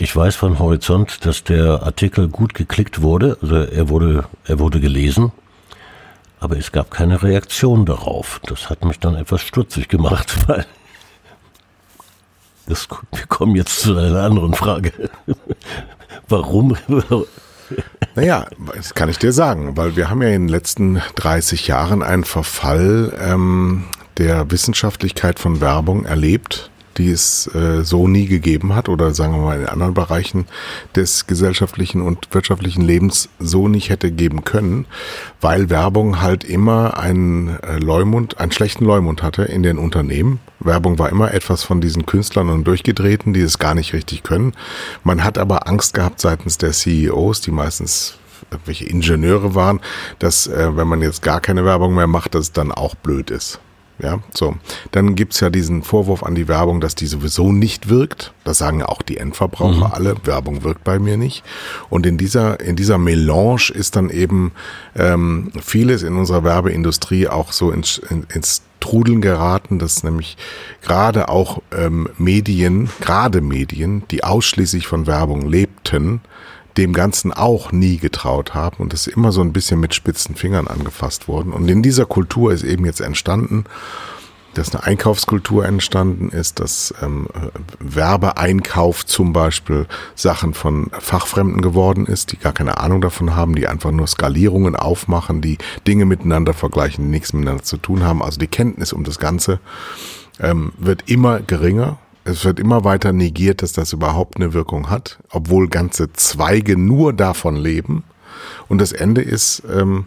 Ich 0.01 0.15
weiß 0.15 0.35
von 0.35 0.57
Horizont, 0.57 1.27
dass 1.27 1.43
der 1.43 1.83
Artikel 1.83 2.27
gut 2.27 2.55
geklickt 2.55 3.03
wurde, 3.03 3.37
also 3.39 3.57
er 3.57 3.87
wurde, 3.87 4.23
er 4.45 4.57
wurde 4.57 4.79
gelesen, 4.79 5.31
aber 6.39 6.57
es 6.57 6.71
gab 6.71 6.89
keine 6.89 7.21
Reaktion 7.21 7.85
darauf. 7.85 8.41
Das 8.47 8.71
hat 8.71 8.83
mich 8.83 8.97
dann 8.97 9.13
etwas 9.13 9.43
stutzig 9.43 9.89
gemacht, 9.89 10.35
weil 10.47 10.65
das, 12.65 12.87
wir 13.11 13.27
kommen 13.27 13.55
jetzt 13.55 13.81
zu 13.81 13.95
einer 13.95 14.23
anderen 14.23 14.55
Frage. 14.55 14.91
Warum? 16.27 16.75
Naja, 18.15 18.47
das 18.75 18.95
kann 18.95 19.07
ich 19.07 19.17
dir 19.17 19.31
sagen, 19.31 19.77
weil 19.77 19.95
wir 19.95 20.09
haben 20.09 20.21
ja 20.21 20.27
in 20.27 20.47
den 20.47 20.49
letzten 20.49 21.01
30 21.15 21.67
Jahren 21.67 22.03
einen 22.03 22.25
Verfall 22.25 23.17
ähm, 23.17 23.85
der 24.17 24.51
Wissenschaftlichkeit 24.51 25.39
von 25.39 25.61
Werbung 25.61 26.03
erlebt, 26.03 26.70
die 26.97 27.11
es 27.11 27.47
äh, 27.53 27.83
so 27.83 28.07
nie 28.07 28.25
gegeben 28.25 28.75
hat 28.75 28.89
oder 28.89 29.13
sagen 29.13 29.33
wir 29.33 29.41
mal 29.41 29.59
in 29.59 29.67
anderen 29.67 29.93
Bereichen 29.93 30.45
des 30.95 31.27
gesellschaftlichen 31.27 32.01
und 32.01 32.33
wirtschaftlichen 32.33 32.81
Lebens 32.81 33.29
so 33.39 33.67
nicht 33.67 33.89
hätte 33.89 34.11
geben 34.11 34.43
können, 34.43 34.85
weil 35.39 35.69
Werbung 35.69 36.21
halt 36.21 36.43
immer 36.43 36.97
einen 36.97 37.59
äh, 37.61 37.77
Leumund, 37.77 38.39
einen 38.39 38.51
schlechten 38.51 38.85
Leumund 38.85 39.23
hatte 39.23 39.43
in 39.43 39.63
den 39.63 39.77
Unternehmen. 39.77 40.39
Werbung 40.59 40.99
war 40.99 41.09
immer 41.09 41.33
etwas 41.33 41.63
von 41.63 41.81
diesen 41.81 42.05
Künstlern 42.05 42.49
und 42.49 42.65
Durchgedrehten, 42.65 43.33
die 43.33 43.41
es 43.41 43.57
gar 43.57 43.73
nicht 43.73 43.93
richtig 43.93 44.23
können. 44.23 44.53
Man 45.03 45.23
hat 45.23 45.37
aber 45.37 45.67
Angst 45.67 45.93
gehabt 45.93 46.21
seitens 46.21 46.57
der 46.57 46.71
CEOs, 46.71 47.41
die 47.41 47.51
meistens 47.51 48.17
irgendwelche 48.51 48.85
Ingenieure 48.85 49.55
waren, 49.55 49.79
dass 50.19 50.47
äh, 50.47 50.75
wenn 50.75 50.87
man 50.87 51.01
jetzt 51.01 51.21
gar 51.21 51.39
keine 51.41 51.65
Werbung 51.65 51.95
mehr 51.95 52.07
macht, 52.07 52.35
dass 52.35 52.45
es 52.45 52.51
dann 52.51 52.71
auch 52.71 52.95
blöd 52.95 53.31
ist. 53.31 53.59
Ja, 54.01 54.19
so. 54.33 54.55
Dann 54.91 55.15
gibt's 55.15 55.39
ja 55.41 55.49
diesen 55.49 55.83
Vorwurf 55.83 56.23
an 56.23 56.33
die 56.33 56.47
Werbung, 56.47 56.81
dass 56.81 56.95
die 56.95 57.05
sowieso 57.05 57.51
nicht 57.51 57.89
wirkt. 57.89 58.33
Das 58.43 58.57
sagen 58.57 58.79
ja 58.79 58.87
auch 58.87 59.03
die 59.03 59.17
Endverbraucher 59.17 59.93
alle. 59.93 60.15
Werbung 60.23 60.63
wirkt 60.63 60.83
bei 60.83 60.97
mir 60.97 61.17
nicht. 61.17 61.43
Und 61.89 62.05
in 62.05 62.17
dieser, 62.17 62.59
in 62.59 62.75
dieser 62.75 62.97
Melange 62.97 63.71
ist 63.73 63.95
dann 63.95 64.09
eben 64.09 64.53
ähm, 64.95 65.51
vieles 65.61 66.01
in 66.01 66.17
unserer 66.17 66.43
Werbeindustrie 66.43 67.27
auch 67.27 67.51
so 67.51 67.69
ins, 67.69 67.99
in, 68.09 68.25
ins 68.33 68.63
Trudeln 68.79 69.21
geraten, 69.21 69.79
dass 69.79 70.03
nämlich 70.03 70.35
gerade 70.81 71.29
auch 71.29 71.61
ähm, 71.71 72.09
Medien, 72.17 72.89
gerade 72.99 73.41
Medien, 73.41 74.03
die 74.09 74.23
ausschließlich 74.23 74.87
von 74.87 75.07
Werbung 75.07 75.47
lebten, 75.47 76.21
dem 76.77 76.93
Ganzen 76.93 77.33
auch 77.33 77.71
nie 77.71 77.97
getraut 77.97 78.53
haben 78.53 78.77
und 78.77 78.93
das 78.93 79.07
immer 79.07 79.31
so 79.31 79.41
ein 79.41 79.53
bisschen 79.53 79.79
mit 79.79 79.93
spitzen 79.93 80.35
Fingern 80.35 80.67
angefasst 80.67 81.27
wurden. 81.27 81.53
Und 81.53 81.69
in 81.69 81.83
dieser 81.83 82.05
Kultur 82.05 82.53
ist 82.53 82.63
eben 82.63 82.85
jetzt 82.85 83.01
entstanden, 83.01 83.65
dass 84.53 84.73
eine 84.73 84.83
Einkaufskultur 84.83 85.65
entstanden 85.65 86.29
ist, 86.29 86.59
dass 86.59 86.93
ähm, 87.01 87.27
Werbeeinkauf 87.79 89.05
zum 89.05 89.33
Beispiel 89.33 89.87
Sachen 90.15 90.53
von 90.53 90.91
Fachfremden 90.99 91.61
geworden 91.61 92.05
ist, 92.05 92.31
die 92.31 92.37
gar 92.37 92.51
keine 92.51 92.77
Ahnung 92.77 93.01
davon 93.01 93.35
haben, 93.35 93.55
die 93.55 93.67
einfach 93.67 93.91
nur 93.91 94.07
Skalierungen 94.07 94.75
aufmachen, 94.75 95.41
die 95.41 95.57
Dinge 95.87 96.05
miteinander 96.05 96.53
vergleichen, 96.53 97.05
die 97.05 97.11
nichts 97.11 97.33
miteinander 97.33 97.63
zu 97.63 97.77
tun 97.77 98.03
haben. 98.03 98.21
Also 98.21 98.39
die 98.39 98.47
Kenntnis 98.47 98.93
um 98.93 99.03
das 99.03 99.19
Ganze 99.19 99.59
ähm, 100.39 100.73
wird 100.77 101.09
immer 101.09 101.39
geringer. 101.39 101.97
Es 102.23 102.45
wird 102.45 102.59
immer 102.59 102.83
weiter 102.83 103.13
negiert, 103.13 103.61
dass 103.61 103.73
das 103.73 103.93
überhaupt 103.93 104.37
eine 104.37 104.53
Wirkung 104.53 104.89
hat, 104.89 105.19
obwohl 105.31 105.67
ganze 105.67 106.13
Zweige 106.13 106.77
nur 106.77 107.13
davon 107.13 107.55
leben. 107.55 108.03
Und 108.67 108.79
das 108.79 108.91
Ende 108.91 109.21
ist 109.21 109.63
ähm, 109.71 110.05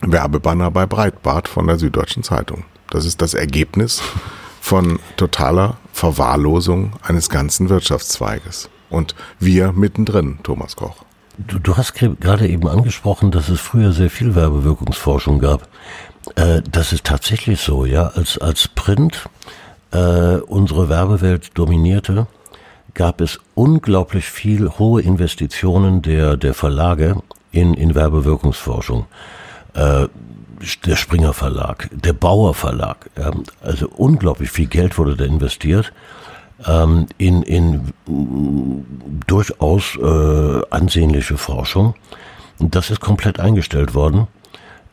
Werbebanner 0.00 0.70
bei 0.70 0.86
Breitbart 0.86 1.48
von 1.48 1.66
der 1.66 1.78
Süddeutschen 1.78 2.22
Zeitung. 2.22 2.64
Das 2.90 3.04
ist 3.04 3.20
das 3.20 3.34
Ergebnis 3.34 4.02
von 4.60 4.98
totaler 5.16 5.76
Verwahrlosung 5.92 6.92
eines 7.02 7.28
ganzen 7.28 7.68
Wirtschaftszweiges. 7.68 8.68
Und 8.88 9.14
wir 9.38 9.72
mittendrin, 9.72 10.38
Thomas 10.42 10.76
Koch. 10.76 11.04
Du, 11.38 11.58
du 11.58 11.76
hast 11.76 11.94
gerade 11.94 12.48
eben 12.48 12.66
angesprochen, 12.66 13.30
dass 13.30 13.48
es 13.48 13.60
früher 13.60 13.92
sehr 13.92 14.10
viel 14.10 14.34
Werbewirkungsforschung 14.34 15.38
gab. 15.38 15.68
Äh, 16.34 16.62
das 16.70 16.92
ist 16.92 17.04
tatsächlich 17.04 17.60
so, 17.60 17.84
ja. 17.84 18.08
Als, 18.08 18.38
als 18.38 18.68
Print 18.68 19.28
äh, 19.92 20.36
unsere 20.36 20.88
Werbewelt 20.88 21.56
dominierte, 21.58 22.26
gab 22.94 23.20
es 23.20 23.38
unglaublich 23.54 24.26
viel 24.26 24.68
hohe 24.78 25.02
Investitionen 25.02 26.02
der, 26.02 26.36
der 26.36 26.54
Verlage 26.54 27.16
in, 27.52 27.74
in 27.74 27.94
Werbewirkungsforschung. 27.94 29.06
Äh, 29.74 30.08
der 30.86 30.96
Springer 30.96 31.34
Verlag, 31.34 31.90
der 31.92 32.14
Bauer 32.14 32.54
Verlag, 32.54 33.10
ja, 33.18 33.30
also 33.60 33.88
unglaublich 33.88 34.50
viel 34.50 34.66
Geld 34.66 34.96
wurde 34.96 35.14
da 35.14 35.24
investiert 35.24 35.92
ähm, 36.66 37.06
in, 37.18 37.42
in 37.42 37.92
mm, 38.06 39.20
durchaus 39.26 39.96
äh, 39.96 40.60
ansehnliche 40.70 41.36
Forschung. 41.36 41.94
Das 42.58 42.90
ist 42.90 43.00
komplett 43.00 43.38
eingestellt 43.38 43.94
worden, 43.94 44.20
äh, 44.20 44.45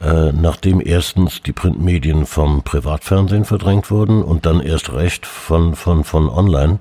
nachdem 0.04 0.82
erstens 0.86 1.42
die 1.42 1.54
Printmedien 1.54 2.26
vom 2.26 2.64
Privatfernsehen 2.64 3.46
verdrängt 3.46 3.90
wurden 3.90 4.22
und 4.22 4.46
dann 4.46 4.60
erst 4.60 4.92
recht 4.92 5.26
von, 5.26 5.76
von, 5.76 6.04
von 6.04 6.30
online. 6.30 6.80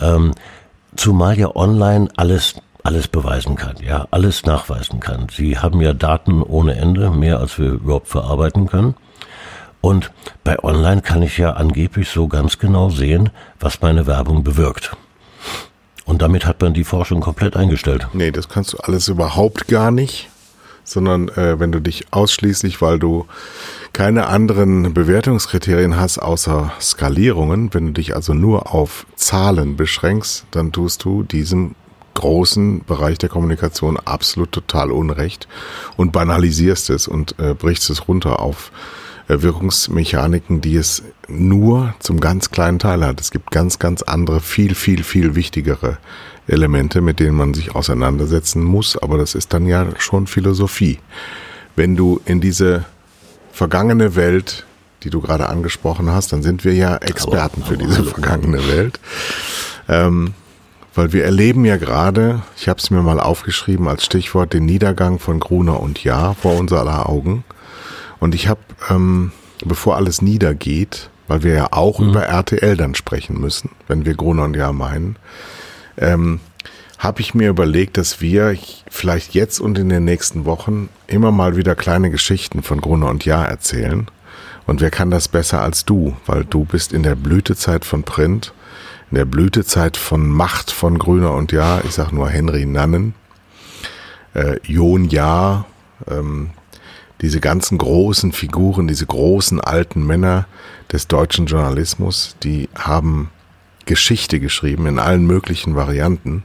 Ähm, 0.00 0.32
zumal 0.94 1.38
ja 1.38 1.54
online 1.56 2.08
alles 2.16 2.54
alles 2.84 3.08
beweisen 3.08 3.56
kann, 3.56 3.76
ja, 3.84 4.06
alles 4.10 4.46
nachweisen 4.46 4.98
kann. 4.98 5.26
Sie 5.30 5.58
haben 5.58 5.80
ja 5.82 5.92
Daten 5.92 6.42
ohne 6.42 6.76
Ende, 6.76 7.10
mehr 7.10 7.38
als 7.38 7.58
wir 7.58 7.72
überhaupt 7.72 8.08
verarbeiten 8.08 8.66
können. 8.66 8.94
Und 9.80 10.10
bei 10.42 10.58
Online 10.62 11.02
kann 11.02 11.22
ich 11.22 11.38
ja 11.38 11.52
angeblich 11.52 12.08
so 12.08 12.28
ganz 12.28 12.58
genau 12.58 12.88
sehen, 12.88 13.30
was 13.60 13.82
meine 13.82 14.06
Werbung 14.06 14.42
bewirkt. 14.42 14.96
Und 16.04 16.22
damit 16.22 16.46
hat 16.46 16.62
man 16.62 16.72
die 16.72 16.84
Forschung 16.84 17.20
komplett 17.20 17.56
eingestellt. 17.56 18.08
Nee, 18.14 18.30
das 18.30 18.48
kannst 18.48 18.72
du 18.72 18.78
alles 18.78 19.08
überhaupt 19.08 19.68
gar 19.68 19.90
nicht, 19.90 20.30
sondern 20.90 21.28
äh, 21.28 21.58
wenn 21.60 21.72
du 21.72 21.80
dich 21.80 22.06
ausschließlich, 22.10 22.80
weil 22.80 22.98
du 22.98 23.26
keine 23.92 24.26
anderen 24.26 24.94
Bewertungskriterien 24.94 25.96
hast 25.96 26.18
außer 26.18 26.72
Skalierungen, 26.80 27.72
wenn 27.74 27.86
du 27.86 27.92
dich 27.92 28.14
also 28.14 28.34
nur 28.34 28.72
auf 28.74 29.06
Zahlen 29.16 29.76
beschränkst, 29.76 30.46
dann 30.50 30.72
tust 30.72 31.04
du 31.04 31.22
diesem 31.22 31.74
großen 32.14 32.84
Bereich 32.84 33.18
der 33.18 33.28
Kommunikation 33.28 33.96
absolut 33.96 34.52
total 34.52 34.90
Unrecht 34.90 35.46
und 35.96 36.12
banalisierst 36.12 36.90
es 36.90 37.06
und 37.06 37.38
äh, 37.38 37.54
brichst 37.54 37.88
es 37.90 38.08
runter 38.08 38.40
auf 38.40 38.72
äh, 39.28 39.40
Wirkungsmechaniken, 39.42 40.60
die 40.60 40.76
es 40.76 41.04
nur 41.28 41.94
zum 42.00 42.18
ganz 42.18 42.50
kleinen 42.50 42.78
Teil 42.78 43.06
hat. 43.06 43.20
Es 43.20 43.30
gibt 43.30 43.50
ganz, 43.50 43.78
ganz 43.78 44.02
andere, 44.02 44.40
viel, 44.40 44.74
viel, 44.74 45.04
viel 45.04 45.34
wichtigere 45.34 45.98
Elemente, 46.48 47.00
mit 47.00 47.20
denen 47.20 47.36
man 47.36 47.54
sich 47.54 47.74
auseinandersetzen 47.74 48.62
muss, 48.62 48.96
aber 48.96 49.18
das 49.18 49.34
ist 49.34 49.52
dann 49.52 49.66
ja 49.66 49.86
schon 49.98 50.26
Philosophie. 50.26 50.98
Wenn 51.76 51.96
du 51.96 52.20
in 52.24 52.40
diese 52.40 52.84
vergangene 53.52 54.16
Welt, 54.16 54.66
die 55.02 55.10
du 55.10 55.20
gerade 55.20 55.48
angesprochen 55.48 56.10
hast, 56.10 56.32
dann 56.32 56.42
sind 56.42 56.64
wir 56.64 56.74
ja 56.74 56.96
Experten 56.96 57.62
für 57.62 57.76
diese 57.76 58.04
vergangene 58.04 58.66
Welt. 58.68 58.98
Ähm, 59.88 60.34
weil 60.94 61.12
wir 61.12 61.24
erleben 61.24 61.64
ja 61.64 61.76
gerade, 61.76 62.42
ich 62.56 62.68
habe 62.68 62.80
es 62.80 62.90
mir 62.90 63.02
mal 63.02 63.20
aufgeschrieben 63.20 63.86
als 63.86 64.04
Stichwort, 64.04 64.52
den 64.52 64.64
Niedergang 64.64 65.20
von 65.20 65.38
Gruner 65.38 65.80
und 65.80 66.02
Jahr 66.02 66.34
vor 66.34 66.56
unser 66.56 66.80
aller 66.80 67.08
Augen. 67.08 67.44
Und 68.18 68.34
ich 68.34 68.48
habe, 68.48 68.60
ähm, 68.90 69.30
bevor 69.64 69.94
alles 69.96 70.22
niedergeht, 70.22 71.10
weil 71.28 71.44
wir 71.44 71.54
ja 71.54 71.68
auch 71.70 72.00
über 72.00 72.24
RTL 72.24 72.76
dann 72.76 72.96
sprechen 72.96 73.40
müssen, 73.40 73.70
wenn 73.86 74.06
wir 74.06 74.14
Gruner 74.14 74.44
und 74.44 74.56
Jahr 74.56 74.72
meinen, 74.72 75.16
ähm, 75.98 76.40
habe 76.98 77.20
ich 77.20 77.34
mir 77.34 77.48
überlegt, 77.48 77.96
dass 77.96 78.20
wir 78.20 78.56
vielleicht 78.90 79.34
jetzt 79.34 79.60
und 79.60 79.78
in 79.78 79.88
den 79.88 80.04
nächsten 80.04 80.44
Wochen 80.44 80.88
immer 81.06 81.30
mal 81.30 81.56
wieder 81.56 81.76
kleine 81.76 82.10
Geschichten 82.10 82.62
von 82.62 82.80
Gruner 82.80 83.08
und 83.08 83.24
Jahr 83.24 83.48
erzählen. 83.48 84.08
Und 84.66 84.80
wer 84.80 84.90
kann 84.90 85.10
das 85.10 85.28
besser 85.28 85.62
als 85.62 85.84
du? 85.84 86.16
Weil 86.26 86.44
du 86.44 86.64
bist 86.64 86.92
in 86.92 87.02
der 87.02 87.14
Blütezeit 87.14 87.84
von 87.84 88.02
Print, 88.02 88.52
in 89.10 89.16
der 89.16 89.24
Blütezeit 89.24 89.96
von 89.96 90.28
Macht 90.28 90.70
von 90.70 90.98
Grüner 90.98 91.32
und 91.34 91.52
Jahr. 91.52 91.84
Ich 91.84 91.92
sag 91.92 92.12
nur 92.12 92.28
Henry 92.28 92.66
Nannen, 92.66 93.14
äh, 94.34 94.58
Jon 94.64 95.08
Jahr, 95.08 95.66
ähm, 96.08 96.50
diese 97.20 97.40
ganzen 97.40 97.78
großen 97.78 98.32
Figuren, 98.32 98.88
diese 98.88 99.06
großen 99.06 99.60
alten 99.60 100.04
Männer 100.04 100.46
des 100.92 101.06
deutschen 101.06 101.46
Journalismus, 101.46 102.36
die 102.42 102.68
haben 102.76 103.30
Geschichte 103.88 104.38
geschrieben 104.38 104.86
in 104.86 104.98
allen 105.00 105.26
möglichen 105.26 105.74
Varianten. 105.74 106.44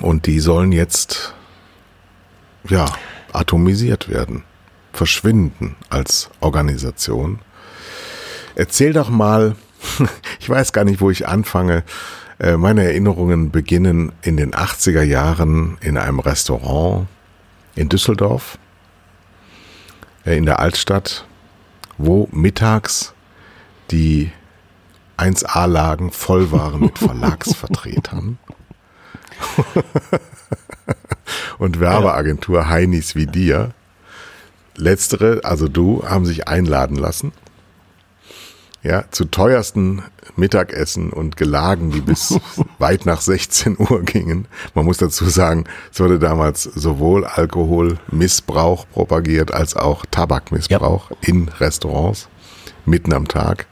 Und 0.00 0.26
die 0.26 0.40
sollen 0.40 0.72
jetzt, 0.72 1.34
ja, 2.68 2.86
atomisiert 3.32 4.08
werden, 4.08 4.44
verschwinden 4.92 5.74
als 5.90 6.30
Organisation. 6.40 7.40
Erzähl 8.54 8.92
doch 8.92 9.10
mal, 9.10 9.56
ich 10.40 10.48
weiß 10.48 10.72
gar 10.72 10.84
nicht, 10.84 11.00
wo 11.00 11.10
ich 11.10 11.26
anfange. 11.26 11.82
Äh, 12.38 12.56
meine 12.56 12.84
Erinnerungen 12.84 13.50
beginnen 13.50 14.12
in 14.22 14.36
den 14.36 14.52
80er 14.52 15.02
Jahren 15.02 15.76
in 15.80 15.98
einem 15.98 16.20
Restaurant 16.20 17.08
in 17.74 17.88
Düsseldorf, 17.88 18.58
äh, 20.24 20.36
in 20.36 20.46
der 20.46 20.60
Altstadt, 20.60 21.26
wo 21.98 22.28
mittags 22.30 23.12
die 23.90 24.30
1A-Lagen 25.18 26.10
voll 26.10 26.52
waren 26.52 26.80
mit 26.80 26.98
Verlagsvertretern. 26.98 28.38
und 31.58 31.80
Werbeagentur 31.80 32.68
Heinis 32.68 33.14
wie 33.14 33.26
dir. 33.26 33.72
Letztere, 34.76 35.40
also 35.44 35.68
du, 35.68 36.04
haben 36.06 36.26
sich 36.26 36.48
einladen 36.48 36.96
lassen. 36.96 37.32
Ja, 38.82 39.04
zu 39.10 39.24
teuersten 39.24 40.04
Mittagessen 40.36 41.10
und 41.10 41.36
Gelagen, 41.36 41.90
die 41.90 42.00
bis 42.00 42.38
weit 42.78 43.04
nach 43.04 43.20
16 43.20 43.76
Uhr 43.78 44.02
gingen. 44.02 44.46
Man 44.74 44.84
muss 44.84 44.98
dazu 44.98 45.28
sagen, 45.28 45.64
es 45.92 45.98
wurde 45.98 46.20
damals 46.20 46.62
sowohl 46.62 47.24
Alkoholmissbrauch 47.24 48.86
propagiert 48.92 49.52
als 49.52 49.74
auch 49.74 50.06
Tabakmissbrauch 50.06 51.10
ja. 51.10 51.16
in 51.22 51.48
Restaurants 51.48 52.28
mitten 52.84 53.12
am 53.12 53.26
Tag. 53.26 53.66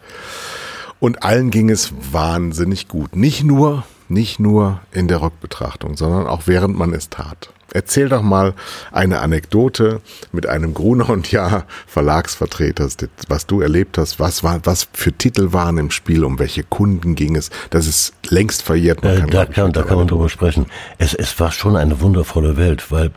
Und 1.01 1.23
allen 1.23 1.51
ging 1.51 1.71
es 1.71 1.93
wahnsinnig 2.13 2.89
gut. 2.89 3.17
Nicht 3.17 3.45
nur, 3.45 3.85
nicht 4.09 4.41
nur 4.41 4.81
in 4.93 5.09
der 5.09 5.23
Rückbetrachtung, 5.23 5.97
sondern 5.97 6.27
auch 6.27 6.43
während 6.47 6.77
man 6.77 6.93
es 6.93 7.11
tat. 7.11 7.51
Erzähl 7.73 8.09
doch 8.09 8.23
mal 8.23 8.55
eine 8.93 9.19
Anekdote 9.19 10.01
mit 10.31 10.47
einem 10.47 10.75
Gruner 10.75 11.11
und 11.11 11.33
Jahr 11.33 11.65
Verlagsvertreter, 11.89 12.89
was 13.29 13.47
du 13.47 13.61
erlebt 13.61 13.99
hast. 13.99 14.21
Was 14.21 14.45
war, 14.45 14.61
was 14.65 14.87
für 14.93 15.13
Titel 15.13 15.53
waren 15.53 15.79
im 15.79 15.91
Spiel? 15.91 16.25
Um 16.25 16.39
welche 16.39 16.63
Kunden 16.63 17.17
ging 17.17 17.35
es? 17.35 17.51
Das 17.71 17.89
ist 17.89 18.15
längst 18.29 18.63
verjährt. 18.63 19.03
Man 19.03 19.17
äh, 19.17 19.21
kann, 19.21 19.31
da, 19.31 19.47
kann, 19.47 19.73
da 19.73 19.83
kann 19.83 19.97
man 19.97 20.07
drüber 20.07 20.29
sprechen. 20.29 20.67
Es, 20.99 21.15
es 21.15 21.39
war 21.41 21.51
schon 21.51 21.75
eine 21.75 22.01
wundervolle 22.01 22.57
Welt, 22.57 22.93
weil 22.93 23.11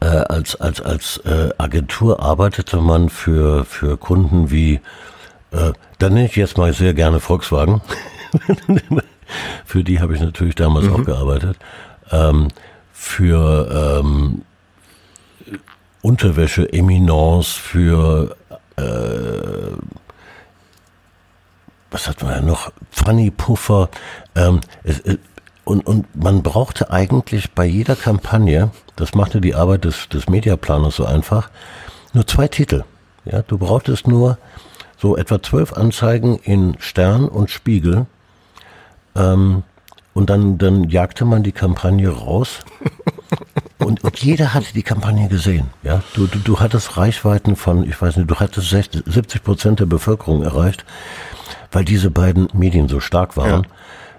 äh, 0.00 0.06
als, 0.06 0.56
als, 0.56 0.80
als 0.80 1.18
äh, 1.18 1.50
Agentur 1.56 2.20
arbeitete 2.20 2.78
man 2.78 3.10
für, 3.10 3.64
für 3.64 3.96
Kunden 3.96 4.50
wie, 4.50 4.80
äh, 5.52 5.72
dann 5.98 6.14
nenne 6.14 6.26
ich 6.26 6.36
jetzt 6.36 6.58
mal 6.58 6.72
sehr 6.72 6.94
gerne 6.94 7.20
Volkswagen. 7.20 7.80
für 9.64 9.84
die 9.84 10.00
habe 10.00 10.14
ich 10.14 10.20
natürlich 10.20 10.54
damals 10.54 10.86
mhm. 10.86 10.94
auch 10.94 11.04
gearbeitet. 11.04 11.56
Ähm, 12.10 12.48
für 12.92 14.00
ähm, 14.00 14.42
Unterwäsche, 16.02 16.72
Eminence, 16.72 17.52
für 17.52 18.36
äh, 18.76 18.82
was 21.90 22.08
hat 22.08 22.22
man 22.22 22.32
ja 22.32 22.40
noch? 22.42 22.72
Funny 22.90 23.30
Puffer. 23.30 23.88
Ähm, 24.34 24.60
es, 24.84 25.00
es, 25.00 25.18
und, 25.64 25.84
und 25.86 26.06
man 26.14 26.42
brauchte 26.42 26.90
eigentlich 26.90 27.52
bei 27.52 27.64
jeder 27.64 27.96
Kampagne, 27.96 28.70
das 28.94 29.14
machte 29.14 29.40
die 29.40 29.54
Arbeit 29.54 29.84
des, 29.84 30.08
des 30.08 30.28
Mediaplaners 30.28 30.96
so 30.96 31.04
einfach, 31.04 31.50
nur 32.12 32.26
zwei 32.26 32.46
Titel. 32.46 32.84
Ja, 33.24 33.42
du 33.42 33.58
brauchtest 33.58 34.06
nur 34.06 34.38
so 35.06 35.16
etwa 35.16 35.40
zwölf 35.40 35.72
Anzeigen 35.72 36.36
in 36.42 36.74
Stern 36.80 37.28
und 37.28 37.48
Spiegel. 37.48 38.06
Ähm, 39.14 39.62
und 40.14 40.30
dann, 40.30 40.58
dann 40.58 40.90
jagte 40.90 41.24
man 41.24 41.44
die 41.44 41.52
Kampagne 41.52 42.08
raus. 42.08 42.60
Und, 43.78 44.02
und 44.02 44.18
jeder 44.18 44.54
hatte 44.54 44.72
die 44.72 44.82
Kampagne 44.82 45.28
gesehen. 45.28 45.66
Ja, 45.82 46.02
du, 46.14 46.26
du, 46.26 46.38
du 46.38 46.60
hattest 46.60 46.96
Reichweiten 46.96 47.56
von, 47.56 47.84
ich 47.86 48.00
weiß 48.00 48.16
nicht, 48.16 48.30
du 48.30 48.36
hattest 48.36 48.70
60, 48.70 49.02
70 49.04 49.44
Prozent 49.44 49.80
der 49.80 49.86
Bevölkerung 49.86 50.42
erreicht, 50.42 50.86
weil 51.70 51.84
diese 51.84 52.10
beiden 52.10 52.48
Medien 52.54 52.88
so 52.88 53.00
stark 53.00 53.36
waren. 53.36 53.66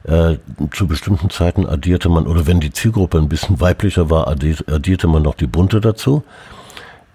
Ja. 0.07 0.31
Äh, 0.31 0.37
zu 0.71 0.87
bestimmten 0.87 1.31
Zeiten 1.31 1.65
addierte 1.65 2.07
man, 2.07 2.27
oder 2.27 2.45
wenn 2.45 2.59
die 2.59 2.71
Zielgruppe 2.71 3.17
ein 3.17 3.29
bisschen 3.29 3.59
weiblicher 3.59 4.11
war, 4.11 4.27
addierte 4.27 5.07
man 5.07 5.23
noch 5.23 5.35
die 5.35 5.47
bunte 5.47 5.81
dazu. 5.81 6.23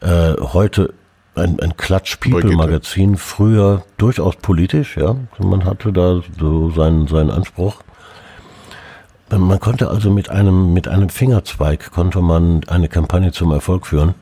Äh, 0.00 0.35
heute 0.40 0.92
ein, 1.34 1.58
ein 1.60 1.76
Klatsch-People-Magazin, 1.76 3.16
früher 3.16 3.84
durchaus 3.96 4.36
politisch, 4.36 4.96
ja. 4.96 5.16
Man 5.38 5.64
hatte 5.64 5.92
da 5.92 6.20
so 6.38 6.70
seinen, 6.70 7.06
seinen 7.06 7.30
Anspruch. 7.30 7.76
Man 9.30 9.60
konnte 9.60 9.88
also 9.88 10.10
mit 10.10 10.28
einem, 10.28 10.74
mit 10.74 10.88
einem 10.88 11.08
Fingerzweig 11.08 11.90
konnte 11.90 12.20
man 12.20 12.64
eine 12.64 12.88
Kampagne 12.88 13.32
zum 13.32 13.50
Erfolg 13.52 13.86
führen. 13.86 14.14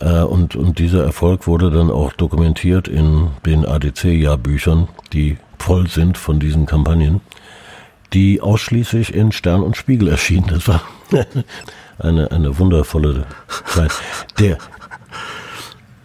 Äh, 0.00 0.22
und, 0.22 0.56
und 0.56 0.78
dieser 0.78 1.04
Erfolg 1.04 1.46
wurde 1.46 1.70
dann 1.70 1.90
auch 1.90 2.12
dokumentiert 2.14 2.88
in 2.88 3.28
den 3.44 3.66
ADC-Jahrbüchern, 3.66 4.88
die 5.12 5.36
voll 5.58 5.88
sind 5.88 6.16
von 6.16 6.40
diesen 6.40 6.64
Kampagnen, 6.64 7.20
die 8.14 8.40
ausschließlich 8.40 9.14
in 9.14 9.30
Stern 9.32 9.62
und 9.62 9.76
Spiegel 9.76 10.08
erschienen. 10.08 10.46
Das 10.50 10.68
war 10.68 10.82
eine, 11.98 12.30
eine 12.32 12.58
wundervolle 12.58 13.26
Zeit. 13.66 13.92
Der, 14.38 14.58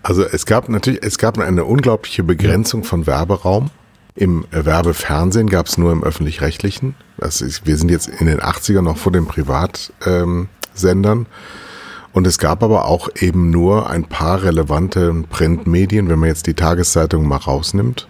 also 0.09 0.23
es 0.23 0.47
gab 0.47 0.69
natürlich, 0.69 1.03
es 1.03 1.19
gab 1.19 1.37
eine 1.37 1.65
unglaubliche 1.65 2.23
Begrenzung 2.23 2.83
von 2.83 3.05
Werberaum. 3.05 3.69
Im 4.15 4.43
Werbefernsehen 4.49 5.51
gab 5.51 5.67
es 5.67 5.77
nur 5.77 5.91
im 5.91 6.03
öffentlich-rechtlichen. 6.03 6.95
Wir 7.63 7.77
sind 7.77 7.91
jetzt 7.91 8.07
in 8.07 8.25
den 8.25 8.39
80ern 8.39 8.81
noch 8.81 8.97
vor 8.97 9.11
den 9.11 9.27
Privatsendern. 9.27 11.19
Ähm, 11.19 11.25
und 12.11 12.25
es 12.25 12.39
gab 12.39 12.63
aber 12.63 12.85
auch 12.85 13.09
eben 13.19 13.51
nur 13.51 13.87
ein 13.87 14.03
paar 14.03 14.41
relevante 14.41 15.13
Printmedien, 15.29 16.09
wenn 16.09 16.17
man 16.17 16.29
jetzt 16.29 16.47
die 16.47 16.55
Tageszeitung 16.55 17.27
mal 17.27 17.37
rausnimmt. 17.37 18.07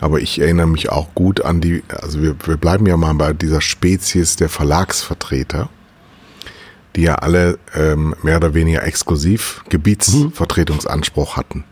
Aber 0.00 0.18
ich 0.18 0.40
erinnere 0.40 0.66
mich 0.66 0.90
auch 0.90 1.14
gut 1.14 1.44
an 1.44 1.60
die, 1.60 1.84
also 1.88 2.22
wir, 2.22 2.34
wir 2.44 2.56
bleiben 2.56 2.86
ja 2.86 2.96
mal 2.96 3.14
bei 3.14 3.32
dieser 3.32 3.60
Spezies 3.60 4.34
der 4.34 4.48
Verlagsvertreter, 4.48 5.68
die 6.96 7.02
ja 7.02 7.16
alle 7.16 7.58
ähm, 7.74 8.14
mehr 8.22 8.36
oder 8.36 8.54
weniger 8.54 8.82
exklusiv 8.84 9.64
Gebietsvertretungsanspruch 9.68 11.36
hatten. 11.36 11.64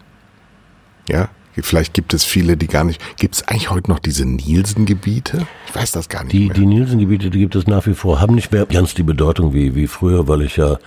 Ja, 1.08 1.28
Vielleicht 1.60 1.92
gibt 1.92 2.14
es 2.14 2.24
viele, 2.24 2.56
die 2.56 2.66
gar 2.66 2.84
nicht. 2.84 3.00
Gibt 3.18 3.34
es 3.34 3.46
eigentlich 3.46 3.70
heute 3.70 3.90
noch 3.90 3.98
diese 3.98 4.24
Nielsen-Gebiete? 4.24 5.46
Ich 5.68 5.74
weiß 5.74 5.92
das 5.92 6.08
gar 6.08 6.24
nicht 6.24 6.32
die, 6.32 6.46
mehr. 6.46 6.54
Die 6.54 6.64
Nielsen-Gebiete, 6.64 7.28
die 7.28 7.40
gibt 7.40 7.54
es 7.54 7.66
nach 7.66 7.86
wie 7.86 7.92
vor, 7.92 8.20
haben 8.20 8.34
nicht 8.34 8.52
mehr 8.52 8.64
ganz 8.64 8.94
die 8.94 9.02
Bedeutung 9.02 9.52
wie, 9.52 9.74
wie 9.74 9.86
früher, 9.86 10.28
weil 10.28 10.42
ich 10.42 10.56
ja 10.56 10.78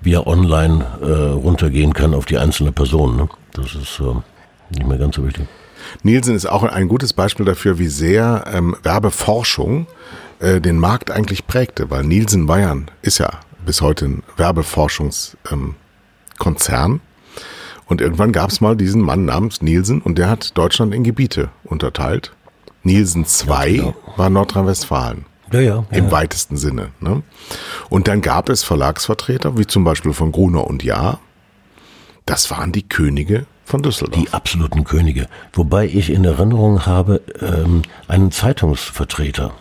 via 0.00 0.24
online 0.24 0.86
äh, 1.02 1.06
runtergehen 1.06 1.94
kann 1.94 2.14
auf 2.14 2.26
die 2.26 2.38
einzelne 2.38 2.70
Person. 2.70 3.16
Ne? 3.16 3.28
Das 3.54 3.74
ist 3.74 3.98
äh, 3.98 4.14
nicht 4.70 4.86
mehr 4.86 4.98
ganz 4.98 5.16
so 5.16 5.26
wichtig. 5.26 5.48
Nielsen 6.04 6.36
ist 6.36 6.46
auch 6.46 6.62
ein 6.62 6.86
gutes 6.86 7.12
Beispiel 7.12 7.46
dafür, 7.46 7.78
wie 7.78 7.88
sehr 7.88 8.44
ähm, 8.52 8.76
Werbeforschung 8.84 9.88
äh, 10.38 10.60
den 10.60 10.78
Markt 10.78 11.10
eigentlich 11.10 11.46
prägte, 11.48 11.90
weil 11.90 12.04
Nielsen 12.04 12.46
Bayern 12.46 12.88
ist 13.02 13.18
ja 13.18 13.30
bis 13.68 13.80
heute 13.82 14.06
ein 14.06 14.22
Werbeforschungskonzern. 14.38 17.00
Und 17.84 18.00
irgendwann 18.00 18.32
gab 18.32 18.48
es 18.48 18.62
mal 18.62 18.78
diesen 18.78 19.02
Mann 19.02 19.26
namens 19.26 19.60
Nielsen 19.60 20.00
und 20.00 20.16
der 20.16 20.30
hat 20.30 20.56
Deutschland 20.56 20.94
in 20.94 21.04
Gebiete 21.04 21.50
unterteilt. 21.64 22.32
Nielsen 22.82 23.26
2 23.26 23.68
ja, 23.68 23.82
genau. 23.82 23.94
war 24.16 24.30
Nordrhein-Westfalen. 24.30 25.26
Ja, 25.52 25.60
ja, 25.60 25.84
Im 25.90 26.06
ja. 26.06 26.10
weitesten 26.10 26.56
Sinne. 26.56 26.92
Ne? 27.00 27.22
Und 27.90 28.08
dann 28.08 28.22
gab 28.22 28.48
es 28.48 28.64
Verlagsvertreter, 28.64 29.58
wie 29.58 29.66
zum 29.66 29.84
Beispiel 29.84 30.14
von 30.14 30.32
Gruner 30.32 30.66
und 30.66 30.82
Jahr. 30.82 31.20
Das 32.24 32.50
waren 32.50 32.72
die 32.72 32.88
Könige 32.88 33.44
von 33.66 33.82
Düsseldorf. 33.82 34.18
Die 34.18 34.32
absoluten 34.32 34.84
Könige. 34.84 35.28
Wobei 35.52 35.84
ich 35.84 36.08
in 36.08 36.24
Erinnerung 36.24 36.86
habe 36.86 37.20
ähm, 37.42 37.82
einen 38.06 38.32
Zeitungsvertreter. 38.32 39.52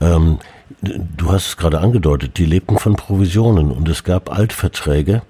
Ähm, 0.00 0.38
du 0.80 1.30
hast 1.30 1.48
es 1.48 1.56
gerade 1.56 1.80
angedeutet, 1.80 2.38
die 2.38 2.44
lebten 2.44 2.78
von 2.78 2.96
Provisionen 2.96 3.70
und 3.70 3.88
es 3.88 4.04
gab 4.04 4.30
Altverträge. 4.30 5.22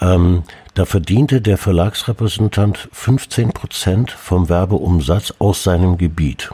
Ähm, 0.00 0.44
da 0.74 0.84
verdiente 0.84 1.40
der 1.40 1.58
Verlagsrepräsentant 1.58 2.88
15 2.92 3.52
Prozent 3.52 4.10
vom 4.10 4.48
Werbeumsatz 4.48 5.34
aus 5.38 5.62
seinem 5.62 5.98
Gebiet. 5.98 6.50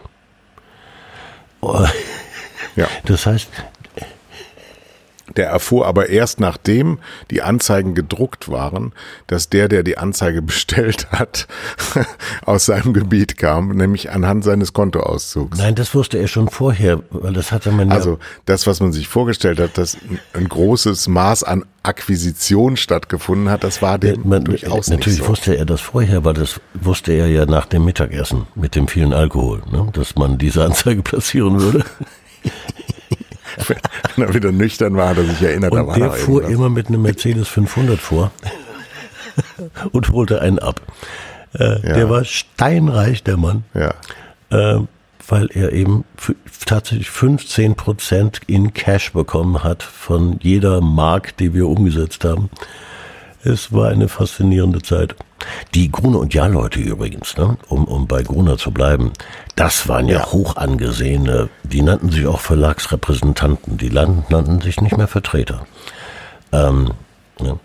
Ja. 2.75 2.89
Das 3.05 3.27
heißt, 3.27 3.49
Der 5.35 5.49
erfuhr 5.49 5.87
aber 5.87 6.09
erst 6.09 6.39
nachdem 6.39 6.99
die 7.31 7.43
Anzeigen 7.43 7.95
gedruckt 7.95 8.49
waren, 8.49 8.93
dass 9.27 9.49
der, 9.49 9.69
der 9.69 9.83
die 9.83 9.99
Anzeige 9.99 10.43
bestellt 10.43 11.09
hat, 11.11 11.49
aus 12.45 12.67
seinem 12.67 12.93
Gebiet 12.93 13.37
kam, 13.37 13.71
nämlich 13.77 14.11
anhand 14.11 14.45
seines 14.45 14.73
Kontoauszugs. 14.73 15.59
Nein, 15.59 15.75
das 15.75 15.95
wusste 15.95 16.19
er 16.19 16.29
schon 16.29 16.49
vorher, 16.49 17.01
weil 17.11 17.33
das 17.33 17.53
hatte 17.53 17.73
man 17.73 17.89
ja. 17.89 17.95
Also 17.95 18.19
das, 18.45 18.67
was 18.67 18.81
man 18.81 18.93
sich 18.93 19.09
vorgestellt 19.09 19.59
hat, 19.59 19.79
dass 19.79 19.97
ein 20.33 20.49
großes 20.49 21.09
Maß 21.09 21.45
an 21.45 21.65
Akquisition 21.83 22.77
stattgefunden 22.77 23.49
hat, 23.49 23.63
das 23.65 23.81
war 23.81 23.99
dem 23.99 24.29
man, 24.29 24.45
durchaus 24.45 24.89
Natürlich 24.89 25.19
nicht 25.19 25.25
so. 25.25 25.31
wusste 25.31 25.57
er 25.57 25.65
das 25.65 25.81
vorher, 25.81 26.25
weil 26.25 26.35
das 26.35 26.61
wusste 26.75 27.13
er 27.13 27.29
ja 27.29 27.47
nach 27.47 27.67
dem 27.67 27.85
Mittagessen 27.85 28.47
mit 28.55 28.75
dem 28.75 28.89
vielen 28.89 29.13
Alkohol, 29.13 29.63
ne, 29.71 29.89
dass 29.93 30.17
man 30.17 30.37
diese 30.39 30.65
Anzeige 30.65 31.03
platzieren 31.03 31.61
würde. 31.61 31.85
Wenn 34.17 34.25
er 34.29 34.35
wieder 34.35 34.53
nüchtern 34.53 34.97
war, 34.97 35.09
hat 35.11 35.19
er 35.19 35.25
sich 35.25 35.43
erinnert, 35.43 35.73
war 35.73 35.95
der 35.97 36.13
fuhr 36.13 36.43
irgendwas. 36.43 36.53
immer 36.59 36.69
mit 36.71 36.89
einem 36.89 37.03
Mercedes 37.03 37.49
500 37.49 37.99
vor 37.99 38.31
und 39.93 40.11
holte 40.11 40.41
einen 40.41 40.59
ab. 40.59 40.81
Äh, 41.59 41.65
Ja. 41.87 41.95
Der 41.95 42.11
war 42.11 42.25
steinreich, 42.25 43.23
der 43.23 43.37
Mann, 43.37 43.65
Ja. 43.75 43.95
äh, 44.51 44.81
weil 45.29 45.49
er 45.53 45.73
eben 45.73 46.05
tatsächlich 46.67 47.11
15 47.11 47.75
Prozent 47.75 48.41
in 48.47 48.75
Cash 48.75 49.13
bekommen 49.13 49.65
hat 49.65 49.83
von 49.83 50.39
jeder 50.41 50.81
Mark, 50.81 51.37
die 51.39 51.53
wir 51.55 51.67
umgesetzt 51.69 52.25
haben. 52.25 52.49
Es 53.47 53.73
war 53.73 53.89
eine 53.91 54.09
faszinierende 54.09 54.83
Zeit. 54.83 55.15
Die 55.75 55.93
Gruner 55.93 56.19
und 56.19 56.35
Ja-Leute 56.35 56.81
übrigens, 56.81 57.37
ne, 57.37 57.57
um, 57.69 57.85
um 57.85 58.07
bei 58.09 58.23
Gruner 58.23 58.59
zu 58.59 58.73
bleiben, 58.73 59.13
das 59.55 59.87
waren 59.89 60.09
ja, 60.09 60.19
Ja. 60.19 60.33
hoch 60.33 60.57
angesehene, 60.57 61.49
die 61.63 61.83
nannten 61.83 62.11
sich 62.11 62.27
auch 62.27 62.41
Verlagsrepräsentanten, 62.41 63.77
die 63.79 63.89
land- 63.89 64.31
nannten 64.31 64.61
sich 64.61 64.81
nicht 64.81 64.97
mehr 64.97 65.07
Vertreter. 65.09 65.67
Ähm, 66.53 66.91
ne, 67.41 67.59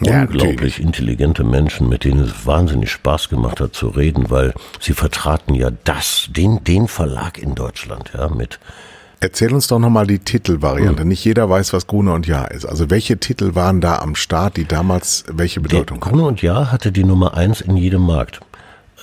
Ja, 0.00 0.22
unglaublich 0.22 0.42
natürlich. 0.42 0.80
intelligente 0.80 1.44
Menschen, 1.44 1.88
mit 1.88 2.04
denen 2.04 2.24
es 2.24 2.46
wahnsinnig 2.46 2.90
Spaß 2.90 3.28
gemacht 3.28 3.60
hat 3.60 3.74
zu 3.74 3.88
reden, 3.88 4.30
weil 4.30 4.52
sie 4.80 4.94
vertraten 4.94 5.54
ja 5.54 5.70
das, 5.84 6.28
den, 6.30 6.64
den 6.64 6.88
Verlag 6.88 7.38
in 7.38 7.54
Deutschland, 7.54 8.10
ja, 8.14 8.28
mit 8.28 8.58
Erzähl 9.24 9.54
uns 9.54 9.68
doch 9.68 9.78
nochmal 9.78 10.06
die 10.06 10.18
Titelvariante. 10.18 11.00
Hm. 11.00 11.08
Nicht 11.08 11.24
jeder 11.24 11.48
weiß, 11.48 11.72
was 11.72 11.86
Gruner 11.86 12.12
und 12.12 12.26
Jahr 12.26 12.50
ist. 12.50 12.66
Also 12.66 12.90
welche 12.90 13.16
Titel 13.16 13.54
waren 13.54 13.80
da 13.80 14.00
am 14.00 14.16
Start, 14.16 14.58
die 14.58 14.66
damals 14.66 15.24
welche 15.32 15.62
Bedeutung 15.62 15.98
hatten? 16.02 16.10
Gruner 16.10 16.28
und 16.28 16.42
Jahr 16.42 16.70
hatte 16.70 16.92
die 16.92 17.04
Nummer 17.04 17.34
eins 17.34 17.62
in 17.62 17.78
jedem 17.78 18.02
Markt. 18.02 18.40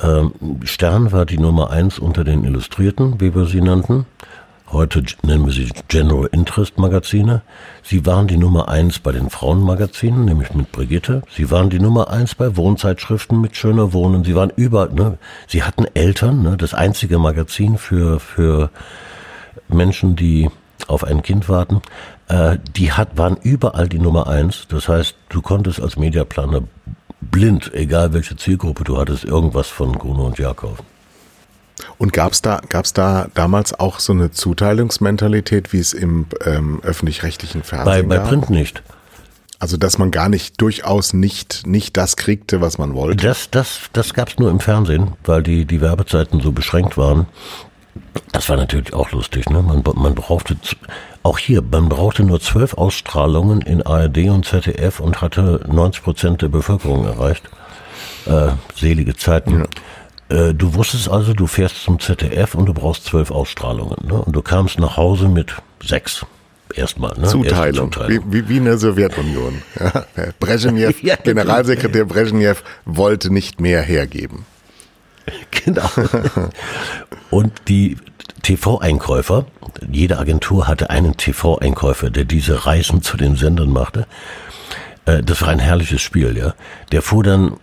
Ähm, 0.03 0.31
Stern 0.63 1.11
war 1.11 1.25
die 1.25 1.39
Nummer 1.39 1.71
eins 1.71 1.97
unter 1.97 2.23
den 2.23 2.43
Illustrierten, 2.43 3.19
wie 3.19 3.33
wir 3.33 3.47
sie 3.47 3.61
nannten. 3.61 4.05
Heute 4.71 5.03
nennen 5.23 5.47
wir 5.47 5.53
sie 5.53 5.69
General 5.87 6.29
Interest 6.31 6.77
Magazine. 6.77 7.41
Sie 7.81 8.05
waren 8.05 8.27
die 8.27 8.37
Nummer 8.37 8.69
eins 8.69 8.99
bei 8.99 9.11
den 9.11 9.31
Frauenmagazinen, 9.31 10.25
nämlich 10.25 10.53
mit 10.53 10.71
Brigitte. 10.71 11.23
Sie 11.35 11.49
waren 11.49 11.71
die 11.71 11.79
Nummer 11.79 12.11
eins 12.11 12.35
bei 12.35 12.55
Wohnzeitschriften 12.55 13.41
mit 13.41 13.57
Schöner 13.57 13.91
Wohnen. 13.91 14.23
Sie 14.23 14.35
waren 14.35 14.51
überall, 14.55 14.93
ne? 14.93 15.17
Sie 15.47 15.63
hatten 15.63 15.85
Eltern, 15.95 16.43
ne? 16.43 16.57
Das 16.57 16.75
einzige 16.75 17.17
Magazin 17.17 17.79
für, 17.79 18.19
für 18.19 18.69
Menschen, 19.73 20.15
die 20.15 20.49
auf 20.87 21.03
ein 21.03 21.21
Kind 21.21 21.49
warten, 21.49 21.81
äh, 22.27 22.57
die 22.75 22.91
hat, 22.91 23.17
waren 23.17 23.37
überall 23.37 23.87
die 23.87 23.99
Nummer 23.99 24.27
eins. 24.27 24.67
Das 24.69 24.87
heißt, 24.87 25.15
du 25.29 25.41
konntest 25.41 25.81
als 25.81 25.97
Mediaplaner 25.97 26.63
blind, 27.19 27.73
egal 27.73 28.13
welche 28.13 28.35
Zielgruppe 28.35 28.83
du 28.83 28.97
hattest, 28.97 29.23
irgendwas 29.23 29.67
von 29.67 29.97
Gruner 29.97 30.23
und 30.23 30.39
Jahr 30.39 30.53
kaufen. 30.55 30.85
Und 31.97 32.13
gab's 32.13 32.41
da, 32.41 32.61
gab's 32.69 32.93
da 32.93 33.27
damals 33.33 33.79
auch 33.79 33.99
so 33.99 34.13
eine 34.13 34.31
Zuteilungsmentalität, 34.31 35.73
wie 35.73 35.79
es 35.79 35.93
im 35.93 36.27
ähm, 36.45 36.79
öffentlich-rechtlichen 36.83 37.61
Bei, 37.61 37.67
Fernsehen 37.67 38.09
bei 38.09 38.17
gab? 38.17 38.27
Print 38.27 38.49
nicht. 38.49 38.83
Also 39.59 39.77
dass 39.77 39.99
man 39.99 40.09
gar 40.09 40.27
nicht, 40.27 40.59
durchaus 40.59 41.13
nicht, 41.13 41.67
nicht 41.67 41.95
das 41.95 42.17
kriegte, 42.17 42.61
was 42.61 42.79
man 42.79 42.95
wollte. 42.95 43.23
Das, 43.23 43.51
das, 43.51 43.81
das 43.93 44.13
gab's 44.15 44.39
nur 44.39 44.49
im 44.49 44.59
Fernsehen, 44.59 45.13
weil 45.23 45.43
die, 45.43 45.65
die 45.65 45.81
Werbezeiten 45.81 46.39
so 46.39 46.51
beschränkt 46.51 46.97
waren. 46.97 47.27
Das 48.31 48.47
war 48.49 48.57
natürlich 48.57 48.93
auch 48.93 49.11
lustig, 49.11 49.49
ne? 49.49 49.61
Man, 49.61 49.83
man 49.95 50.15
brauchte, 50.15 50.55
auch 51.23 51.37
hier, 51.37 51.61
man 51.61 51.89
brauchte 51.89 52.23
nur 52.23 52.39
zwölf 52.39 52.73
Ausstrahlungen 52.73 53.61
in 53.61 53.81
ARD 53.81 54.29
und 54.29 54.45
ZDF 54.45 54.99
und 54.99 55.21
hatte 55.21 55.65
90 55.67 56.03
Prozent 56.03 56.41
der 56.41 56.47
Bevölkerung 56.47 57.05
erreicht. 57.05 57.43
Äh, 58.25 58.49
selige 58.75 59.15
Zeiten. 59.15 59.65
Äh, 60.29 60.53
du 60.53 60.73
wusstest 60.73 61.09
also, 61.09 61.33
du 61.33 61.47
fährst 61.47 61.83
zum 61.83 61.99
ZDF 61.99 62.55
und 62.55 62.67
du 62.67 62.73
brauchst 62.73 63.05
zwölf 63.05 63.31
Ausstrahlungen, 63.31 63.97
ne? 64.07 64.13
Und 64.13 64.35
du 64.35 64.41
kamst 64.41 64.79
nach 64.79 64.95
Hause 64.97 65.27
mit 65.27 65.53
sechs. 65.83 66.25
Erstmal, 66.73 67.17
ne? 67.19 67.27
Zuteilung, 67.27 67.91
Zuteilung. 67.91 68.31
Wie, 68.31 68.43
wie, 68.43 68.49
wie 68.49 68.57
in 68.57 68.65
der 68.65 68.77
Sowjetunion. 68.77 69.61
Ja, 69.79 70.05
Brezhnev, 70.39 70.99
Ja, 71.03 71.15
natürlich. 71.15 71.23
Generalsekretär 71.23 72.05
Brezhnev 72.05 72.63
wollte 72.85 73.33
nicht 73.33 73.59
mehr 73.59 73.81
hergeben. 73.81 74.45
Genau. 75.65 75.89
Und 77.29 77.51
die 77.67 77.97
TV-Einkäufer, 78.41 79.45
jede 79.91 80.17
Agentur 80.17 80.67
hatte 80.67 80.89
einen 80.89 81.17
TV-Einkäufer, 81.17 82.09
der 82.09 82.25
diese 82.25 82.65
Reisen 82.65 83.01
zu 83.01 83.17
den 83.17 83.35
Sendern 83.35 83.69
machte. 83.69 84.07
Äh, 85.05 85.21
Das 85.21 85.41
war 85.41 85.49
ein 85.49 85.59
herrliches 85.59 86.01
Spiel, 86.01 86.37
ja. 86.37 86.53
Der 86.91 87.01
fuhr 87.01 87.23
dann 87.23 87.57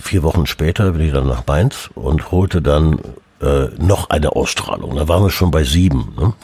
vier 0.00 0.22
Wochen 0.22 0.46
später 0.46 0.98
wieder 0.98 1.22
nach 1.22 1.46
Mainz 1.46 1.90
und 1.94 2.30
holte 2.30 2.62
dann 2.62 3.00
äh, 3.42 3.66
noch 3.78 4.08
eine 4.10 4.32
Ausstrahlung. 4.36 4.96
Da 4.96 5.08
waren 5.08 5.22
wir 5.24 5.30
schon 5.30 5.50
bei 5.50 5.64
sieben. 5.64 6.14
Ne? 6.18 6.32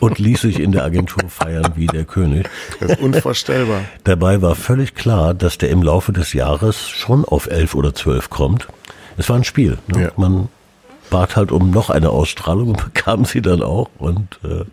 Und 0.00 0.18
ließ 0.18 0.42
sich 0.42 0.60
in 0.60 0.72
der 0.72 0.84
Agentur 0.84 1.22
feiern 1.30 1.72
wie 1.76 1.86
der 1.86 2.04
König. 2.04 2.46
Das 2.78 2.90
ist 2.92 3.00
unvorstellbar. 3.00 3.80
Dabei 4.04 4.42
war 4.42 4.54
völlig 4.54 4.94
klar, 4.94 5.32
dass 5.32 5.56
der 5.56 5.70
im 5.70 5.82
Laufe 5.82 6.12
des 6.12 6.34
Jahres 6.34 6.88
schon 6.90 7.24
auf 7.24 7.46
elf 7.46 7.74
oder 7.74 7.94
zwölf 7.94 8.28
kommt. 8.28 8.68
Es 9.16 9.28
war 9.28 9.36
ein 9.36 9.44
Spiel. 9.44 9.78
Ne? 9.88 10.02
Ja. 10.04 10.10
Man 10.16 10.48
bat 11.10 11.36
halt 11.36 11.52
um 11.52 11.70
noch 11.70 11.90
eine 11.90 12.10
Ausstrahlung 12.10 12.68
und 12.70 12.84
bekam 12.94 13.24
sie 13.24 13.42
dann 13.42 13.62
auch. 13.62 13.90
Und 13.98 14.38
äh, 14.44 14.64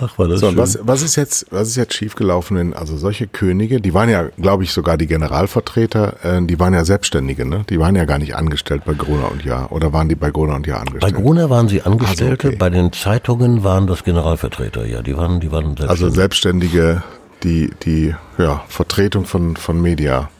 ach, 0.00 0.16
war 0.18 0.28
das 0.28 0.40
So, 0.40 0.48
schön. 0.48 0.56
was, 0.58 0.78
was 0.82 1.02
ist 1.02 1.16
jetzt, 1.16 1.46
was 1.50 1.68
ist 1.68 1.76
jetzt 1.76 1.94
schiefgelaufen? 1.94 2.56
Denn 2.56 2.72
also 2.74 2.96
solche 2.96 3.26
Könige, 3.26 3.80
die 3.80 3.92
waren 3.92 4.08
ja, 4.08 4.24
glaube 4.40 4.62
ich, 4.62 4.72
sogar 4.72 4.96
die 4.96 5.06
Generalvertreter, 5.06 6.24
äh, 6.24 6.42
die 6.46 6.60
waren 6.60 6.72
ja 6.74 6.84
Selbstständige, 6.84 7.44
ne? 7.44 7.64
Die 7.68 7.80
waren 7.80 7.96
ja 7.96 8.04
gar 8.04 8.18
nicht 8.18 8.36
angestellt 8.36 8.82
bei 8.86 8.94
Gruner 8.94 9.30
und 9.32 9.44
Jahr. 9.44 9.72
Oder 9.72 9.92
waren 9.92 10.08
die 10.08 10.14
bei 10.14 10.30
Gruner 10.30 10.54
und 10.54 10.66
Jahr 10.66 10.78
Bei 10.84 10.86
angestellt? 10.86 11.14
Gruner 11.16 11.50
waren 11.50 11.68
sie 11.68 11.82
Angestellte, 11.82 12.24
Also, 12.30 12.48
okay. 12.48 12.56
bei 12.56 12.70
den 12.70 12.92
Zeitungen 12.92 13.64
waren 13.64 13.86
das 13.88 14.04
Generalvertreter, 14.04 14.86
ja, 14.86 15.02
die 15.02 15.16
waren, 15.16 15.40
die 15.40 15.50
waren 15.50 15.76
selbstständig. 15.76 15.90
also 15.90 16.08
Selbstständige, 16.10 17.02
die, 17.42 17.70
die, 17.84 18.14
ja, 18.38 18.62
Vertretung 18.68 19.24
von, 19.24 19.56
von 19.56 19.80
Media 19.82 20.30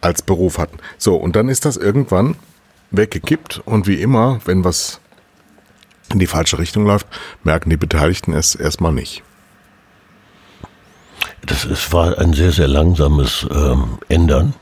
als 0.00 0.22
Beruf 0.22 0.58
hatten. 0.58 0.78
So, 0.96 1.16
und 1.16 1.36
dann 1.36 1.48
ist 1.48 1.64
das 1.64 1.76
irgendwann 1.76 2.36
weggekippt 2.90 3.62
und 3.64 3.86
wie 3.86 4.00
immer, 4.00 4.40
wenn 4.44 4.64
was 4.64 5.00
in 6.12 6.18
die 6.18 6.26
falsche 6.26 6.58
Richtung 6.58 6.86
läuft, 6.86 7.06
merken 7.44 7.70
die 7.70 7.76
Beteiligten 7.76 8.32
es 8.32 8.54
erstmal 8.54 8.92
nicht. 8.92 9.22
Das 11.44 11.64
es 11.64 11.92
war 11.92 12.18
ein 12.18 12.32
sehr, 12.32 12.52
sehr 12.52 12.68
langsames 12.68 13.46
ähm, 13.50 13.98
Ändern. 14.08 14.54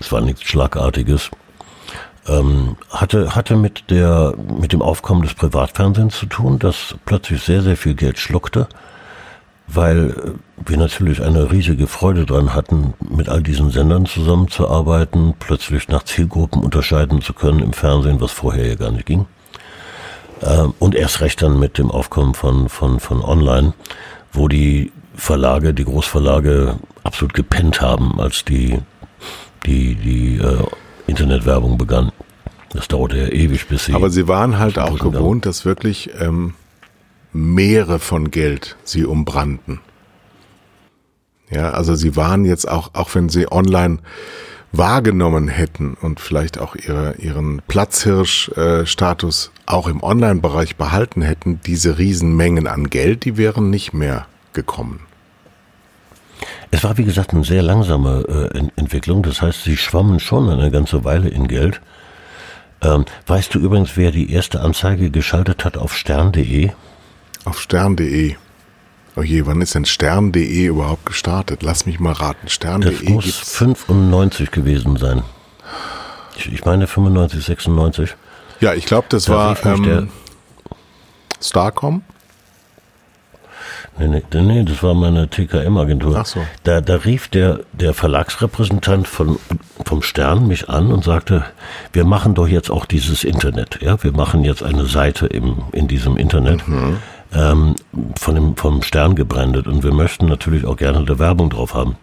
Es 0.00 0.12
war 0.12 0.20
nichts 0.20 0.42
Schlagartiges. 0.42 1.30
Ähm, 2.26 2.76
hatte, 2.90 3.34
hatte 3.34 3.56
mit, 3.56 3.90
der, 3.90 4.34
mit 4.60 4.72
dem 4.72 4.82
Aufkommen 4.82 5.22
des 5.22 5.34
Privatfernsehens 5.34 6.18
zu 6.18 6.26
tun, 6.26 6.58
das 6.58 6.94
plötzlich 7.06 7.42
sehr, 7.42 7.62
sehr 7.62 7.76
viel 7.76 7.94
Geld 7.94 8.18
schluckte, 8.18 8.68
weil 9.68 10.10
äh, 10.10 10.68
wir 10.68 10.76
natürlich 10.76 11.22
eine 11.22 11.52
riesige 11.52 11.86
Freude 11.86 12.26
dran 12.26 12.54
hatten, 12.54 12.94
mit 13.08 13.28
all 13.28 13.42
diesen 13.42 13.70
Sendern 13.70 14.06
zusammenzuarbeiten, 14.06 15.34
plötzlich 15.38 15.88
nach 15.88 16.02
Zielgruppen 16.02 16.62
unterscheiden 16.62 17.20
zu 17.20 17.32
können 17.32 17.60
im 17.60 17.72
Fernsehen, 17.72 18.20
was 18.20 18.32
vorher 18.32 18.66
ja 18.66 18.74
gar 18.74 18.90
nicht 18.90 19.06
ging. 19.06 19.26
Ähm, 20.42 20.74
und 20.78 20.94
erst 20.94 21.20
recht 21.20 21.42
dann 21.42 21.58
mit 21.58 21.78
dem 21.78 21.90
Aufkommen 21.90 22.34
von, 22.34 22.68
von, 22.68 22.98
von 23.00 23.22
Online, 23.22 23.74
wo 24.32 24.48
die 24.48 24.92
Verlage, 25.14 25.74
die 25.74 25.84
Großverlage 25.84 26.76
absolut 27.02 27.34
gepennt 27.34 27.80
haben, 27.80 28.20
als 28.20 28.44
die, 28.44 28.78
die, 29.66 29.94
die 29.96 30.36
äh, 30.36 30.64
Internetwerbung 31.06 31.76
begann. 31.76 32.12
Das 32.70 32.86
dauerte 32.88 33.16
ja 33.16 33.28
ewig, 33.28 33.66
bis 33.68 33.86
sie. 33.86 33.94
Aber 33.94 34.10
sie 34.10 34.28
waren 34.28 34.58
halt 34.58 34.78
auch 34.78 34.98
gewohnt, 34.98 35.46
dass 35.46 35.64
wirklich 35.64 36.10
ähm, 36.20 36.54
Meere 37.32 37.98
von 37.98 38.30
Geld 38.30 38.76
sie 38.84 39.04
umbrannten. 39.04 39.80
Ja, 41.50 41.70
also 41.70 41.94
sie 41.94 42.16
waren 42.16 42.44
jetzt 42.44 42.68
auch, 42.68 42.90
auch 42.94 43.14
wenn 43.14 43.28
sie 43.28 43.50
online 43.50 43.98
wahrgenommen 44.72 45.48
hätten 45.48 45.94
und 45.94 46.20
vielleicht 46.20 46.58
auch 46.58 46.76
ihre, 46.76 47.14
ihren 47.16 47.62
Platzhirsch-Status 47.68 49.50
auch 49.64 49.88
im 49.88 50.02
Online-Bereich 50.02 50.76
behalten 50.76 51.22
hätten, 51.22 51.60
diese 51.64 51.96
Riesenmengen 51.98 52.66
an 52.66 52.90
Geld, 52.90 53.24
die 53.24 53.38
wären 53.38 53.70
nicht 53.70 53.94
mehr 53.94 54.26
gekommen. 54.52 55.00
Es 56.70 56.84
war, 56.84 56.98
wie 56.98 57.04
gesagt, 57.04 57.32
eine 57.32 57.44
sehr 57.44 57.62
langsame 57.62 58.50
äh, 58.52 58.58
Ent- 58.58 58.72
Entwicklung. 58.76 59.22
Das 59.22 59.40
heißt, 59.40 59.64
sie 59.64 59.78
schwammen 59.78 60.20
schon 60.20 60.50
eine 60.50 60.70
ganze 60.70 61.02
Weile 61.02 61.30
in 61.30 61.48
Geld. 61.48 61.80
Ähm, 62.82 63.06
weißt 63.26 63.54
du 63.54 63.58
übrigens, 63.58 63.96
wer 63.96 64.10
die 64.12 64.30
erste 64.30 64.60
Anzeige 64.60 65.10
geschaltet 65.10 65.64
hat 65.64 65.78
auf 65.78 65.96
stern.de? 65.96 66.70
Auf 67.48 67.62
stern.de. 67.62 68.34
Oh 69.16 69.22
je, 69.22 69.46
wann 69.46 69.62
ist 69.62 69.74
denn 69.74 69.86
stern.de 69.86 70.66
überhaupt 70.66 71.06
gestartet? 71.06 71.62
Lass 71.62 71.86
mich 71.86 71.98
mal 71.98 72.12
raten. 72.12 72.40
Das 72.42 72.52
Stern.de 72.52 73.08
muss 73.08 73.24
gibt's. 73.24 73.56
95 73.56 74.50
gewesen 74.50 74.98
sein. 74.98 75.22
Ich, 76.36 76.52
ich 76.52 76.66
meine 76.66 76.86
95, 76.86 77.42
96. 77.42 78.16
Ja, 78.60 78.74
ich 78.74 78.84
glaube, 78.84 79.06
das 79.08 79.24
Da 79.24 79.32
war 79.32 79.64
ähm, 79.64 80.10
Starcom. 81.40 82.02
Nee, 83.98 84.08
nee, 84.08 84.40
nee, 84.42 84.62
das 84.62 84.82
war 84.82 84.92
meine 84.94 85.28
TKM-Agentur. 85.28 86.22
So. 86.26 86.40
Da, 86.64 86.82
da 86.82 86.96
rief 86.96 87.28
der, 87.28 87.60
der 87.72 87.94
Verlagsrepräsentant 87.94 89.08
von, 89.08 89.38
vom 89.84 90.02
Stern 90.02 90.46
mich 90.46 90.68
an 90.68 90.92
und 90.92 91.02
sagte, 91.02 91.44
wir 91.92 92.04
machen 92.04 92.34
doch 92.34 92.46
jetzt 92.46 92.70
auch 92.70 92.84
dieses 92.84 93.24
Internet. 93.24 93.78
Ja, 93.80 94.02
wir 94.04 94.12
machen 94.12 94.44
jetzt 94.44 94.62
eine 94.62 94.84
Seite 94.84 95.26
im, 95.26 95.62
in 95.72 95.88
diesem 95.88 96.18
Internet. 96.18 96.62
Ähm, 97.32 97.74
von 98.18 98.34
dem, 98.34 98.56
vom 98.56 98.82
Stern 98.82 99.14
gebrandet 99.14 99.66
und 99.66 99.82
wir 99.82 99.92
möchten 99.92 100.26
natürlich 100.26 100.64
auch 100.64 100.76
gerne 100.76 101.04
da 101.04 101.18
Werbung 101.18 101.50
drauf 101.50 101.74
haben. 101.74 101.96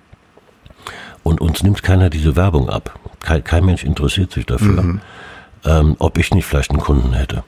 Und 1.24 1.42
uns 1.42 1.64
nimmt 1.64 1.82
keiner 1.82 2.12
diese 2.12 2.36
Werbung 2.36 2.70
ab. 2.70 3.00
Kein, 3.22 3.44
kein 3.44 3.66
Mensch 3.66 3.84
interessiert 3.84 4.32
sich 4.32 4.46
dafür, 4.46 5.00
ähm, 5.66 5.96
ob 5.98 6.20
ich 6.20 6.32
nicht 6.32 6.46
vielleicht 6.46 6.70
einen 6.70 6.80
Kunden 6.80 7.14
hätte. 7.14 7.44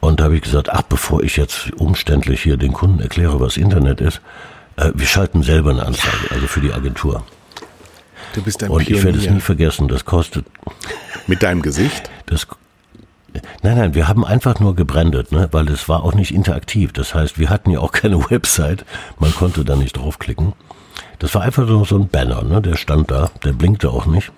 Und 0.00 0.20
da 0.20 0.24
habe 0.24 0.36
ich 0.36 0.42
gesagt, 0.42 0.68
ach, 0.70 0.82
bevor 0.82 1.22
ich 1.22 1.36
jetzt 1.38 1.72
umständlich 1.78 2.42
hier 2.42 2.58
den 2.58 2.74
Kunden 2.74 3.00
erkläre, 3.00 3.40
was 3.40 3.56
Internet 3.56 4.02
ist, 4.02 4.20
äh, 4.76 4.92
wir 4.94 5.06
schalten 5.06 5.42
selber 5.42 5.70
eine 5.70 5.86
Anzeige, 5.86 6.30
also 6.30 6.46
für 6.46 6.60
die 6.60 6.72
Agentur. 6.74 7.24
Du 8.34 8.42
bist 8.42 8.62
ein 8.62 8.70
Und 8.70 8.82
ich 8.82 9.02
werde 9.02 9.16
es 9.16 9.22
nie 9.22 9.28
Pionier. 9.28 9.40
vergessen, 9.40 9.88
das 9.88 10.04
kostet, 10.04 10.44
Mit 11.26 11.42
deinem 11.42 11.62
Gesicht? 11.62 12.10
das, 12.26 12.46
nein, 13.62 13.76
nein, 13.76 13.94
wir 13.94 14.08
haben 14.08 14.24
einfach 14.24 14.60
nur 14.60 14.74
gebrandet, 14.74 15.32
ne, 15.32 15.48
weil 15.52 15.68
es 15.68 15.88
war 15.88 16.04
auch 16.04 16.14
nicht 16.14 16.34
interaktiv. 16.34 16.92
Das 16.92 17.14
heißt, 17.14 17.38
wir 17.38 17.50
hatten 17.50 17.70
ja 17.70 17.80
auch 17.80 17.92
keine 17.92 18.30
Website, 18.30 18.84
man 19.18 19.34
konnte 19.34 19.64
da 19.64 19.76
nicht 19.76 19.96
draufklicken. 19.96 20.52
Das 21.18 21.34
war 21.34 21.42
einfach 21.42 21.66
nur 21.66 21.84
so 21.84 21.96
ein 21.96 22.08
Banner, 22.08 22.42
ne, 22.42 22.62
der 22.62 22.76
stand 22.76 23.10
da, 23.10 23.30
der 23.44 23.52
blinkte 23.52 23.90
auch 23.90 24.06
nicht. 24.06 24.32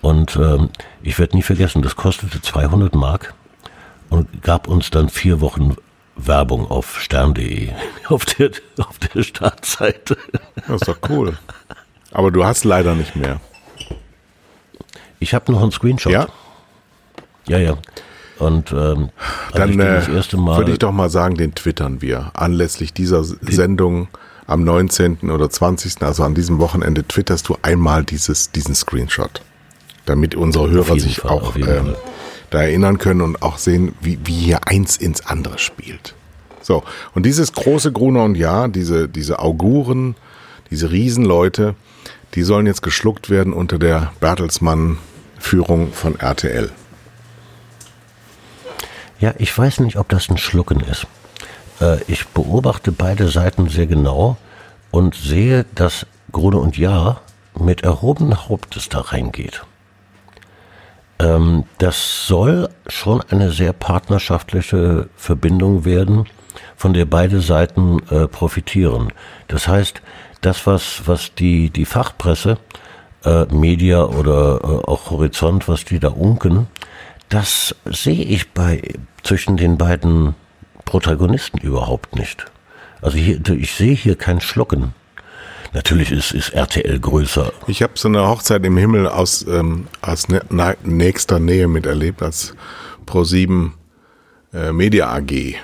Und 0.00 0.36
ähm, 0.36 0.70
ich 1.02 1.18
werde 1.18 1.36
nie 1.36 1.42
vergessen, 1.42 1.82
das 1.82 1.96
kostete 1.96 2.40
200 2.40 2.94
Mark 2.94 3.34
und 4.10 4.42
gab 4.42 4.68
uns 4.68 4.90
dann 4.90 5.08
vier 5.08 5.40
Wochen 5.40 5.76
Werbung 6.14 6.70
auf 6.70 7.00
stern.de, 7.00 7.72
auf 8.08 8.24
der, 8.24 8.50
auf 8.78 8.98
der 8.98 9.22
Startseite. 9.22 10.16
Das 10.66 10.82
ist 10.82 10.88
doch 10.88 10.98
cool. 11.08 11.36
Aber 12.12 12.30
du 12.30 12.44
hast 12.44 12.64
leider 12.64 12.94
nicht 12.94 13.16
mehr. 13.16 13.40
Ich 15.20 15.34
habe 15.34 15.50
noch 15.52 15.62
einen 15.62 15.72
Screenshot. 15.72 16.12
Ja? 16.12 16.28
Ja, 17.48 17.58
ja. 17.58 17.76
Und 18.38 18.72
ähm, 18.72 19.10
als 19.52 19.70
ich 19.70 19.76
Dann 19.76 19.80
äh, 19.80 20.56
würde 20.56 20.72
ich 20.72 20.78
doch 20.78 20.92
mal 20.92 21.10
sagen, 21.10 21.36
den 21.36 21.54
twittern 21.54 22.00
wir. 22.00 22.30
Anlässlich 22.34 22.92
dieser 22.92 23.24
Sendung 23.24 24.08
am 24.46 24.64
19. 24.64 25.30
oder 25.30 25.50
20., 25.50 26.02
also 26.02 26.22
an 26.22 26.34
diesem 26.34 26.58
Wochenende, 26.58 27.06
twitterst 27.06 27.48
du 27.48 27.56
einmal 27.62 28.04
dieses, 28.04 28.50
diesen 28.50 28.74
Screenshot. 28.74 29.42
Damit 30.06 30.34
unsere 30.34 30.70
Hörer 30.70 30.98
sich 30.98 31.18
Fall, 31.18 31.30
auch 31.30 31.56
ähm, 31.56 31.94
da 32.50 32.62
erinnern 32.62 32.98
können 32.98 33.20
und 33.20 33.42
auch 33.42 33.58
sehen, 33.58 33.94
wie, 34.00 34.18
wie 34.24 34.32
hier 34.32 34.60
eins 34.66 34.96
ins 34.96 35.26
andere 35.26 35.58
spielt. 35.58 36.14
So, 36.62 36.82
und 37.14 37.26
dieses 37.26 37.52
große 37.52 37.92
Gruner 37.92 38.24
und 38.24 38.36
Ja, 38.36 38.68
diese, 38.68 39.08
diese 39.08 39.38
Auguren, 39.38 40.14
diese 40.70 40.90
Riesenleute, 40.90 41.74
die 42.34 42.42
sollen 42.42 42.66
jetzt 42.66 42.82
geschluckt 42.82 43.30
werden 43.30 43.52
unter 43.52 43.78
der 43.78 44.12
Bertelsmann-Führung 44.20 45.92
von 45.92 46.18
RTL. 46.18 46.70
Ja, 49.20 49.34
ich 49.38 49.56
weiß 49.56 49.80
nicht, 49.80 49.96
ob 49.96 50.08
das 50.08 50.28
ein 50.28 50.38
Schlucken 50.38 50.80
ist. 50.80 51.06
Äh, 51.80 52.02
ich 52.08 52.26
beobachte 52.28 52.92
beide 52.92 53.28
Seiten 53.28 53.68
sehr 53.68 53.86
genau 53.86 54.36
und 54.90 55.14
sehe, 55.14 55.64
dass 55.74 56.06
Grude 56.32 56.58
und 56.58 56.76
Jahr 56.76 57.22
mit 57.58 57.82
erhobenen 57.82 58.48
Hauptes 58.48 58.88
da 58.88 59.00
reingeht. 59.00 59.64
Ähm, 61.18 61.64
das 61.78 62.26
soll 62.26 62.68
schon 62.86 63.22
eine 63.30 63.50
sehr 63.50 63.72
partnerschaftliche 63.72 65.08
Verbindung 65.16 65.84
werden, 65.84 66.26
von 66.76 66.92
der 66.92 67.06
beide 67.06 67.40
Seiten 67.40 67.98
äh, 68.10 68.28
profitieren. 68.28 69.12
Das 69.48 69.66
heißt, 69.66 70.00
das, 70.40 70.66
was, 70.66 71.02
was 71.06 71.34
die, 71.34 71.70
die 71.70 71.84
Fachpresse, 71.84 72.58
äh, 73.24 73.46
Media 73.46 74.04
oder 74.04 74.88
auch 74.88 75.10
Horizont, 75.10 75.68
was 75.68 75.84
die 75.84 75.98
da 75.98 76.08
unken, 76.08 76.68
das 77.28 77.74
sehe 77.84 78.24
ich 78.24 78.50
bei 78.52 78.82
zwischen 79.22 79.56
den 79.56 79.76
beiden 79.78 80.34
Protagonisten 80.84 81.58
überhaupt 81.58 82.16
nicht. 82.16 82.46
Also 83.02 83.18
hier, 83.18 83.40
ich 83.50 83.72
sehe 83.72 83.94
hier 83.94 84.16
kein 84.16 84.40
Schlucken. 84.40 84.94
Natürlich 85.74 86.10
ist, 86.10 86.32
ist 86.32 86.50
RTL 86.50 86.98
größer. 86.98 87.52
Ich 87.66 87.82
habe 87.82 87.92
so 87.96 88.08
eine 88.08 88.26
Hochzeit 88.26 88.64
im 88.64 88.76
Himmel 88.78 89.06
aus, 89.06 89.46
ähm, 89.46 89.86
aus 90.00 90.26
na- 90.48 90.74
nächster 90.82 91.38
Nähe 91.38 91.68
miterlebt, 91.68 92.22
als 92.22 92.54
Pro7 93.06 93.72
äh, 94.54 94.72
Media 94.72 95.12
AG 95.12 95.56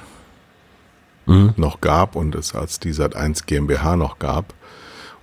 noch 1.56 1.80
gab 1.80 2.16
und 2.16 2.34
es 2.34 2.54
als 2.54 2.80
die 2.80 2.92
Sat1 2.92 3.46
GmbH 3.46 3.96
noch 3.96 4.18
gab. 4.18 4.52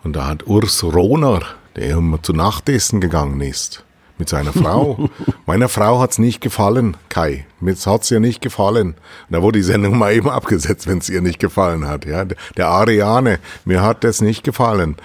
Und 0.03 0.15
da 0.15 0.25
hat 0.25 0.47
Urs 0.47 0.83
Rohner, 0.83 1.41
der 1.75 1.91
immer 1.91 2.23
zu 2.23 2.33
Nachtessen 2.33 2.99
gegangen 3.01 3.39
ist, 3.39 3.85
mit 4.22 4.30
seiner 4.30 4.53
Frau. 4.53 5.09
Meiner 5.47 5.67
Frau 5.67 5.99
hat's 5.99 6.19
nicht 6.19 6.41
gefallen, 6.41 6.95
Kai. 7.09 7.47
Mir 7.59 7.76
hat's 7.76 8.11
ihr 8.11 8.19
nicht 8.19 8.39
gefallen. 8.39 8.93
Da 9.32 9.41
wurde 9.41 9.57
die 9.57 9.63
Sendung 9.63 9.97
mal 9.97 10.13
eben 10.13 10.30
abgesetzt, 10.30 10.86
wenn 10.86 10.99
es 10.99 11.09
ihr 11.09 11.22
nicht 11.22 11.39
gefallen 11.39 11.88
hat. 11.88 12.05
Ja, 12.05 12.24
der 12.24 12.67
Ariane, 12.67 13.39
mir 13.65 13.82
hat 13.82 14.03
das 14.03 14.22
nicht 14.22 14.43
gefallen. 14.43 14.95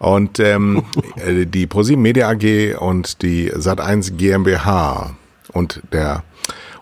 Und 0.00 0.40
ähm, 0.40 0.82
äh, 1.16 1.46
die 1.46 1.68
ProSieben 1.68 2.02
Media 2.02 2.28
AG 2.28 2.76
und 2.76 3.22
die 3.22 3.52
Sat1 3.52 4.16
GmbH 4.16 5.14
und 5.52 5.80
der 5.92 6.24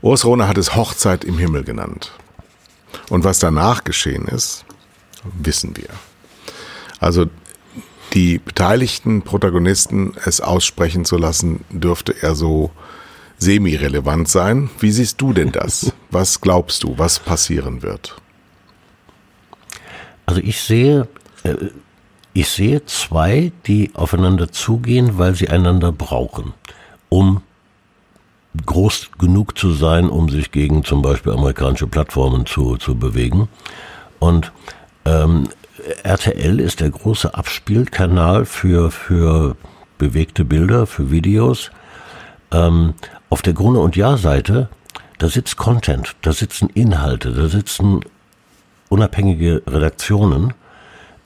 Urs 0.00 0.24
Rohner 0.24 0.48
hat 0.48 0.56
es 0.56 0.74
Hochzeit 0.74 1.22
im 1.22 1.36
Himmel 1.36 1.64
genannt. 1.64 2.12
Und 3.10 3.24
was 3.24 3.40
danach 3.40 3.84
geschehen 3.84 4.26
ist, 4.26 4.64
wissen 5.38 5.76
wir. 5.76 5.90
Also 6.98 7.26
die 8.14 8.38
beteiligten 8.38 9.22
Protagonisten 9.22 10.14
es 10.24 10.40
aussprechen 10.40 11.04
zu 11.04 11.16
lassen, 11.16 11.64
dürfte 11.70 12.12
eher 12.12 12.34
so 12.34 12.70
semi-relevant 13.38 14.28
sein. 14.28 14.70
Wie 14.78 14.92
siehst 14.92 15.20
du 15.20 15.32
denn 15.32 15.52
das? 15.52 15.92
Was 16.10 16.40
glaubst 16.40 16.84
du, 16.84 16.96
was 16.96 17.18
passieren 17.18 17.82
wird? 17.82 18.16
Also 20.26 20.40
ich 20.40 20.60
sehe, 20.60 21.08
äh, 21.42 21.56
ich 22.32 22.48
sehe 22.48 22.84
zwei, 22.86 23.52
die 23.66 23.90
aufeinander 23.94 24.50
zugehen, 24.52 25.18
weil 25.18 25.34
sie 25.34 25.48
einander 25.48 25.92
brauchen, 25.92 26.54
um 27.08 27.42
groß 28.64 29.10
genug 29.18 29.58
zu 29.58 29.72
sein, 29.72 30.08
um 30.08 30.28
sich 30.28 30.52
gegen 30.52 30.84
zum 30.84 31.02
Beispiel 31.02 31.32
amerikanische 31.32 31.88
Plattformen 31.88 32.46
zu, 32.46 32.76
zu 32.76 32.94
bewegen. 32.94 33.48
Und 34.20 34.52
ähm, 35.04 35.48
RTL 36.02 36.60
ist 36.60 36.80
der 36.80 36.90
große 36.90 37.34
Abspielkanal 37.34 38.44
für, 38.44 38.90
für 38.90 39.56
bewegte 39.98 40.44
Bilder, 40.44 40.86
für 40.86 41.10
Videos. 41.10 41.70
Ähm, 42.52 42.94
auf 43.30 43.42
der 43.42 43.52
Grunde- 43.52 43.80
und 43.80 43.96
Ja-Seite, 43.96 44.68
da 45.18 45.28
sitzt 45.28 45.56
Content, 45.56 46.16
da 46.22 46.32
sitzen 46.32 46.68
Inhalte, 46.70 47.32
da 47.32 47.48
sitzen 47.48 48.00
unabhängige 48.88 49.62
Redaktionen, 49.66 50.54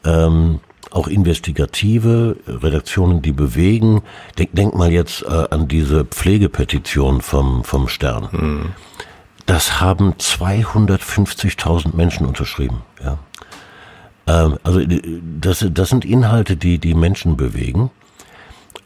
ähm, 0.05 0.61
auch 0.91 1.07
investigative 1.07 2.37
Redaktionen, 2.47 3.21
die 3.21 3.33
bewegen. 3.33 4.03
Denk, 4.39 4.55
denk 4.55 4.75
mal 4.75 4.91
jetzt 4.91 5.23
äh, 5.23 5.47
an 5.51 5.69
diese 5.69 6.05
Pflegepetition 6.05 7.21
vom, 7.21 7.63
vom 7.63 7.89
Stern. 7.89 8.75
Das 9.45 9.81
haben 9.81 10.15
250.000 10.15 11.95
Menschen 11.95 12.27
unterschrieben. 12.27 12.83
Ja. 13.03 13.19
Ähm, 14.29 14.59
also 14.63 14.81
äh, 14.81 15.01
das, 15.41 15.67
das 15.69 15.89
sind 15.89 16.05
Inhalte, 16.05 16.57
die 16.57 16.79
die 16.79 16.95
Menschen 16.95 17.37
bewegen. 17.37 17.91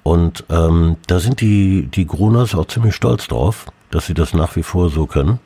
Und 0.03 0.45
ähm, 0.49 0.97
da 1.07 1.21
sind 1.21 1.41
die, 1.41 1.87
die 1.87 2.07
Gruners 2.07 2.55
auch 2.55 2.67
ziemlich 2.67 2.95
stolz 2.95 3.29
drauf, 3.29 3.67
dass 3.91 4.07
sie 4.07 4.15
das 4.15 4.33
nach 4.33 4.57
wie 4.57 4.63
vor 4.63 4.89
so 4.89 5.07
können. 5.07 5.39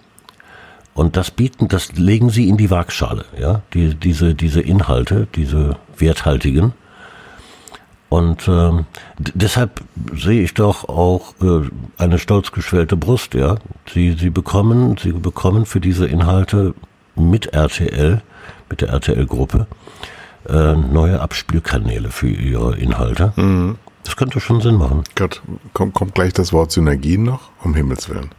Und 0.94 1.16
das 1.16 1.30
bieten, 1.30 1.68
das 1.68 1.92
legen 1.92 2.30
sie 2.30 2.48
in 2.48 2.56
die 2.56 2.70
Waagschale, 2.70 3.26
ja, 3.38 3.60
die, 3.74 3.94
diese, 3.94 4.34
diese 4.34 4.62
Inhalte, 4.62 5.28
diese 5.34 5.76
werthaltigen. 5.98 6.72
Und 8.08 8.48
ähm, 8.48 8.86
deshalb 9.18 9.82
sehe 10.14 10.40
ich 10.42 10.54
doch 10.54 10.88
auch 10.88 11.34
äh, 11.42 11.68
eine 11.98 12.18
stolz 12.18 12.50
geschwellte 12.50 12.96
Brust, 12.96 13.34
ja. 13.34 13.56
Sie, 13.92 14.12
sie 14.12 14.30
bekommen, 14.30 14.96
sie 14.96 15.12
bekommen 15.12 15.66
für 15.66 15.80
diese 15.80 16.06
Inhalte 16.06 16.72
mit 17.14 17.52
RTL, 17.52 18.22
mit 18.68 18.80
der 18.80 18.88
RTL-Gruppe, 18.90 19.66
äh, 20.48 20.74
neue 20.74 21.20
Abspielkanäle 21.20 22.10
für 22.10 22.28
ihre 22.28 22.76
Inhalte. 22.76 23.32
Das 24.04 24.16
könnte 24.16 24.40
schon 24.40 24.60
Sinn 24.60 24.76
machen. 24.76 25.02
Gott, 25.14 25.42
kommt, 25.72 25.94
kommt 25.94 26.14
gleich 26.14 26.32
das 26.32 26.52
Wort 26.52 26.70
Synergien 26.72 27.24
noch? 27.24 27.50
Um 27.62 27.74
Himmels 27.74 28.08
Willen. 28.08 28.30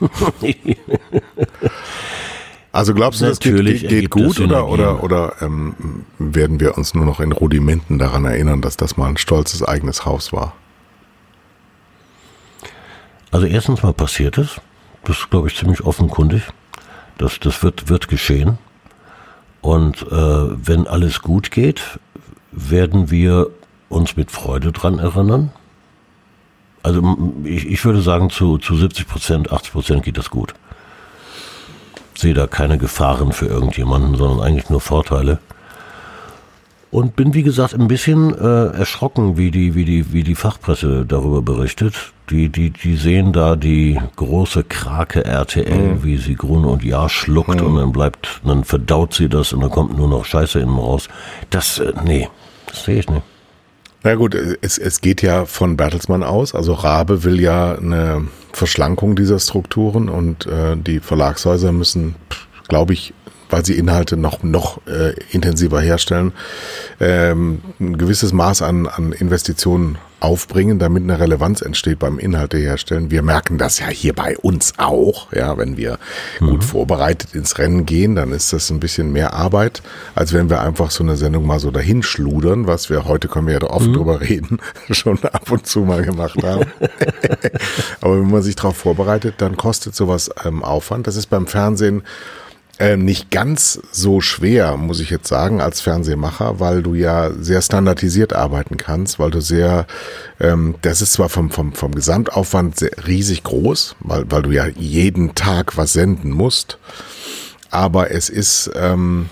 Also 2.76 2.92
glaubst 2.92 3.22
du, 3.22 3.24
das 3.24 3.38
Natürlich 3.40 3.80
geht, 3.80 3.88
geht 3.88 4.10
gut 4.10 4.38
oder, 4.38 4.68
oder, 4.68 5.02
oder 5.02 5.32
ähm, 5.40 6.04
werden 6.18 6.60
wir 6.60 6.76
uns 6.76 6.92
nur 6.92 7.06
noch 7.06 7.20
in 7.20 7.32
Rudimenten 7.32 7.98
daran 7.98 8.26
erinnern, 8.26 8.60
dass 8.60 8.76
das 8.76 8.98
mal 8.98 9.08
ein 9.08 9.16
stolzes 9.16 9.62
eigenes 9.62 10.04
Haus 10.04 10.30
war? 10.30 10.52
Also 13.30 13.46
erstens 13.46 13.82
mal 13.82 13.94
passiert 13.94 14.36
es. 14.36 14.60
Das 15.04 15.16
ist, 15.20 15.30
glaube 15.30 15.48
ich, 15.48 15.56
ziemlich 15.56 15.84
offenkundig. 15.84 16.42
Das, 17.16 17.40
das 17.40 17.62
wird, 17.62 17.88
wird 17.88 18.08
geschehen. 18.08 18.58
Und 19.66 20.02
äh, 20.12 20.12
wenn 20.12 20.86
alles 20.86 21.22
gut 21.22 21.50
geht, 21.50 21.98
werden 22.52 23.10
wir 23.10 23.50
uns 23.88 24.16
mit 24.16 24.30
Freude 24.30 24.70
dran 24.70 25.00
erinnern. 25.00 25.50
Also 26.84 27.02
ich, 27.42 27.66
ich 27.66 27.84
würde 27.84 28.00
sagen, 28.00 28.30
zu, 28.30 28.58
zu 28.58 28.76
70 28.76 29.08
Prozent, 29.08 29.50
80 29.50 29.72
Prozent 29.72 30.02
geht 30.04 30.18
das 30.18 30.30
gut. 30.30 30.54
Sehe 32.14 32.32
da 32.32 32.46
keine 32.46 32.78
Gefahren 32.78 33.32
für 33.32 33.46
irgendjemanden, 33.46 34.14
sondern 34.14 34.38
eigentlich 34.38 34.70
nur 34.70 34.80
Vorteile. 34.80 35.40
Und 36.90 37.16
bin, 37.16 37.34
wie 37.34 37.42
gesagt, 37.42 37.74
ein 37.74 37.88
bisschen 37.88 38.32
äh, 38.38 38.66
erschrocken, 38.68 39.36
wie 39.36 39.50
die, 39.50 39.74
wie, 39.74 39.84
die, 39.84 40.12
wie 40.12 40.22
die 40.22 40.36
Fachpresse 40.36 41.04
darüber 41.06 41.42
berichtet. 41.42 42.12
Die, 42.30 42.48
die, 42.48 42.70
die 42.70 42.96
sehen 42.96 43.32
da 43.32 43.56
die 43.56 44.00
große 44.16 44.64
Krake 44.64 45.24
RTL, 45.24 46.02
wie 46.02 46.16
sie 46.16 46.34
Grune 46.34 46.68
und 46.68 46.84
Ja 46.84 47.08
schluckt 47.08 47.60
und 47.60 47.76
dann 47.76 47.92
bleibt, 47.92 48.40
dann 48.44 48.64
verdaut 48.64 49.14
sie 49.14 49.28
das 49.28 49.52
und 49.52 49.60
dann 49.60 49.70
kommt 49.70 49.96
nur 49.96 50.08
noch 50.08 50.24
Scheiße 50.24 50.58
innen 50.58 50.76
raus. 50.76 51.08
Das, 51.50 51.78
äh, 51.78 51.92
nee, 52.04 52.28
das 52.66 52.84
sehe 52.84 53.00
ich 53.00 53.08
nicht. 53.08 53.22
Na 54.02 54.14
gut, 54.14 54.34
es, 54.34 54.78
es 54.78 55.00
geht 55.00 55.22
ja 55.22 55.46
von 55.46 55.76
Bertelsmann 55.76 56.22
aus. 56.22 56.54
Also 56.54 56.74
Rabe 56.74 57.24
will 57.24 57.40
ja 57.40 57.74
eine 57.74 58.28
Verschlankung 58.52 59.16
dieser 59.16 59.40
Strukturen 59.40 60.08
und 60.08 60.46
äh, 60.46 60.76
die 60.76 61.00
Verlagshäuser 61.00 61.72
müssen, 61.72 62.14
glaube 62.68 62.92
ich, 62.92 63.14
weil 63.50 63.64
sie 63.64 63.74
Inhalte 63.74 64.16
noch 64.16 64.42
noch 64.42 64.80
äh, 64.86 65.14
intensiver 65.30 65.80
herstellen, 65.80 66.32
ähm, 67.00 67.60
ein 67.80 67.98
gewisses 67.98 68.32
Maß 68.32 68.62
an, 68.62 68.86
an 68.86 69.12
Investitionen 69.12 69.98
aufbringen, 70.18 70.78
damit 70.78 71.02
eine 71.02 71.20
Relevanz 71.20 71.60
entsteht 71.60 71.98
beim 71.98 72.18
Inhalte 72.18 72.56
herstellen. 72.56 73.10
Wir 73.10 73.22
merken 73.22 73.58
das 73.58 73.78
ja 73.78 73.88
hier 73.88 74.14
bei 74.14 74.36
uns 74.38 74.74
auch, 74.78 75.30
ja, 75.32 75.58
wenn 75.58 75.76
wir 75.76 75.98
gut 76.40 76.64
vorbereitet 76.64 77.34
ins 77.34 77.58
Rennen 77.58 77.84
gehen, 77.84 78.16
dann 78.16 78.32
ist 78.32 78.52
das 78.52 78.70
ein 78.70 78.80
bisschen 78.80 79.12
mehr 79.12 79.34
Arbeit, 79.34 79.82
als 80.14 80.32
wenn 80.32 80.48
wir 80.48 80.62
einfach 80.62 80.90
so 80.90 81.04
eine 81.04 81.16
Sendung 81.16 81.46
mal 81.46 81.60
so 81.60 81.70
dahin 81.70 82.02
schludern, 82.02 82.66
was 82.66 82.88
wir 82.88 83.04
heute 83.04 83.28
können 83.28 83.46
wir 83.46 83.54
ja 83.54 83.62
oft 83.64 83.94
drüber 83.94 84.20
reden, 84.22 84.58
schon 84.90 85.22
ab 85.22 85.50
und 85.50 85.66
zu 85.66 85.80
mal 85.80 86.02
gemacht 86.02 86.42
haben. 86.42 86.64
Aber 88.00 88.18
wenn 88.18 88.30
man 88.30 88.42
sich 88.42 88.56
darauf 88.56 88.76
vorbereitet, 88.76 89.34
dann 89.38 89.56
kostet 89.56 89.94
sowas 89.94 90.30
ähm, 90.44 90.64
Aufwand. 90.64 91.06
Das 91.06 91.16
ist 91.16 91.26
beim 91.26 91.46
Fernsehen 91.46 92.02
ähm, 92.78 93.04
nicht 93.04 93.30
ganz 93.30 93.80
so 93.90 94.20
schwer, 94.20 94.76
muss 94.76 95.00
ich 95.00 95.10
jetzt 95.10 95.28
sagen, 95.28 95.60
als 95.60 95.80
Fernsehmacher, 95.80 96.60
weil 96.60 96.82
du 96.82 96.94
ja 96.94 97.30
sehr 97.32 97.62
standardisiert 97.62 98.34
arbeiten 98.34 98.76
kannst, 98.76 99.18
weil 99.18 99.30
du 99.30 99.40
sehr, 99.40 99.86
ähm, 100.40 100.74
das 100.82 101.00
ist 101.00 101.14
zwar 101.14 101.28
vom, 101.28 101.50
vom, 101.50 101.72
vom 101.72 101.94
Gesamtaufwand 101.94 102.78
sehr, 102.78 102.90
riesig 103.06 103.44
groß, 103.44 103.96
weil, 104.00 104.30
weil 104.30 104.42
du 104.42 104.50
ja 104.50 104.66
jeden 104.66 105.34
Tag 105.34 105.76
was 105.76 105.94
senden 105.94 106.30
musst, 106.30 106.78
aber 107.70 108.10
es 108.10 108.28
ist, 108.28 108.70
ähm, 108.74 109.30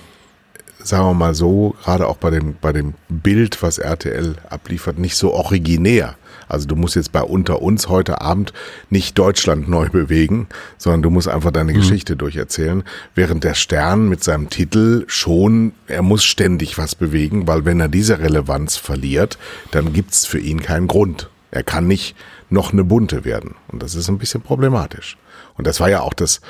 sagen 0.83 1.05
wir 1.07 1.15
mal 1.15 1.35
so, 1.35 1.75
gerade 1.83 2.07
auch 2.07 2.17
bei 2.17 2.31
dem, 2.31 2.57
bei 2.61 2.73
dem 2.73 2.95
Bild, 3.09 3.63
was 3.63 3.79
RTL 3.79 4.37
abliefert, 4.49 4.99
nicht 4.99 5.17
so 5.17 5.33
originär. 5.33 6.17
Also 6.49 6.67
du 6.67 6.77
musst 6.77 6.97
jetzt 6.97 7.13
bei 7.13 7.23
Unter 7.23 7.63
uns 7.63 7.89
heute 7.89 8.21
Abend 8.21 8.53
nicht 8.91 9.19
Deutschland 9.19 9.69
neu 9.69 9.89
bewegen, 9.89 10.49
sondern 10.79 11.03
du 11.03 11.11
musst 11.11 11.29
einfach 11.29 11.51
deine 11.51 11.73
Geschichte 11.73 12.17
durcherzählen. 12.17 12.85
Während 13.15 13.45
der 13.45 13.55
Stern 13.55 14.09
mit 14.09 14.23
seinem 14.23 14.51
Titel 14.51 15.05
schon, 15.07 15.73
er 15.87 16.03
muss 16.03 16.25
ständig 16.25 16.79
was 16.79 16.95
bewegen, 16.95 17.47
weil 17.47 17.65
wenn 17.65 17.81
er 17.81 17.89
diese 17.89 18.19
Relevanz 18.19 18.77
verliert, 18.77 19.39
dann 19.71 19.93
gibt's 19.93 20.27
für 20.27 20.39
ihn 20.39 20.61
keinen 20.61 20.89
Grund. 20.89 21.31
Er 21.51 21.63
kann 21.63 21.87
nicht 21.87 22.17
noch 22.51 22.73
eine 22.73 22.85
bunte 22.85 23.25
werden. 23.25 23.55
Und 23.69 23.83
das 23.83 23.95
ist 23.95 24.09
ein 24.09 24.19
bisschen 24.19 24.43
problematisch. 24.43 25.17
Und 25.57 25.67
das 25.67 25.81
war 25.81 25.89
ja 25.89 26.01
auch 26.01 26.15
das 26.15 26.41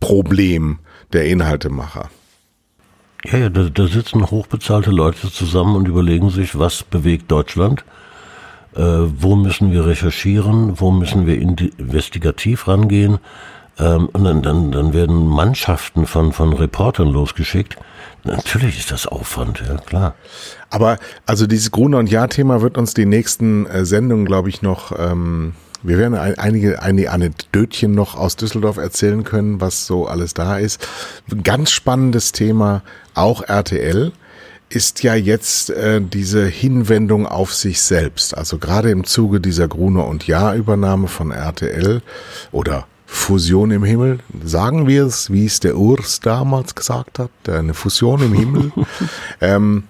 Problem 0.00 0.78
der 1.12 1.26
Inhaltemacher. 1.26 2.10
Ja, 3.24 3.38
ja, 3.38 3.48
da, 3.48 3.68
da 3.68 3.86
sitzen 3.86 4.30
hochbezahlte 4.30 4.90
Leute 4.90 5.30
zusammen 5.30 5.76
und 5.76 5.86
überlegen 5.86 6.30
sich, 6.30 6.58
was 6.58 6.82
bewegt 6.82 7.30
Deutschland, 7.30 7.84
äh, 8.76 8.80
wo 8.80 9.36
müssen 9.36 9.72
wir 9.72 9.86
recherchieren, 9.86 10.80
wo 10.80 10.90
müssen 10.90 11.26
wir 11.26 11.40
investigativ 11.40 12.68
rangehen. 12.68 13.18
Ähm, 13.78 14.08
und 14.12 14.24
dann, 14.24 14.42
dann, 14.42 14.72
dann 14.72 14.92
werden 14.92 15.26
Mannschaften 15.26 16.06
von, 16.06 16.32
von 16.32 16.52
Reportern 16.52 17.08
losgeschickt. 17.08 17.76
Natürlich 18.24 18.78
ist 18.78 18.90
das 18.90 19.06
Aufwand, 19.06 19.62
ja 19.66 19.76
klar. 19.78 20.14
Aber 20.70 20.98
also 21.26 21.46
dieses 21.46 21.70
Gruner 21.70 21.98
und 21.98 22.10
Ja-Thema 22.10 22.60
wird 22.60 22.78
uns 22.78 22.94
die 22.94 23.06
nächsten 23.06 23.66
äh, 23.66 23.84
Sendungen, 23.84 24.26
glaube 24.26 24.48
ich, 24.48 24.62
noch. 24.62 24.92
Ähm, 24.98 25.54
wir 25.82 25.98
werden 25.98 26.14
ein, 26.14 26.38
einige, 26.38 26.80
einige 26.80 27.10
Anekdötchen 27.10 27.92
noch 27.92 28.14
aus 28.14 28.36
Düsseldorf 28.36 28.76
erzählen 28.76 29.24
können, 29.24 29.60
was 29.60 29.86
so 29.86 30.06
alles 30.06 30.32
da 30.34 30.58
ist. 30.58 30.86
Ganz 31.42 31.72
spannendes 31.72 32.30
Thema, 32.30 32.82
auch 33.14 33.42
RTL, 33.42 34.12
ist 34.74 35.02
ja 35.02 35.14
jetzt 35.14 35.70
äh, 35.70 36.00
diese 36.00 36.46
Hinwendung 36.46 37.26
auf 37.26 37.54
sich 37.54 37.80
selbst. 37.82 38.36
Also 38.36 38.58
gerade 38.58 38.90
im 38.90 39.04
Zuge 39.04 39.40
dieser 39.40 39.68
Gruner 39.68 40.06
und 40.06 40.26
Ja-Übernahme 40.26 41.08
von 41.08 41.30
RTL 41.30 42.00
oder 42.52 42.86
Fusion 43.06 43.70
im 43.70 43.84
Himmel, 43.84 44.20
sagen 44.42 44.86
wir 44.86 45.04
es, 45.04 45.30
wie 45.30 45.44
es 45.44 45.60
der 45.60 45.76
Urs 45.76 46.20
damals 46.20 46.74
gesagt 46.74 47.18
hat, 47.18 47.30
eine 47.46 47.74
Fusion 47.74 48.22
im 48.22 48.32
Himmel. 48.32 48.72
ähm, 49.42 49.84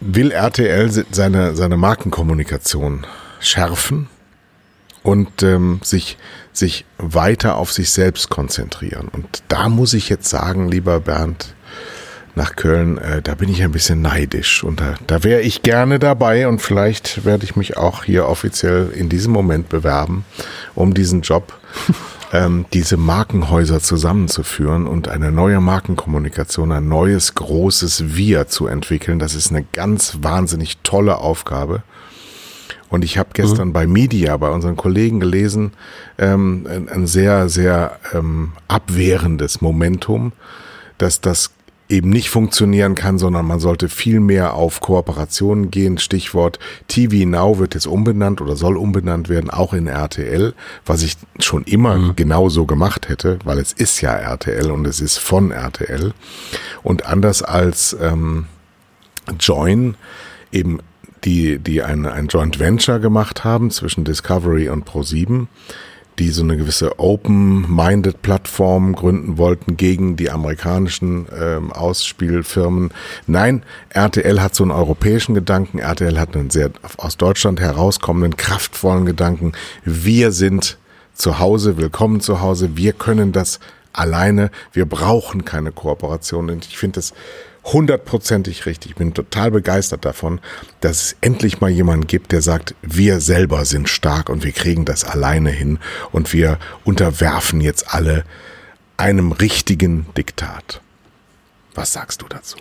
will 0.00 0.30
RTL 0.30 0.90
se- 0.90 1.04
seine, 1.10 1.54
seine 1.56 1.76
Markenkommunikation 1.76 3.06
schärfen 3.40 4.08
und 5.02 5.42
ähm, 5.42 5.80
sich, 5.82 6.16
sich 6.54 6.86
weiter 6.96 7.56
auf 7.56 7.72
sich 7.72 7.90
selbst 7.90 8.30
konzentrieren. 8.30 9.08
Und 9.08 9.42
da 9.48 9.68
muss 9.68 9.92
ich 9.92 10.08
jetzt 10.08 10.28
sagen, 10.30 10.68
lieber 10.68 11.00
Bernd, 11.00 11.54
nach 12.36 12.56
Köln, 12.56 12.98
äh, 12.98 13.22
da 13.22 13.34
bin 13.34 13.48
ich 13.48 13.62
ein 13.62 13.72
bisschen 13.72 14.02
neidisch 14.02 14.64
und 14.64 14.80
da, 14.80 14.94
da 15.06 15.22
wäre 15.22 15.40
ich 15.40 15.62
gerne 15.62 15.98
dabei 15.98 16.48
und 16.48 16.60
vielleicht 16.60 17.24
werde 17.24 17.44
ich 17.44 17.56
mich 17.56 17.76
auch 17.76 18.04
hier 18.04 18.26
offiziell 18.26 18.90
in 18.94 19.08
diesem 19.08 19.32
Moment 19.32 19.68
bewerben, 19.68 20.24
um 20.74 20.94
diesen 20.94 21.22
Job, 21.22 21.52
ähm, 22.32 22.66
diese 22.72 22.96
Markenhäuser 22.96 23.80
zusammenzuführen 23.80 24.86
und 24.86 25.08
eine 25.08 25.30
neue 25.30 25.60
Markenkommunikation, 25.60 26.72
ein 26.72 26.88
neues 26.88 27.34
großes 27.34 28.16
Wir 28.16 28.48
zu 28.48 28.66
entwickeln. 28.66 29.18
Das 29.18 29.34
ist 29.34 29.50
eine 29.50 29.64
ganz 29.72 30.18
wahnsinnig 30.22 30.78
tolle 30.82 31.18
Aufgabe. 31.18 31.82
Und 32.88 33.04
ich 33.04 33.18
habe 33.18 33.30
gestern 33.32 33.72
bei 33.72 33.88
Media, 33.88 34.36
bei 34.36 34.50
unseren 34.50 34.76
Kollegen 34.76 35.18
gelesen, 35.18 35.72
ähm, 36.16 36.66
ein, 36.70 36.88
ein 36.88 37.06
sehr, 37.08 37.48
sehr 37.48 37.98
ähm, 38.12 38.52
abwehrendes 38.68 39.60
Momentum, 39.60 40.32
dass 40.98 41.20
das 41.20 41.53
eben 41.88 42.08
nicht 42.08 42.30
funktionieren 42.30 42.94
kann, 42.94 43.18
sondern 43.18 43.46
man 43.46 43.60
sollte 43.60 43.88
viel 43.88 44.20
mehr 44.20 44.54
auf 44.54 44.80
Kooperationen 44.80 45.70
gehen. 45.70 45.98
Stichwort 45.98 46.58
TV 46.88 47.28
Now 47.28 47.58
wird 47.58 47.74
jetzt 47.74 47.86
umbenannt 47.86 48.40
oder 48.40 48.56
soll 48.56 48.76
umbenannt 48.76 49.28
werden, 49.28 49.50
auch 49.50 49.74
in 49.74 49.86
RTL, 49.86 50.54
was 50.86 51.02
ich 51.02 51.16
schon 51.38 51.64
immer 51.64 52.14
genauso 52.14 52.64
gemacht 52.64 53.08
hätte, 53.08 53.38
weil 53.44 53.58
es 53.58 53.72
ist 53.72 54.00
ja 54.00 54.14
RTL 54.14 54.70
und 54.70 54.86
es 54.86 55.00
ist 55.00 55.18
von 55.18 55.50
RTL. 55.50 56.14
Und 56.82 57.06
anders 57.06 57.42
als 57.42 57.96
ähm, 58.00 58.46
Join 59.38 59.96
eben 60.52 60.78
die, 61.24 61.58
die 61.58 61.82
ein, 61.82 62.06
ein 62.06 62.28
Joint 62.28 62.58
Venture 62.58 63.00
gemacht 63.00 63.44
haben 63.44 63.70
zwischen 63.70 64.04
Discovery 64.04 64.68
und 64.68 64.88
Pro7, 64.88 65.46
die 66.18 66.30
so 66.30 66.42
eine 66.42 66.56
gewisse 66.56 66.98
Open-Minded 66.98 68.22
Plattform 68.22 68.94
gründen 68.94 69.38
wollten 69.38 69.76
gegen 69.76 70.16
die 70.16 70.30
amerikanischen 70.30 71.26
ähm, 71.38 71.72
Ausspielfirmen. 71.72 72.90
Nein, 73.26 73.62
RTL 73.90 74.40
hat 74.40 74.54
so 74.54 74.64
einen 74.64 74.70
europäischen 74.70 75.34
Gedanken, 75.34 75.78
RTL 75.78 76.18
hat 76.18 76.36
einen 76.36 76.50
sehr 76.50 76.70
aus 76.96 77.16
Deutschland 77.16 77.60
herauskommenden, 77.60 78.36
kraftvollen 78.36 79.06
Gedanken. 79.06 79.52
Wir 79.84 80.30
sind 80.32 80.78
zu 81.14 81.38
Hause, 81.38 81.76
willkommen 81.76 82.20
zu 82.20 82.40
Hause, 82.40 82.76
wir 82.76 82.92
können 82.92 83.32
das 83.32 83.60
alleine, 83.92 84.50
wir 84.72 84.86
brauchen 84.86 85.44
keine 85.44 85.72
Kooperation. 85.72 86.50
Und 86.50 86.66
ich 86.66 86.78
finde 86.78 86.96
das 86.96 87.14
hundertprozentig 87.64 88.66
richtig. 88.66 88.92
Ich 88.92 88.96
bin 88.96 89.14
total 89.14 89.50
begeistert 89.50 90.04
davon, 90.04 90.40
dass 90.80 91.02
es 91.02 91.16
endlich 91.20 91.60
mal 91.60 91.70
jemanden 91.70 92.06
gibt, 92.06 92.32
der 92.32 92.42
sagt, 92.42 92.74
wir 92.82 93.20
selber 93.20 93.64
sind 93.64 93.88
stark 93.88 94.28
und 94.28 94.44
wir 94.44 94.52
kriegen 94.52 94.84
das 94.84 95.04
alleine 95.04 95.50
hin 95.50 95.78
und 96.12 96.32
wir 96.32 96.58
unterwerfen 96.84 97.60
jetzt 97.60 97.94
alle 97.94 98.24
einem 98.96 99.32
richtigen 99.32 100.06
Diktat. 100.16 100.80
Was 101.74 101.92
sagst 101.92 102.22
du 102.22 102.26
dazu? 102.28 102.56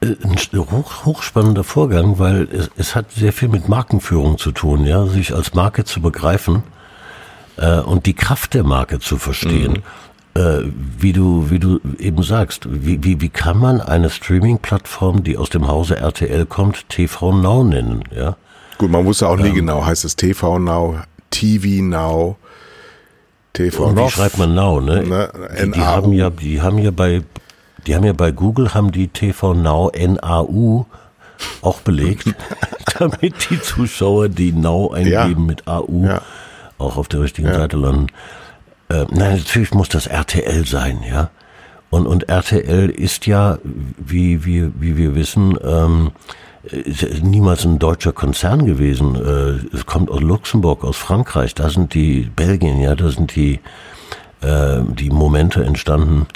Äh, 0.00 0.14
Ein 0.22 0.38
hoch, 0.70 1.04
hochspannender 1.04 1.64
Vorgang, 1.64 2.18
weil 2.18 2.48
es, 2.52 2.70
es 2.76 2.94
hat 2.94 3.10
sehr 3.12 3.32
viel 3.32 3.48
mit 3.48 3.68
Markenführung 3.68 4.38
zu 4.38 4.52
tun, 4.52 4.84
ja, 4.86 5.06
sich 5.06 5.34
als 5.34 5.54
Marke 5.54 5.84
zu 5.84 6.00
begreifen. 6.00 6.62
äh, 7.56 7.80
und 7.80 8.06
die 8.06 8.14
Kraft 8.14 8.54
der 8.54 8.64
Marke 8.64 9.00
zu 9.00 9.18
verstehen. 9.18 9.72
Mhm. 9.72 9.82
Äh, 10.38 10.70
wie 11.00 11.12
du, 11.12 11.50
wie 11.50 11.58
du 11.58 11.80
eben 11.98 12.22
sagst, 12.22 12.68
wie, 12.70 13.02
wie, 13.02 13.20
wie 13.20 13.28
kann 13.28 13.58
man 13.58 13.80
eine 13.80 14.08
Streaming-Plattform, 14.08 15.24
die 15.24 15.36
aus 15.36 15.50
dem 15.50 15.66
Hause 15.66 15.96
RTL 15.96 16.46
kommt, 16.46 16.88
TV 16.88 17.32
Now 17.32 17.64
nennen, 17.64 18.04
ja? 18.14 18.36
Gut, 18.78 18.88
man 18.88 19.04
wusste 19.04 19.28
auch 19.28 19.36
nie 19.36 19.48
ähm, 19.48 19.54
genau, 19.56 19.84
heißt 19.84 20.04
es 20.04 20.14
TV 20.14 20.60
Now, 20.60 21.00
TV 21.30 21.82
Now, 21.82 22.36
TV 23.52 23.86
Und 23.86 23.96
wie 23.96 24.08
schreibt 24.08 24.38
man 24.38 24.54
Now, 24.54 24.80
ne? 24.80 25.02
ne 25.02 25.28
die, 25.60 25.72
die, 25.72 25.80
haben 25.80 26.12
ja, 26.12 26.30
die 26.30 26.62
haben 26.62 26.78
ja 26.78 26.92
bei, 26.92 27.24
die 27.88 27.96
haben 27.96 28.04
ja 28.04 28.12
bei 28.12 28.30
Google 28.30 28.74
haben 28.74 28.92
die 28.92 29.08
TV 29.08 29.54
Now 29.54 29.90
NAU 29.96 30.86
auch 31.62 31.80
belegt, 31.80 32.32
damit 33.00 33.50
die 33.50 33.60
Zuschauer, 33.60 34.28
die 34.28 34.52
Now 34.52 34.92
eingeben 34.92 35.12
ja. 35.12 35.34
mit 35.34 35.66
AU, 35.66 36.04
ja. 36.04 36.22
auch 36.78 36.96
auf 36.96 37.08
der 37.08 37.22
richtigen 37.22 37.48
ja. 37.48 37.56
Seite 37.56 37.76
landen. 37.76 38.06
Äh, 38.88 39.04
nein, 39.10 39.38
natürlich 39.38 39.72
muss 39.72 39.88
das 39.88 40.06
RTL 40.06 40.66
sein, 40.66 41.02
ja. 41.08 41.30
Und, 41.90 42.06
und 42.06 42.28
RTL 42.28 42.90
ist 42.90 43.26
ja, 43.26 43.58
wie, 43.64 44.44
wie, 44.44 44.70
wie 44.78 44.96
wir 44.96 45.14
wissen, 45.14 45.56
ähm, 45.62 46.10
niemals 47.22 47.64
ein 47.64 47.78
deutscher 47.78 48.12
Konzern 48.12 48.66
gewesen. 48.66 49.14
Äh, 49.14 49.74
es 49.74 49.86
kommt 49.86 50.10
aus 50.10 50.20
Luxemburg, 50.20 50.84
aus 50.84 50.96
Frankreich, 50.96 51.54
da 51.54 51.70
sind 51.70 51.94
die 51.94 52.30
Belgien, 52.34 52.80
ja, 52.80 52.94
da 52.94 53.08
sind 53.08 53.34
die, 53.34 53.60
äh, 54.42 54.80
die 54.82 55.10
Momente 55.10 55.64
entstanden. 55.64 56.26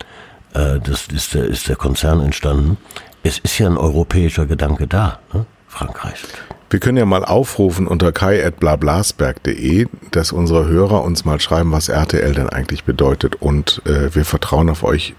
Äh, 0.55 0.81
das 0.81 1.09
ist 1.09 1.35
der, 1.35 1.45
ist 1.45 1.69
der 1.69 1.77
Konzern 1.77 2.21
entstanden. 2.21 2.79
Es 3.23 3.39
ist 3.39 3.59
ja 3.59 3.67
ein 3.67 3.77
europäischer 3.77 4.47
Gedanke 4.47 4.87
da, 4.87 5.19
ne? 5.33 5.47
Frankreich. 5.73 6.23
Wir 6.69 6.81
können 6.81 6.99
ja 6.99 7.07
mal 7.07 7.25
aufrufen 7.25 7.87
unter 7.87 8.13
kai.blablasberg.de, 8.13 9.87
dass 10.11 10.31
unsere 10.31 10.67
Hörer 10.67 11.03
uns 11.03 11.25
mal 11.25 11.41
schreiben, 11.41 11.73
was 11.73 11.89
RTL 11.89 12.35
denn 12.35 12.51
eigentlich 12.51 12.85
bedeutet. 12.85 13.37
Und 13.37 13.81
äh, 13.87 14.15
wir 14.15 14.27
vertrauen 14.27 14.69
auf 14.69 14.85
euch 14.85 15.15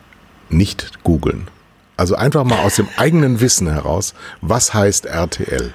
nicht 0.50 1.04
googeln. 1.04 1.48
Also 1.98 2.16
einfach 2.16 2.44
mal 2.44 2.60
aus 2.60 2.76
dem 2.76 2.88
eigenen 2.98 3.42
Wissen 3.42 3.68
heraus, 3.68 4.14
was 4.42 4.74
heißt 4.74 5.08
RTL? 5.08 5.74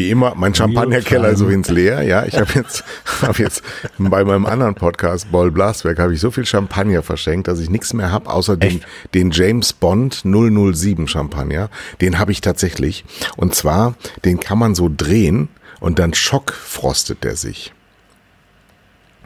Wie 0.00 0.08
immer, 0.08 0.32
mein 0.34 0.54
Champagnerkeller 0.54 1.28
ist 1.28 1.42
übrigens 1.42 1.68
leer. 1.68 2.00
Ja, 2.00 2.24
ich 2.24 2.38
habe 2.38 2.50
jetzt, 2.54 2.84
hab 3.20 3.38
jetzt 3.38 3.62
bei 3.98 4.24
meinem 4.24 4.46
anderen 4.46 4.74
Podcast, 4.74 5.30
Boll 5.30 5.50
Blasberg, 5.50 5.98
habe 5.98 6.14
ich 6.14 6.20
so 6.20 6.30
viel 6.30 6.46
Champagner 6.46 7.02
verschenkt, 7.02 7.48
dass 7.48 7.60
ich 7.60 7.68
nichts 7.68 7.92
mehr 7.92 8.10
habe, 8.10 8.30
außer 8.30 8.56
den, 8.56 8.80
den 9.12 9.30
James 9.30 9.74
Bond 9.74 10.22
007 10.24 11.06
Champagner. 11.06 11.68
Den 12.00 12.18
habe 12.18 12.32
ich 12.32 12.40
tatsächlich. 12.40 13.04
Und 13.36 13.54
zwar, 13.54 13.94
den 14.24 14.40
kann 14.40 14.58
man 14.58 14.74
so 14.74 14.90
drehen 14.90 15.50
und 15.80 15.98
dann 15.98 16.14
schockfrostet 16.14 17.22
der 17.22 17.36
sich. 17.36 17.74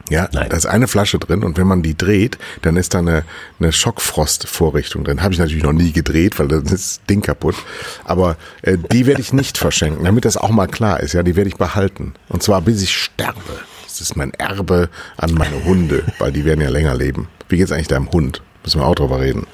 Ja, 0.09 0.29
Nein. 0.33 0.49
da 0.49 0.57
ist 0.57 0.65
eine 0.67 0.87
Flasche 0.87 1.17
drin 1.17 1.43
und 1.43 1.57
wenn 1.57 1.65
man 1.67 1.81
die 1.81 1.97
dreht, 1.97 2.37
dann 2.61 2.77
ist 2.77 2.93
da 2.93 2.99
eine, 2.99 3.23
eine 3.59 3.71
Schockfrostvorrichtung 3.71 5.03
drin. 5.03 5.23
Habe 5.23 5.33
ich 5.33 5.39
natürlich 5.39 5.63
noch 5.63 5.73
nie 5.73 5.91
gedreht, 5.91 6.37
weil 6.37 6.47
dann 6.47 6.63
ist 6.63 6.71
das 6.71 7.01
Ding 7.09 7.21
kaputt. 7.21 7.55
Aber 8.03 8.37
äh, 8.61 8.77
die 8.91 9.05
werde 9.07 9.21
ich 9.21 9.33
nicht 9.33 9.57
verschenken, 9.57 10.05
damit 10.05 10.25
das 10.25 10.37
auch 10.37 10.49
mal 10.49 10.67
klar 10.67 10.99
ist. 10.99 11.13
Ja, 11.13 11.23
die 11.23 11.35
werde 11.35 11.49
ich 11.49 11.57
behalten. 11.57 12.13
Und 12.29 12.43
zwar 12.43 12.61
bis 12.61 12.81
ich 12.81 12.93
sterbe. 12.95 13.39
Das 13.83 14.01
ist 14.01 14.15
mein 14.15 14.33
Erbe 14.33 14.89
an 15.17 15.33
meine 15.33 15.63
Hunde, 15.63 16.03
weil 16.19 16.31
die 16.31 16.45
werden 16.45 16.61
ja 16.61 16.69
länger 16.69 16.95
leben. 16.95 17.27
Wie 17.49 17.57
geht's 17.57 17.71
eigentlich 17.71 17.87
deinem 17.87 18.11
Hund? 18.11 18.41
Müssen 18.63 18.81
wir 18.81 18.87
auch 18.87 18.95
drüber 18.95 19.19
reden. 19.21 19.47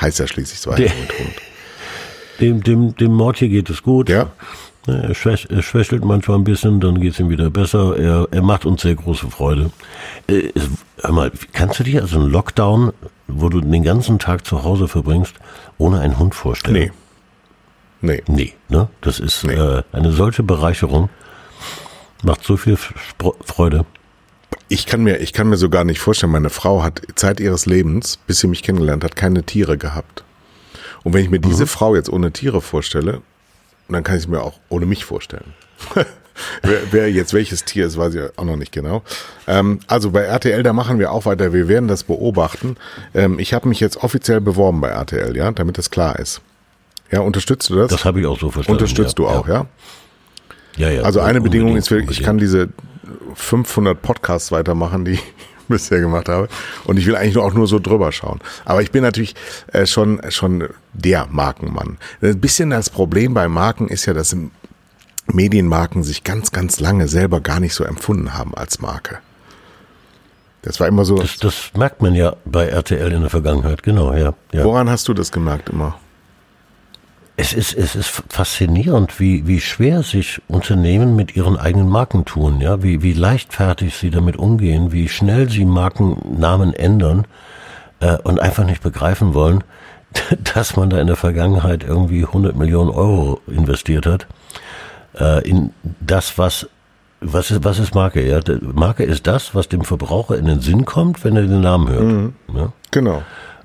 Heißt 0.00 0.18
ja 0.18 0.26
schließlich 0.26 0.60
so 0.60 0.70
ein 0.70 0.82
Hund. 0.82 0.90
Dem, 2.40 2.62
dem, 2.62 2.96
dem 2.96 3.12
Mord 3.12 3.36
hier 3.36 3.48
geht 3.50 3.70
es 3.70 3.82
gut. 3.84 4.08
Ja. 4.08 4.32
Er, 4.86 5.14
schwäch, 5.14 5.46
er 5.48 5.62
schwächelt 5.62 6.04
manchmal 6.04 6.38
ein 6.38 6.44
bisschen, 6.44 6.80
dann 6.80 7.00
geht 7.00 7.12
es 7.14 7.20
ihm 7.20 7.28
wieder 7.28 7.50
besser. 7.50 7.96
Er, 7.96 8.26
er 8.30 8.42
macht 8.42 8.66
uns 8.66 8.82
sehr 8.82 8.96
große 8.96 9.30
Freude. 9.30 9.70
Äh, 10.26 10.50
hör 11.00 11.12
mal, 11.12 11.30
kannst 11.52 11.78
du 11.78 11.84
dir 11.84 12.02
also 12.02 12.18
einen 12.18 12.30
Lockdown, 12.30 12.92
wo 13.28 13.48
du 13.48 13.60
den 13.60 13.84
ganzen 13.84 14.18
Tag 14.18 14.44
zu 14.44 14.64
Hause 14.64 14.88
verbringst, 14.88 15.34
ohne 15.78 16.00
einen 16.00 16.18
Hund 16.18 16.34
vorstellen? 16.34 16.74
Nee. 16.74 16.92
Nee. 18.00 18.22
Nee, 18.26 18.54
ne? 18.68 18.88
Das 19.00 19.20
ist 19.20 19.44
nee. 19.44 19.54
äh, 19.54 19.84
eine 19.92 20.10
solche 20.10 20.42
Bereicherung. 20.42 21.08
Macht 22.24 22.42
so 22.42 22.56
viel 22.56 22.76
Freude. 23.44 23.86
Ich 24.68 24.86
kann 24.86 25.02
mir, 25.02 25.18
ich 25.18 25.32
kann 25.32 25.48
mir 25.48 25.56
so 25.56 25.70
gar 25.70 25.84
nicht 25.84 26.00
vorstellen, 26.00 26.32
meine 26.32 26.50
Frau 26.50 26.82
hat 26.82 27.02
Zeit 27.14 27.40
ihres 27.40 27.66
Lebens, 27.66 28.18
bis 28.26 28.40
sie 28.40 28.48
mich 28.48 28.62
kennengelernt 28.62 29.04
hat, 29.04 29.14
keine 29.14 29.44
Tiere 29.44 29.78
gehabt. 29.78 30.24
Und 31.04 31.14
wenn 31.14 31.24
ich 31.24 31.30
mir 31.30 31.40
diese 31.40 31.64
mhm. 31.64 31.68
Frau 31.68 31.94
jetzt 31.94 32.10
ohne 32.10 32.32
Tiere 32.32 32.60
vorstelle, 32.60 33.22
und 33.92 33.96
dann 33.96 34.04
kann 34.04 34.16
ich 34.16 34.22
es 34.22 34.28
mir 34.28 34.40
auch 34.40 34.54
ohne 34.70 34.86
mich 34.86 35.04
vorstellen. 35.04 35.52
wer, 36.62 36.80
wer, 36.92 37.12
jetzt 37.12 37.34
welches 37.34 37.66
Tier 37.66 37.86
ist, 37.86 37.98
weiß 37.98 38.14
ich 38.14 38.22
auch 38.38 38.44
noch 38.44 38.56
nicht 38.56 38.72
genau. 38.72 39.02
Ähm, 39.46 39.80
also 39.86 40.12
bei 40.12 40.22
RTL, 40.22 40.62
da 40.62 40.72
machen 40.72 40.98
wir 40.98 41.12
auch 41.12 41.26
weiter. 41.26 41.52
Wir 41.52 41.68
werden 41.68 41.88
das 41.88 42.02
beobachten. 42.04 42.78
Ähm, 43.14 43.38
ich 43.38 43.52
habe 43.52 43.68
mich 43.68 43.80
jetzt 43.80 43.98
offiziell 43.98 44.40
beworben 44.40 44.80
bei 44.80 44.88
RTL, 44.88 45.36
ja, 45.36 45.50
damit 45.50 45.76
das 45.76 45.90
klar 45.90 46.18
ist. 46.18 46.40
Ja, 47.10 47.20
unterstützt 47.20 47.68
du 47.68 47.76
das? 47.76 47.90
Das 47.90 48.06
habe 48.06 48.20
ich 48.20 48.26
auch 48.26 48.40
so 48.40 48.50
verstanden. 48.50 48.80
Unterstützt 48.80 49.18
ja, 49.18 49.26
du 49.26 49.28
auch, 49.28 49.46
ja? 49.46 49.66
Ja, 50.78 50.88
ja. 50.88 51.02
Also 51.02 51.20
eine 51.20 51.42
Bedingung 51.42 51.76
ist, 51.76 51.90
ich 51.90 52.22
kann 52.22 52.38
diese 52.38 52.70
500 53.34 54.00
Podcasts 54.00 54.52
weitermachen, 54.52 55.04
die 55.04 55.18
bisher 55.72 56.00
gemacht 56.00 56.28
habe. 56.28 56.48
Und 56.84 56.98
ich 56.98 57.06
will 57.06 57.16
eigentlich 57.16 57.38
auch 57.38 57.52
nur 57.52 57.66
so 57.66 57.78
drüber 57.78 58.12
schauen. 58.12 58.40
Aber 58.64 58.82
ich 58.82 58.90
bin 58.90 59.02
natürlich 59.02 59.34
äh, 59.72 59.86
schon, 59.86 60.20
schon 60.28 60.68
der 60.92 61.26
Markenmann. 61.30 61.98
Ein 62.20 62.40
bisschen 62.40 62.70
das 62.70 62.90
Problem 62.90 63.34
bei 63.34 63.48
Marken 63.48 63.88
ist 63.88 64.06
ja, 64.06 64.14
dass 64.14 64.36
Medienmarken 65.26 66.02
sich 66.02 66.24
ganz, 66.24 66.52
ganz 66.52 66.80
lange 66.80 67.08
selber 67.08 67.40
gar 67.40 67.60
nicht 67.60 67.74
so 67.74 67.84
empfunden 67.84 68.34
haben 68.34 68.54
als 68.54 68.80
Marke. 68.80 69.18
Das 70.62 70.78
war 70.78 70.86
immer 70.86 71.04
so. 71.04 71.16
Das, 71.16 71.36
das 71.38 71.72
merkt 71.76 72.02
man 72.02 72.14
ja 72.14 72.36
bei 72.44 72.66
RTL 72.66 73.12
in 73.12 73.22
der 73.22 73.30
Vergangenheit, 73.30 73.82
genau, 73.82 74.12
ja, 74.12 74.34
ja. 74.52 74.64
Woran 74.64 74.88
hast 74.88 75.08
du 75.08 75.14
das 75.14 75.32
gemerkt 75.32 75.70
immer? 75.70 75.98
Es 77.42 77.52
ist, 77.52 77.74
es 77.74 77.96
ist 77.96 78.22
faszinierend, 78.28 79.18
wie, 79.18 79.48
wie 79.48 79.60
schwer 79.60 80.04
sich 80.04 80.40
Unternehmen 80.46 81.16
mit 81.16 81.34
ihren 81.34 81.56
eigenen 81.56 81.88
Marken 81.88 82.24
tun, 82.24 82.60
ja, 82.60 82.84
wie, 82.84 83.02
wie 83.02 83.14
leichtfertig 83.14 83.96
sie 83.96 84.10
damit 84.10 84.36
umgehen, 84.36 84.92
wie 84.92 85.08
schnell 85.08 85.50
sie 85.50 85.64
Markennamen 85.64 86.72
ändern 86.72 87.26
äh, 87.98 88.16
und 88.18 88.38
einfach 88.38 88.64
nicht 88.64 88.80
begreifen 88.80 89.34
wollen, 89.34 89.64
dass 90.54 90.76
man 90.76 90.88
da 90.88 91.00
in 91.00 91.08
der 91.08 91.16
Vergangenheit 91.16 91.82
irgendwie 91.82 92.24
100 92.24 92.54
Millionen 92.54 92.90
Euro 92.90 93.40
investiert 93.48 94.06
hat 94.06 94.28
äh, 95.18 95.42
in 95.48 95.72
das, 95.98 96.38
was 96.38 96.68
was 97.20 97.50
ist, 97.50 97.64
was 97.64 97.80
ist 97.80 97.92
Marke? 97.94 98.24
Ja, 98.24 98.40
Marke 98.60 99.02
ist 99.02 99.26
das, 99.26 99.52
was 99.52 99.68
dem 99.68 99.82
Verbraucher 99.82 100.38
in 100.38 100.46
den 100.46 100.60
Sinn 100.60 100.84
kommt, 100.84 101.24
wenn 101.24 101.34
er 101.36 101.42
den 101.42 101.60
Namen 101.60 101.88
hört. 101.88 102.04
Mhm. 102.04 102.34
Ja? 102.54 102.72
Genau. 102.92 103.22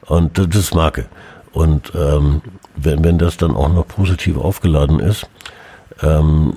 Und 0.07 0.37
das 0.37 0.47
ist 0.55 0.73
Marke. 0.73 1.05
Und 1.57 1.91
ähm, 1.95 2.43
wenn, 2.75 3.03
wenn 3.03 3.17
das 3.17 3.37
dann 3.37 3.55
auch 3.55 3.73
noch 3.73 3.87
positiv 3.87 4.37
aufgeladen 4.37 4.99
ist, 4.99 5.27
ähm, 6.03 6.55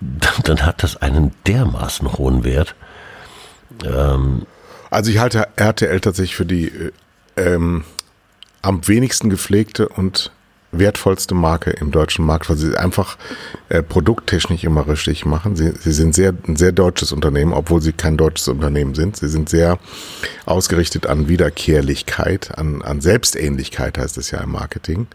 dann, 0.00 0.32
dann, 0.42 0.66
hat 0.66 0.82
das 0.82 0.96
einen 0.96 1.30
dermaßen 1.46 2.14
hohen 2.14 2.42
Wert. 2.42 2.74
Ähm, 3.84 4.46
also 4.90 5.12
ich 5.12 5.18
halte 5.18 5.46
RTL 5.54 6.00
tatsächlich 6.00 6.34
für 6.34 6.46
die 6.46 6.66
äh, 6.66 6.90
ähm, 7.36 7.84
am 8.60 8.88
wenigsten 8.88 9.30
gepflegte 9.30 9.88
und 9.88 10.32
wertvollste 10.72 11.34
Marke 11.34 11.70
im 11.70 11.90
deutschen 11.90 12.24
Markt, 12.24 12.48
weil 12.48 12.56
sie 12.56 12.76
einfach 12.76 13.18
äh, 13.68 13.82
produkttechnisch 13.82 14.64
immer 14.64 14.86
richtig 14.86 15.26
machen. 15.26 15.56
Sie, 15.56 15.72
sie 15.78 15.92
sind 15.92 16.14
sehr, 16.14 16.32
ein 16.46 16.56
sehr 16.56 16.72
deutsches 16.72 17.12
Unternehmen, 17.12 17.52
obwohl 17.52 17.82
sie 17.82 17.92
kein 17.92 18.16
deutsches 18.16 18.48
Unternehmen 18.48 18.94
sind. 18.94 19.16
Sie 19.16 19.28
sind 19.28 19.48
sehr 19.48 19.78
ausgerichtet 20.46 21.06
an 21.06 21.28
Wiederkehrlichkeit, 21.28 22.56
an, 22.56 22.82
an 22.82 23.00
Selbstähnlichkeit 23.00 23.98
heißt 23.98 24.16
es 24.18 24.30
ja 24.30 24.40
im 24.40 24.52
Marketing. 24.52 25.08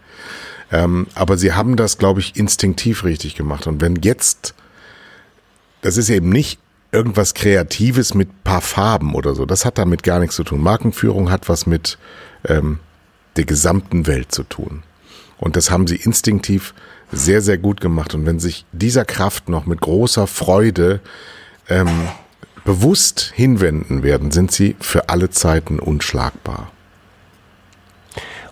Ähm, 0.72 1.06
aber 1.14 1.36
sie 1.36 1.52
haben 1.52 1.76
das, 1.76 1.98
glaube 1.98 2.20
ich, 2.20 2.36
instinktiv 2.36 3.04
richtig 3.04 3.34
gemacht. 3.34 3.66
Und 3.66 3.80
wenn 3.80 3.96
jetzt, 3.96 4.54
das 5.82 5.96
ist 5.96 6.10
eben 6.10 6.28
nicht 6.28 6.58
irgendwas 6.92 7.34
Kreatives 7.34 8.14
mit 8.14 8.44
paar 8.44 8.60
Farben 8.60 9.14
oder 9.14 9.34
so, 9.34 9.46
das 9.46 9.64
hat 9.64 9.78
damit 9.78 10.02
gar 10.02 10.18
nichts 10.18 10.36
zu 10.36 10.44
tun. 10.44 10.62
Markenführung 10.62 11.30
hat 11.30 11.48
was 11.48 11.66
mit 11.66 11.98
ähm, 12.46 12.80
der 13.36 13.44
gesamten 13.44 14.06
Welt 14.06 14.32
zu 14.32 14.42
tun. 14.42 14.82
Und 15.38 15.56
das 15.56 15.70
haben 15.70 15.86
sie 15.86 15.96
instinktiv 15.96 16.74
sehr, 17.12 17.42
sehr 17.42 17.58
gut 17.58 17.80
gemacht. 17.80 18.14
Und 18.14 18.26
wenn 18.26 18.40
sich 18.40 18.64
dieser 18.72 19.04
Kraft 19.04 19.48
noch 19.48 19.66
mit 19.66 19.80
großer 19.80 20.26
Freude 20.26 21.00
ähm, 21.68 22.08
bewusst 22.64 23.32
hinwenden 23.34 24.02
werden, 24.02 24.30
sind 24.30 24.50
sie 24.50 24.76
für 24.80 25.08
alle 25.08 25.30
Zeiten 25.30 25.78
unschlagbar. 25.78 26.70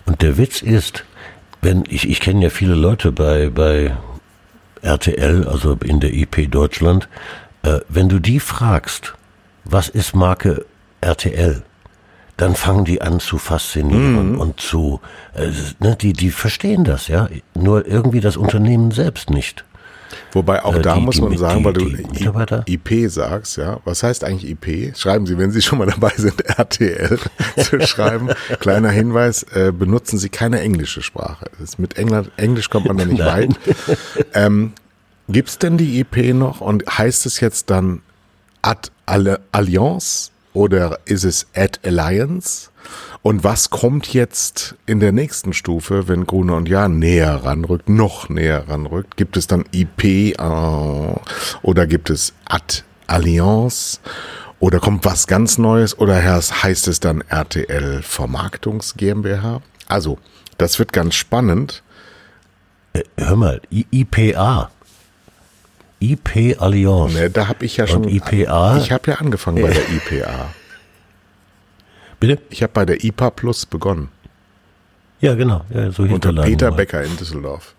Und 0.05 0.21
der 0.21 0.37
Witz 0.37 0.61
ist, 0.61 1.03
wenn 1.61 1.83
ich, 1.89 2.09
ich 2.09 2.19
kenne 2.19 2.43
ja 2.43 2.49
viele 2.49 2.75
Leute 2.75 3.11
bei, 3.11 3.49
bei 3.49 3.95
RTL, 4.81 5.47
also 5.47 5.77
in 5.83 5.99
der 5.99 6.13
IP 6.13 6.51
Deutschland, 6.51 7.09
äh, 7.63 7.79
wenn 7.89 8.07
du 8.07 8.19
die 8.19 8.39
fragst, 8.39 9.15
was 9.63 9.89
ist 9.89 10.15
Marke 10.15 10.65
RTL? 11.01 11.63
Dann 12.37 12.55
fangen 12.55 12.83
die 12.85 13.01
an 13.01 13.19
zu 13.19 13.37
faszinieren 13.37 14.33
mhm. 14.33 14.39
und 14.39 14.59
zu, 14.59 14.99
äh, 15.35 15.49
ne, 15.79 15.95
die, 15.95 16.13
die 16.13 16.31
verstehen 16.31 16.83
das, 16.83 17.07
ja, 17.07 17.29
nur 17.53 17.87
irgendwie 17.87 18.19
das 18.19 18.35
Unternehmen 18.37 18.91
selbst 18.91 19.29
nicht. 19.29 19.63
Wobei 20.33 20.63
auch 20.63 20.75
Äh, 20.75 20.81
da 20.81 20.95
die- 20.95 21.01
muss 21.01 21.15
die 21.15 21.21
man 21.21 21.29
mit- 21.31 21.39
sagen, 21.39 21.59
die- 21.59 21.65
weil 21.65 21.73
du 21.73 21.85
die 22.67 22.73
IP 22.73 23.09
sagst, 23.09 23.57
ja. 23.57 23.79
Was 23.85 24.03
heißt 24.03 24.23
eigentlich 24.23 24.49
IP? 24.51 24.95
Schreiben 24.97 25.25
Sie, 25.25 25.37
wenn 25.37 25.51
Sie 25.51 25.61
schon 25.61 25.79
mal 25.79 25.87
dabei 25.87 26.11
sind, 26.15 26.41
RTL 26.59 27.19
zu 27.57 27.79
schreiben. 27.87 28.29
Kleiner 28.59 28.89
Hinweis, 28.91 29.43
äh, 29.53 29.71
benutzen 29.77 30.17
Sie 30.19 30.29
keine 30.29 30.59
englische 30.61 31.01
Sprache. 31.01 31.47
Mit 31.77 31.97
England, 31.97 32.31
Englisch 32.37 32.69
kommt 32.69 32.85
man 32.87 32.97
da 32.97 33.05
nicht 33.05 33.25
weit. 33.25 33.55
Ähm, 34.33 34.73
gibt's 35.27 35.57
denn 35.57 35.77
die 35.77 35.99
IP 35.99 36.33
noch 36.33 36.61
und 36.61 36.83
heißt 36.97 37.25
es 37.25 37.39
jetzt 37.39 37.69
dann 37.69 38.01
Ad 38.61 38.89
Alle- 39.05 39.41
Alliance 39.51 40.31
oder 40.55 40.99
ist 41.05 41.23
es 41.23 41.47
Ad 41.53 41.79
Alliance? 41.83 42.69
Und 43.21 43.43
was 43.43 43.69
kommt 43.69 44.13
jetzt 44.13 44.75
in 44.85 44.99
der 44.99 45.11
nächsten 45.11 45.53
Stufe, 45.53 46.07
wenn 46.07 46.25
Gruner 46.25 46.55
und 46.55 46.69
Jahr 46.69 46.89
näher 46.89 47.43
ranrückt, 47.43 47.89
noch 47.89 48.29
näher 48.29 48.67
ranrückt? 48.67 49.17
Gibt 49.17 49.37
es 49.37 49.47
dann 49.47 49.65
IP 49.71 50.03
äh, 50.03 50.35
oder 51.61 51.87
gibt 51.87 52.09
es 52.09 52.33
Ad 52.45 52.83
Alliance? 53.07 53.99
Oder 54.59 54.79
kommt 54.79 55.05
was 55.05 55.27
ganz 55.27 55.57
Neues 55.57 55.97
oder 55.97 56.23
heißt 56.23 56.87
es 56.87 56.99
dann 56.99 57.21
RTL 57.21 58.01
Vermarktungs 58.01 58.95
GmbH? 58.95 59.61
Also, 59.87 60.17
das 60.57 60.79
wird 60.79 60.93
ganz 60.93 61.15
spannend. 61.15 61.83
Hör 63.17 63.35
mal, 63.35 63.61
IPA. 63.69 64.71
IP 66.11 66.61
Allianz. 66.61 67.13
Ne, 67.13 67.29
da 67.29 67.47
habe 67.47 67.65
ich 67.65 67.77
ja 67.77 67.87
schon. 67.87 68.05
Und 68.05 68.09
IPA? 68.11 68.77
Ich 68.77 68.91
habe 68.91 69.11
ja 69.11 69.17
angefangen 69.17 69.61
bei 69.61 69.71
der 69.73 69.83
IPA. 69.89 70.49
Bitte? 72.19 72.41
Ich 72.49 72.63
habe 72.63 72.73
bei 72.73 72.85
der 72.85 73.03
IPA 73.03 73.29
Plus 73.31 73.65
begonnen. 73.65 74.09
Ja, 75.19 75.35
genau. 75.35 75.61
Ja, 75.69 75.91
so 75.91 76.03
Unter 76.03 76.33
Peter 76.33 76.71
mal. 76.71 76.77
Becker 76.77 77.03
in 77.03 77.15
Düsseldorf. 77.17 77.73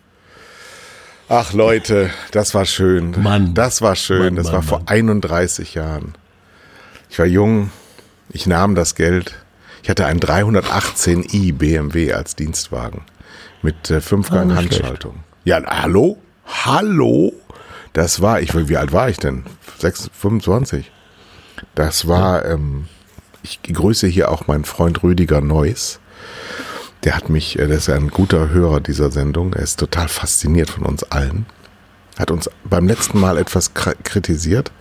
Ach 1.29 1.53
Leute, 1.53 2.11
das 2.31 2.55
war 2.55 2.65
schön. 2.67 3.15
Mann. 3.23 3.55
Das 3.55 3.83
war 3.83 3.97
schön. 3.97 4.21
Mann, 4.25 4.37
das 4.37 4.47
Mann, 4.47 4.55
war 4.55 4.63
vor 4.63 4.79
Mann. 4.79 4.89
31 4.89 5.75
Jahren. 5.75 6.15
Ich 7.11 7.19
war 7.19 7.27
jung. 7.27 7.71
Ich 8.31 8.47
nahm 8.47 8.75
das 8.75 8.95
Geld. 8.95 9.35
Ich 9.83 9.91
hatte 9.91 10.07
einen 10.07 10.21
318i 10.21 11.55
BMW 11.55 12.13
als 12.13 12.35
Dienstwagen 12.37 13.03
mit 13.63 13.91
äh, 13.91 14.01
Fünfgang 14.01 14.51
Ah, 14.51 14.57
Handschaltung. 14.57 15.21
Ja, 15.45 15.63
hallo? 15.65 16.19
Hallo? 16.47 17.33
Das 17.97 18.21
war, 18.21 18.43
ich, 18.43 18.55
wie 18.55 18.77
alt 18.77 18.93
war 18.93 19.09
ich 19.09 19.17
denn? 19.17 19.45
6, 19.79 20.11
25. 20.13 20.93
Das 21.75 22.07
war, 22.07 22.45
ähm, 22.45 22.89
ich 23.43 23.63
grüße 23.63 24.07
hier 24.07 24.31
auch 24.31 24.47
meinen 24.47 24.67
Freund 24.67 25.03
Rüdiger 25.03 25.41
Neuss. 25.41 25.99
Der 27.05 27.17
hat 27.17 27.31
mich, 27.31 27.59
äh, 27.59 27.67
der 27.67 27.79
ist 27.79 27.89
ein 27.89 28.09
guter 28.09 28.51
Hörer 28.51 28.81
dieser 28.81 29.11
Sendung. 29.11 29.55
Er 29.55 29.63
ist 29.63 29.81
total 29.81 30.09
fasziniert 30.09 30.69
von 30.69 30.85
uns 30.85 31.05
allen. 31.05 31.47
Hat 32.19 32.31
uns 32.31 32.51
beim 32.65 32.87
letzten 32.87 33.19
Mal 33.19 33.39
etwas 33.39 33.73
kritisiert, 33.73 34.73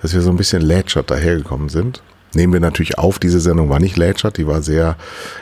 dass 0.00 0.14
wir 0.14 0.22
so 0.22 0.30
ein 0.30 0.38
bisschen 0.38 0.62
lätschert 0.62 1.10
dahergekommen 1.10 1.68
sind. 1.68 2.02
Nehmen 2.32 2.54
wir 2.54 2.60
natürlich 2.60 2.96
auf, 2.96 3.18
diese 3.18 3.40
Sendung 3.40 3.68
war 3.68 3.80
nicht 3.80 3.98
lätschert, 3.98 4.38
die 4.38 4.46
war 4.46 4.62
sehr 4.62 4.96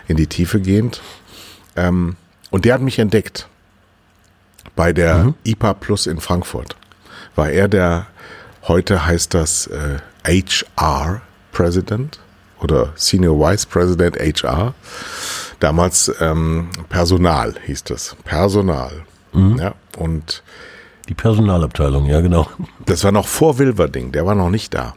in 0.08 0.16
die 0.16 0.26
Tiefe 0.26 0.60
gehend. 0.60 1.00
Ähm, 1.76 2.16
und 2.50 2.64
der 2.64 2.74
hat 2.74 2.82
mich 2.82 2.98
entdeckt 2.98 3.48
bei 4.74 4.92
der 4.92 5.32
IPA 5.44 5.74
Plus 5.74 6.08
in 6.08 6.18
Frankfurt. 6.18 6.74
War 7.40 7.48
er 7.48 7.68
der, 7.68 8.06
heute 8.68 9.06
heißt 9.06 9.32
das 9.32 9.66
äh, 9.68 9.96
HR 10.26 11.22
President 11.52 12.20
oder 12.60 12.92
Senior 12.96 13.38
Vice 13.40 13.64
President 13.64 14.16
HR. 14.18 14.74
Damals 15.58 16.12
ähm, 16.20 16.68
Personal 16.90 17.54
hieß 17.64 17.84
das. 17.84 18.14
Personal. 18.24 18.92
Ja, 19.32 19.74
und 19.96 20.42
Die 21.08 21.14
Personalabteilung, 21.14 22.04
ja, 22.06 22.20
genau. 22.20 22.46
das 22.84 23.04
war 23.04 23.12
noch 23.12 23.26
vor 23.26 23.58
Wilverding, 23.58 24.12
der 24.12 24.26
war 24.26 24.34
noch 24.34 24.50
nicht 24.50 24.74
da. 24.74 24.94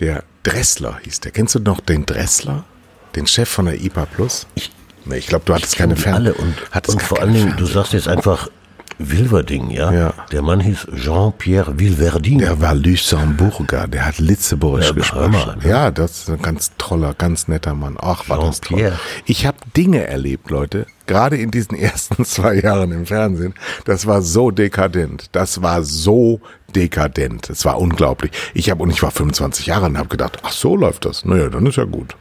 Der 0.00 0.24
Dressler 0.42 0.98
hieß 1.04 1.20
der. 1.20 1.30
Kennst 1.30 1.54
du 1.54 1.60
noch 1.60 1.78
den 1.78 2.06
Dressler? 2.06 2.64
Den 3.14 3.28
Chef 3.28 3.48
von 3.48 3.66
der 3.66 3.80
IPA 3.80 4.06
Plus? 4.06 4.48
Ich- 4.56 4.72
nee, 5.04 5.18
ich 5.18 5.28
glaube, 5.28 5.44
du 5.44 5.54
hattest 5.54 5.76
keine 5.76 5.94
Die 5.94 6.00
Fern 6.02 6.14
alle 6.14 6.34
und, 6.34 6.54
und 6.88 7.02
vor 7.02 7.20
allen 7.20 7.34
Dingen, 7.34 7.50
du 7.50 7.66
Fernseher. 7.66 7.74
sagst 7.74 7.92
jetzt 7.92 8.08
einfach 8.08 8.48
Wilverding, 8.98 9.70
ja? 9.70 9.92
Ja. 9.92 10.14
Der 10.32 10.42
Mann 10.42 10.60
hieß 10.60 10.86
Jean-Pierre 10.94 11.78
Wilverding. 11.78 12.38
Der 12.38 12.60
war 12.60 12.74
Luxemburger, 12.74 13.86
der 13.88 14.06
hat 14.06 14.18
Litzeborisch 14.18 14.86
Ja, 14.88 14.92
gesprochen. 14.92 15.32
mal, 15.32 15.56
ne? 15.56 15.68
Ja, 15.68 15.90
das 15.90 16.18
ist 16.20 16.30
ein 16.30 16.40
ganz 16.42 16.72
toller, 16.78 17.14
ganz 17.14 17.48
netter 17.48 17.74
Mann. 17.74 17.96
Ach, 18.00 18.28
war 18.28 18.38
das 18.40 18.60
toll. 18.60 18.92
Ich 19.26 19.46
habe 19.46 19.56
Dinge 19.76 20.06
erlebt, 20.06 20.50
Leute, 20.50 20.86
gerade 21.06 21.36
in 21.36 21.50
diesen 21.50 21.76
ersten 21.78 22.24
zwei 22.24 22.54
Jahren 22.54 22.92
im 22.92 23.06
Fernsehen. 23.06 23.54
Das 23.84 24.06
war 24.06 24.22
so 24.22 24.50
dekadent. 24.50 25.28
Das 25.32 25.60
war 25.62 25.82
so 25.82 26.40
dekadent. 26.74 27.50
Es 27.50 27.64
war 27.64 27.80
unglaublich. 27.80 28.30
Ich 28.54 28.70
habe 28.70 28.82
und 28.82 28.90
ich 28.90 29.02
war 29.02 29.10
25 29.10 29.66
Jahre 29.66 29.86
und 29.86 29.98
habe 29.98 30.08
gedacht, 30.08 30.38
ach 30.42 30.52
so 30.52 30.76
läuft 30.76 31.04
das. 31.04 31.24
Naja, 31.24 31.48
dann 31.48 31.66
ist 31.66 31.76
ja 31.76 31.84
gut. 31.84 32.16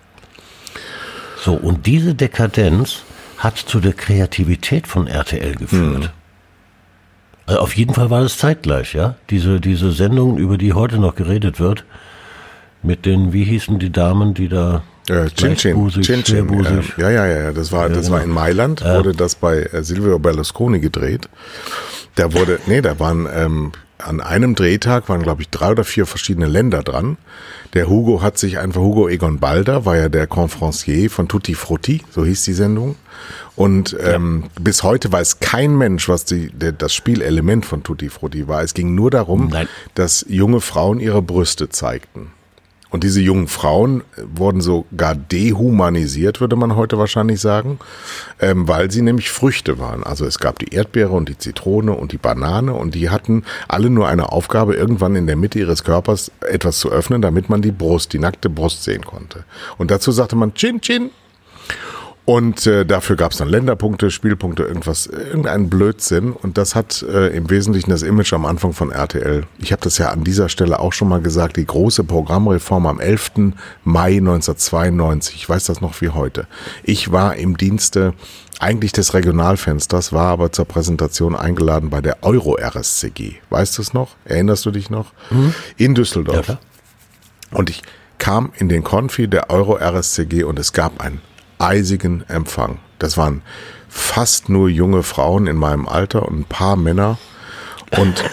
So, 1.43 1.53
und 1.53 1.85
diese 1.85 2.15
Dekadenz 2.15 3.01
hat 3.37 3.57
zu 3.57 3.79
der 3.81 3.93
Kreativität 3.93 4.87
von 4.87 5.07
RTL 5.07 5.55
geführt. 5.55 6.13
Also 7.45 7.59
auf 7.59 7.75
jeden 7.75 7.93
Fall 7.93 8.09
war 8.09 8.21
es 8.21 8.37
zeitgleich, 8.37 8.93
ja? 8.93 9.15
Diese, 9.29 9.59
diese 9.59 9.91
Sendung, 9.91 10.37
über 10.37 10.57
die 10.57 10.73
heute 10.73 10.97
noch 10.97 11.15
geredet 11.15 11.59
wird, 11.59 11.83
mit 12.81 13.05
den, 13.05 13.33
wie 13.33 13.43
hießen 13.43 13.79
die 13.79 13.91
Damen, 13.91 14.33
die 14.33 14.47
da 14.49 14.83
Äh, 15.09 15.27
Chin 15.35 15.55
Chin, 15.57 15.89
Chin 16.01 16.23
Chin. 16.23 16.47
schwerbusig- 16.47 16.97
Äh, 16.97 17.01
ja, 17.01 17.09
ja, 17.09 17.25
ja, 17.27 17.41
ja, 17.43 17.51
das 17.51 17.71
war, 17.73 17.89
das 17.89 18.09
war 18.09 18.23
in 18.23 18.29
Mailand, 18.29 18.81
wurde 18.83 19.13
das 19.13 19.35
bei 19.35 19.63
äh, 19.63 19.83
Silvio 19.83 20.17
Berlusconi 20.19 20.79
gedreht. 20.79 21.27
Da 22.15 22.31
wurde, 22.33 22.59
nee, 22.67 22.81
da 22.81 22.97
waren 22.99 23.27
ähm, 23.33 23.71
an 24.05 24.21
einem 24.21 24.55
Drehtag 24.55 25.09
waren, 25.09 25.21
glaube 25.21 25.41
ich, 25.41 25.49
drei 25.49 25.71
oder 25.71 25.83
vier 25.83 26.05
verschiedene 26.05 26.47
Länder 26.47 26.83
dran. 26.83 27.17
Der 27.73 27.89
Hugo 27.89 28.21
hat 28.21 28.37
sich 28.37 28.59
einfach, 28.59 28.81
Hugo 28.81 29.07
Egon 29.07 29.39
Balder 29.39 29.85
war 29.85 29.97
ja 29.97 30.09
der 30.09 30.27
Confrancier 30.27 31.09
von 31.09 31.27
Tutti 31.27 31.55
Frutti, 31.55 32.01
so 32.11 32.25
hieß 32.25 32.43
die 32.43 32.53
Sendung. 32.53 32.95
Und 33.55 33.95
ähm, 33.99 34.45
bis 34.59 34.83
heute 34.83 35.11
weiß 35.11 35.39
kein 35.39 35.77
Mensch, 35.77 36.09
was 36.09 36.25
die, 36.25 36.49
der, 36.51 36.71
das 36.71 36.93
Spielelement 36.93 37.65
von 37.65 37.83
Tutti 37.83 38.09
Frutti 38.09 38.47
war. 38.47 38.63
Es 38.63 38.73
ging 38.73 38.95
nur 38.95 39.11
darum, 39.11 39.49
Nein. 39.49 39.67
dass 39.95 40.25
junge 40.27 40.61
Frauen 40.61 40.99
ihre 40.99 41.21
Brüste 41.21 41.69
zeigten. 41.69 42.31
Und 42.93 43.03
diese 43.03 43.21
jungen 43.21 43.47
Frauen 43.47 44.01
äh, 44.01 44.21
wurden 44.35 44.61
sogar 44.61 45.15
dehumanisiert, 45.15 46.39
würde 46.39 46.55
man 46.55 46.75
heute 46.75 46.99
wahrscheinlich 46.99 47.41
sagen, 47.41 47.79
ähm, 48.39 48.67
weil 48.67 48.91
sie 48.91 49.01
nämlich 49.01 49.31
Früchte 49.31 49.79
waren. 49.79 50.03
Also 50.03 50.25
es 50.25 50.37
gab 50.37 50.59
die 50.59 50.75
Erdbeere 50.75 51.09
und 51.09 51.27
die 51.27 51.37
Zitrone 51.39 51.93
und 51.93 52.11
die 52.11 52.19
Banane 52.19 52.71
und 52.71 52.93
die 52.93 53.09
hatten 53.09 53.45
alle 53.67 53.89
nur 53.89 54.07
eine 54.07 54.31
Aufgabe, 54.31 54.75
irgendwann 54.75 55.15
in 55.15 55.25
der 55.25 55.35
Mitte 55.35 55.57
ihres 55.57 55.83
Körpers 55.83 56.31
etwas 56.41 56.77
zu 56.77 56.91
öffnen, 56.91 57.23
damit 57.23 57.49
man 57.49 57.63
die 57.63 57.71
Brust, 57.71 58.13
die 58.13 58.19
nackte 58.19 58.51
Brust 58.51 58.83
sehen 58.83 59.03
konnte. 59.03 59.43
Und 59.79 59.89
dazu 59.89 60.11
sagte 60.11 60.35
man 60.35 60.53
Chin 60.53 60.79
Chin. 60.79 61.09
Und 62.25 62.65
äh, 62.67 62.85
dafür 62.85 63.17
gab 63.17 63.33
es 63.33 63.39
dann 63.39 63.49
Länderpunkte, 63.49 64.09
Spielpunkte, 64.09 64.63
irgendwas, 64.63 65.07
irgendeinen 65.07 65.69
Blödsinn. 65.69 66.31
Und 66.31 66.57
das 66.57 66.73
hat 66.73 67.03
äh, 67.03 67.35
im 67.35 67.49
Wesentlichen 67.49 67.89
das 67.89 68.01
Image 68.01 68.31
am 68.31 68.45
Anfang 68.45 68.71
von 68.71 68.91
RTL. 68.91 69.45
Ich 69.59 69.73
habe 69.73 69.81
das 69.81 69.97
ja 69.97 70.09
an 70.09 70.23
dieser 70.23 70.47
Stelle 70.47 70.79
auch 70.79 70.93
schon 70.93 71.09
mal 71.09 71.21
gesagt, 71.21 71.57
die 71.57 71.65
große 71.65 72.05
Programmreform 72.05 72.85
am 72.85 73.01
11. 73.01 73.31
Mai 73.83 74.17
1992. 74.17 75.35
Ich 75.35 75.49
weiß 75.49 75.65
das 75.65 75.81
noch 75.81 75.99
wie 75.99 76.09
heute. 76.09 76.47
Ich 76.83 77.11
war 77.11 77.35
im 77.35 77.57
Dienste 77.57 78.13
eigentlich 78.59 78.93
des 78.93 79.13
Regionalfensters, 79.13 80.13
war 80.13 80.27
aber 80.27 80.53
zur 80.53 80.63
Präsentation 80.63 81.35
eingeladen 81.35 81.89
bei 81.89 81.99
der 81.99 82.23
Euro-RSCG. 82.23 83.35
Weißt 83.49 83.77
du 83.77 83.81
es 83.81 83.93
noch? 83.93 84.15
Erinnerst 84.23 84.65
du 84.65 84.71
dich 84.71 84.89
noch? 84.89 85.11
In 85.75 85.93
Düsseldorf. 85.93 86.37
Ja, 86.37 86.41
klar. 86.43 86.59
Und 87.51 87.69
ich 87.69 87.81
kam 88.17 88.53
in 88.55 88.69
den 88.69 88.85
Konfi 88.85 89.27
der 89.27 89.49
Euro 89.49 89.75
RSCG 89.75 90.43
und 90.43 90.57
es 90.57 90.71
gab 90.71 91.01
einen 91.01 91.21
eisigen 91.59 92.23
Empfang. 92.27 92.79
Das 92.99 93.17
waren 93.17 93.41
fast 93.89 94.49
nur 94.49 94.69
junge 94.69 95.03
Frauen 95.03 95.47
in 95.47 95.55
meinem 95.55 95.87
Alter 95.87 96.27
und 96.27 96.39
ein 96.39 96.45
paar 96.45 96.75
Männer. 96.75 97.17
Und, 97.97 98.23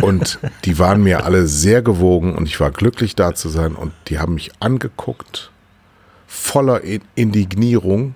und 0.00 0.38
die 0.64 0.78
waren 0.78 1.02
mir 1.02 1.24
alle 1.24 1.46
sehr 1.48 1.82
gewogen 1.82 2.34
und 2.34 2.46
ich 2.46 2.60
war 2.60 2.70
glücklich 2.70 3.16
da 3.16 3.34
zu 3.34 3.48
sein 3.48 3.74
und 3.74 3.92
die 4.08 4.18
haben 4.20 4.34
mich 4.34 4.52
angeguckt, 4.60 5.50
voller 6.28 6.82
Indignierung 7.14 8.14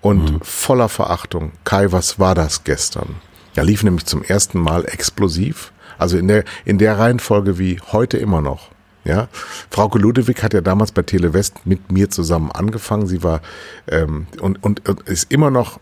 und 0.00 0.44
voller 0.44 0.88
Verachtung. 0.88 1.52
Kai, 1.64 1.92
was 1.92 2.18
war 2.18 2.34
das 2.34 2.64
gestern? 2.64 3.16
Da 3.54 3.62
lief 3.62 3.82
nämlich 3.82 4.06
zum 4.06 4.22
ersten 4.22 4.58
Mal 4.58 4.86
explosiv, 4.86 5.72
also 5.98 6.16
in 6.16 6.28
der, 6.28 6.44
in 6.64 6.78
der 6.78 6.98
Reihenfolge 6.98 7.58
wie 7.58 7.78
heute 7.92 8.16
immer 8.16 8.40
noch. 8.40 8.71
Ja, 9.04 9.28
Frauke 9.70 9.98
Ludewig 9.98 10.42
hat 10.42 10.54
ja 10.54 10.60
damals 10.60 10.92
bei 10.92 11.02
Telewest 11.02 11.66
mit 11.66 11.90
mir 11.90 12.08
zusammen 12.08 12.52
angefangen. 12.52 13.06
Sie 13.06 13.22
war 13.22 13.40
ähm, 13.88 14.26
und, 14.40 14.62
und, 14.62 14.88
und 14.88 15.02
ist 15.08 15.32
immer 15.32 15.50
noch 15.50 15.80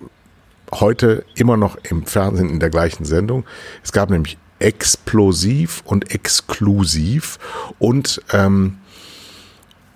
heute 0.72 1.24
immer 1.34 1.56
noch 1.56 1.76
im 1.82 2.06
Fernsehen 2.06 2.48
in 2.48 2.60
der 2.60 2.70
gleichen 2.70 3.04
Sendung. 3.04 3.44
Es 3.82 3.92
gab 3.92 4.10
nämlich 4.10 4.38
explosiv 4.58 5.82
und 5.84 6.14
exklusiv 6.14 7.38
und 7.78 8.22
ähm, 8.32 8.78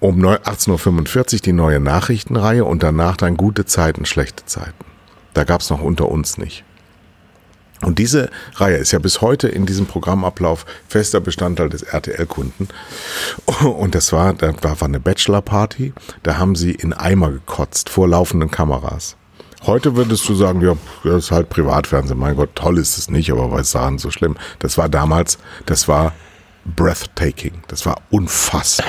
um 0.01 0.19
neu- 0.19 0.37
18.45 0.37 1.35
Uhr 1.35 1.41
die 1.41 1.53
neue 1.53 1.81
Nachrichtenreihe 1.81 2.65
und 2.65 2.83
danach 2.83 3.17
dann 3.17 3.37
gute 3.37 3.65
Zeiten, 3.65 4.05
schlechte 4.05 4.45
Zeiten. 4.45 4.85
Da 5.33 5.45
gab 5.45 5.61
es 5.61 5.71
noch 5.71 5.81
unter 5.81 6.09
uns 6.11 6.39
nicht. 6.39 6.65
Und 7.85 7.99
diese 7.99 8.31
Reihe 8.55 8.77
ist 8.77 8.93
ja 8.93 8.99
bis 8.99 9.21
heute 9.21 9.49
in 9.49 9.67
diesem 9.67 9.87
Programmablauf 9.87 10.67
fester 10.89 11.21
Bestandteil 11.21 11.69
des 11.69 11.83
RTL-Kunden. 11.83 12.69
Und 13.65 13.95
das 13.95 14.13
war, 14.13 14.33
da 14.35 14.55
war 14.63 14.83
eine 14.83 15.01
Bachelor-Party, 15.01 15.93
da 16.23 16.39
haben 16.39 16.55
sie 16.55 16.73
in 16.73 16.93
Eimer 16.93 17.31
gekotzt 17.31 17.89
vor 17.91 18.09
laufenden 18.09 18.51
Kameras. 18.51 19.17
Heute 19.67 19.97
würdest 19.97 20.29
du 20.29 20.35
sagen, 20.35 20.61
ja, 20.61 20.77
das 21.05 21.25
ist 21.25 21.31
halt 21.31 21.49
Privatfernsehen. 21.49 22.19
Mein 22.19 22.37
Gott, 22.37 22.51
toll 22.55 22.79
ist 22.79 22.99
es 22.99 23.09
nicht, 23.09 23.33
aber 23.33 23.51
was 23.51 23.71
sagen 23.71 23.99
so 23.99 24.11
schlimm? 24.11 24.37
Das 24.59 24.77
war 24.77 24.91
damals, 24.91 25.39
das 25.65 25.89
war 25.89 26.13
breathtaking. 26.67 27.63
Das 27.69 27.87
war 27.87 27.97
unfassbar. 28.11 28.87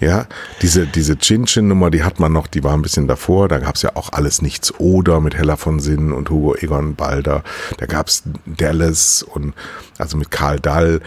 Ja, 0.00 0.26
diese, 0.62 0.86
diese 0.86 1.18
Chin-Chin-Nummer, 1.18 1.90
die 1.90 2.04
hat 2.04 2.20
man 2.20 2.32
noch, 2.32 2.46
die 2.46 2.62
war 2.62 2.74
ein 2.74 2.82
bisschen 2.82 3.08
davor. 3.08 3.48
Da 3.48 3.58
gab's 3.58 3.82
ja 3.82 3.96
auch 3.96 4.12
alles 4.12 4.42
nichts 4.42 4.72
oder 4.78 5.20
mit 5.20 5.36
Hella 5.36 5.56
von 5.56 5.80
Sinn 5.80 6.12
und 6.12 6.30
Hugo 6.30 6.54
Egon 6.54 6.94
Balder. 6.94 7.42
Da 7.78 7.86
gab's 7.86 8.22
Dallas 8.46 9.24
und 9.24 9.54
also 9.98 10.16
mit 10.16 10.30
Karl 10.30 10.60
Dall. 10.60 11.00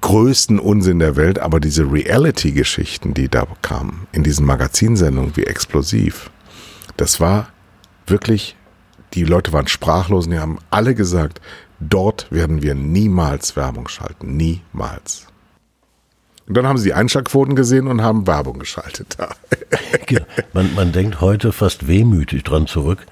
Größten 0.00 0.58
Unsinn 0.58 0.98
der 0.98 1.14
Welt, 1.14 1.38
aber 1.38 1.60
diese 1.60 1.90
Reality-Geschichten, 1.90 3.14
die 3.14 3.28
da 3.28 3.46
kamen, 3.62 4.08
in 4.10 4.24
diesen 4.24 4.44
Magazinsendungen 4.44 5.36
wie 5.36 5.44
Explosiv, 5.44 6.30
das 6.96 7.20
war 7.20 7.48
wirklich, 8.06 8.56
die 9.14 9.24
Leute 9.24 9.52
waren 9.52 9.68
sprachlos 9.68 10.26
und 10.26 10.32
die 10.32 10.38
haben 10.40 10.58
alle 10.70 10.96
gesagt, 10.96 11.40
dort 11.78 12.26
werden 12.30 12.62
wir 12.62 12.74
niemals 12.74 13.54
Werbung 13.54 13.86
schalten. 13.86 14.36
Niemals. 14.36 15.26
Und 16.46 16.56
dann 16.56 16.66
haben 16.66 16.78
sie 16.78 16.88
die 16.90 16.94
Einschlagquoten 16.94 17.56
gesehen 17.56 17.86
und 17.88 18.02
haben 18.02 18.26
Werbung 18.26 18.58
geschaltet. 18.58 19.16
man, 20.52 20.74
man 20.74 20.92
denkt 20.92 21.20
heute 21.20 21.52
fast 21.52 21.88
wehmütig 21.88 22.44
dran 22.44 22.66
zurück. 22.66 23.06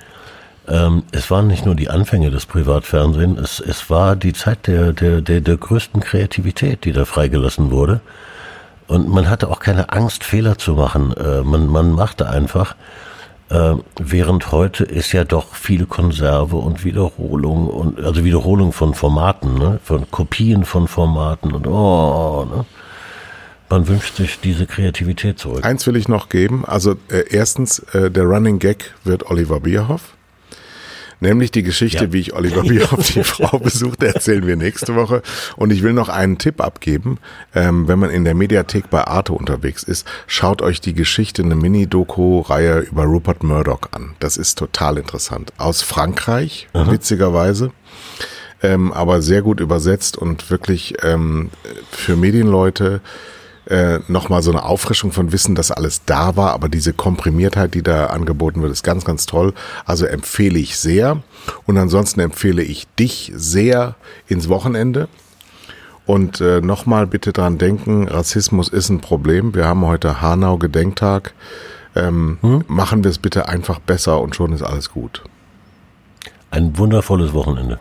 Ähm, 0.68 1.05
es 1.12 1.30
waren 1.30 1.47
nicht 1.47 1.64
nur 1.64 1.74
die 1.74 1.89
Anfänge 1.89 2.30
des 2.30 2.47
Privatfernsehens, 2.47 3.41
es, 3.41 3.61
es 3.61 3.91
war 3.91 4.14
die 4.16 4.33
Zeit 4.33 4.66
der, 4.66 4.93
der, 4.93 5.20
der, 5.20 5.41
der 5.41 5.57
größten 5.57 6.01
Kreativität, 6.01 6.85
die 6.85 6.93
da 6.93 7.05
freigelassen 7.05 7.70
wurde. 7.70 8.01
Und 8.87 9.09
man 9.09 9.28
hatte 9.28 9.49
auch 9.49 9.61
keine 9.61 9.91
Angst, 9.91 10.22
Fehler 10.22 10.59
zu 10.59 10.74
machen. 10.74 11.14
Äh, 11.16 11.43
man, 11.43 11.66
man 11.68 11.93
machte 11.93 12.28
einfach. 12.28 12.76
Äh, 13.49 13.74
während 13.99 14.53
heute 14.53 14.85
ist 14.85 15.12
ja 15.12 15.24
doch 15.24 15.55
viel 15.55 15.87
Konserve 15.87 16.57
und 16.57 16.85
Wiederholung 16.85 17.68
und 17.68 18.01
also 18.01 18.24
Wiederholung 18.24 18.72
von 18.72 18.95
Formaten, 18.95 19.55
ne? 19.55 19.80
von 19.83 20.11
Kopien 20.11 20.64
von 20.64 20.89
Formaten 20.89 21.53
und 21.53 21.66
oh, 21.66 22.45
ne? 22.45 22.64
Man 23.72 23.88
wünscht 23.88 24.16
sich 24.16 24.38
diese 24.38 24.66
Kreativität 24.66 25.38
zurück. 25.38 25.64
Eins 25.64 25.86
will 25.86 25.96
ich 25.96 26.06
noch 26.06 26.28
geben. 26.28 26.66
Also 26.66 26.92
äh, 27.08 27.24
erstens, 27.30 27.78
äh, 27.94 28.10
der 28.10 28.24
Running 28.24 28.58
Gag 28.58 28.92
wird 29.02 29.30
Oliver 29.30 29.60
Bierhoff. 29.60 30.12
Nämlich 31.20 31.52
die 31.52 31.62
Geschichte, 31.62 32.04
ja. 32.04 32.12
wie 32.12 32.20
ich 32.20 32.34
Oliver 32.34 32.64
Bierhoff 32.64 33.12
die 33.12 33.24
Frau 33.24 33.58
besuchte, 33.58 34.08
erzählen 34.08 34.46
wir 34.46 34.56
nächste 34.56 34.94
Woche. 34.94 35.22
Und 35.56 35.72
ich 35.72 35.82
will 35.82 35.94
noch 35.94 36.10
einen 36.10 36.36
Tipp 36.36 36.60
abgeben. 36.60 37.16
Ähm, 37.54 37.88
wenn 37.88 37.98
man 37.98 38.10
in 38.10 38.24
der 38.24 38.34
Mediathek 38.34 38.90
bei 38.90 39.04
Arte 39.04 39.32
unterwegs 39.32 39.84
ist, 39.84 40.06
schaut 40.26 40.60
euch 40.60 40.82
die 40.82 40.92
Geschichte, 40.92 41.42
eine 41.42 41.54
Mini-Doku-Reihe 41.54 42.80
über 42.80 43.04
Rupert 43.04 43.42
Murdoch 43.42 43.92
an. 43.92 44.16
Das 44.18 44.36
ist 44.36 44.58
total 44.58 44.98
interessant. 44.98 45.54
Aus 45.56 45.80
Frankreich, 45.80 46.68
Aha. 46.74 46.92
witzigerweise. 46.92 47.72
Ähm, 48.62 48.92
aber 48.92 49.22
sehr 49.22 49.40
gut 49.40 49.60
übersetzt 49.60 50.18
und 50.18 50.50
wirklich 50.50 50.96
ähm, 51.02 51.48
für 51.90 52.16
Medienleute 52.16 53.00
äh, 53.72 54.00
nochmal 54.06 54.42
so 54.42 54.50
eine 54.50 54.64
Auffrischung 54.64 55.12
von 55.12 55.32
Wissen, 55.32 55.54
dass 55.54 55.70
alles 55.70 56.02
da 56.04 56.36
war, 56.36 56.52
aber 56.52 56.68
diese 56.68 56.92
Komprimiertheit, 56.92 57.72
die 57.72 57.82
da 57.82 58.08
angeboten 58.08 58.60
wird, 58.60 58.70
ist 58.70 58.82
ganz, 58.82 59.06
ganz 59.06 59.24
toll. 59.24 59.54
Also 59.86 60.04
empfehle 60.04 60.58
ich 60.58 60.78
sehr. 60.78 61.22
Und 61.64 61.78
ansonsten 61.78 62.20
empfehle 62.20 62.62
ich 62.62 62.86
dich 62.98 63.32
sehr 63.34 63.94
ins 64.28 64.50
Wochenende. 64.50 65.08
Und 66.04 66.42
äh, 66.42 66.60
nochmal 66.60 67.06
bitte 67.06 67.32
dran 67.32 67.56
denken, 67.56 68.08
Rassismus 68.08 68.68
ist 68.68 68.90
ein 68.90 69.00
Problem. 69.00 69.54
Wir 69.54 69.66
haben 69.66 69.86
heute 69.86 70.20
Hanau-Gedenktag. 70.20 71.32
Ähm, 71.96 72.38
hm? 72.42 72.64
Machen 72.68 73.04
wir 73.04 73.10
es 73.10 73.18
bitte 73.18 73.48
einfach 73.48 73.78
besser 73.78 74.20
und 74.20 74.36
schon 74.36 74.52
ist 74.52 74.62
alles 74.62 74.90
gut. 74.90 75.22
Ein 76.50 76.76
wundervolles 76.76 77.32
Wochenende. 77.32 77.80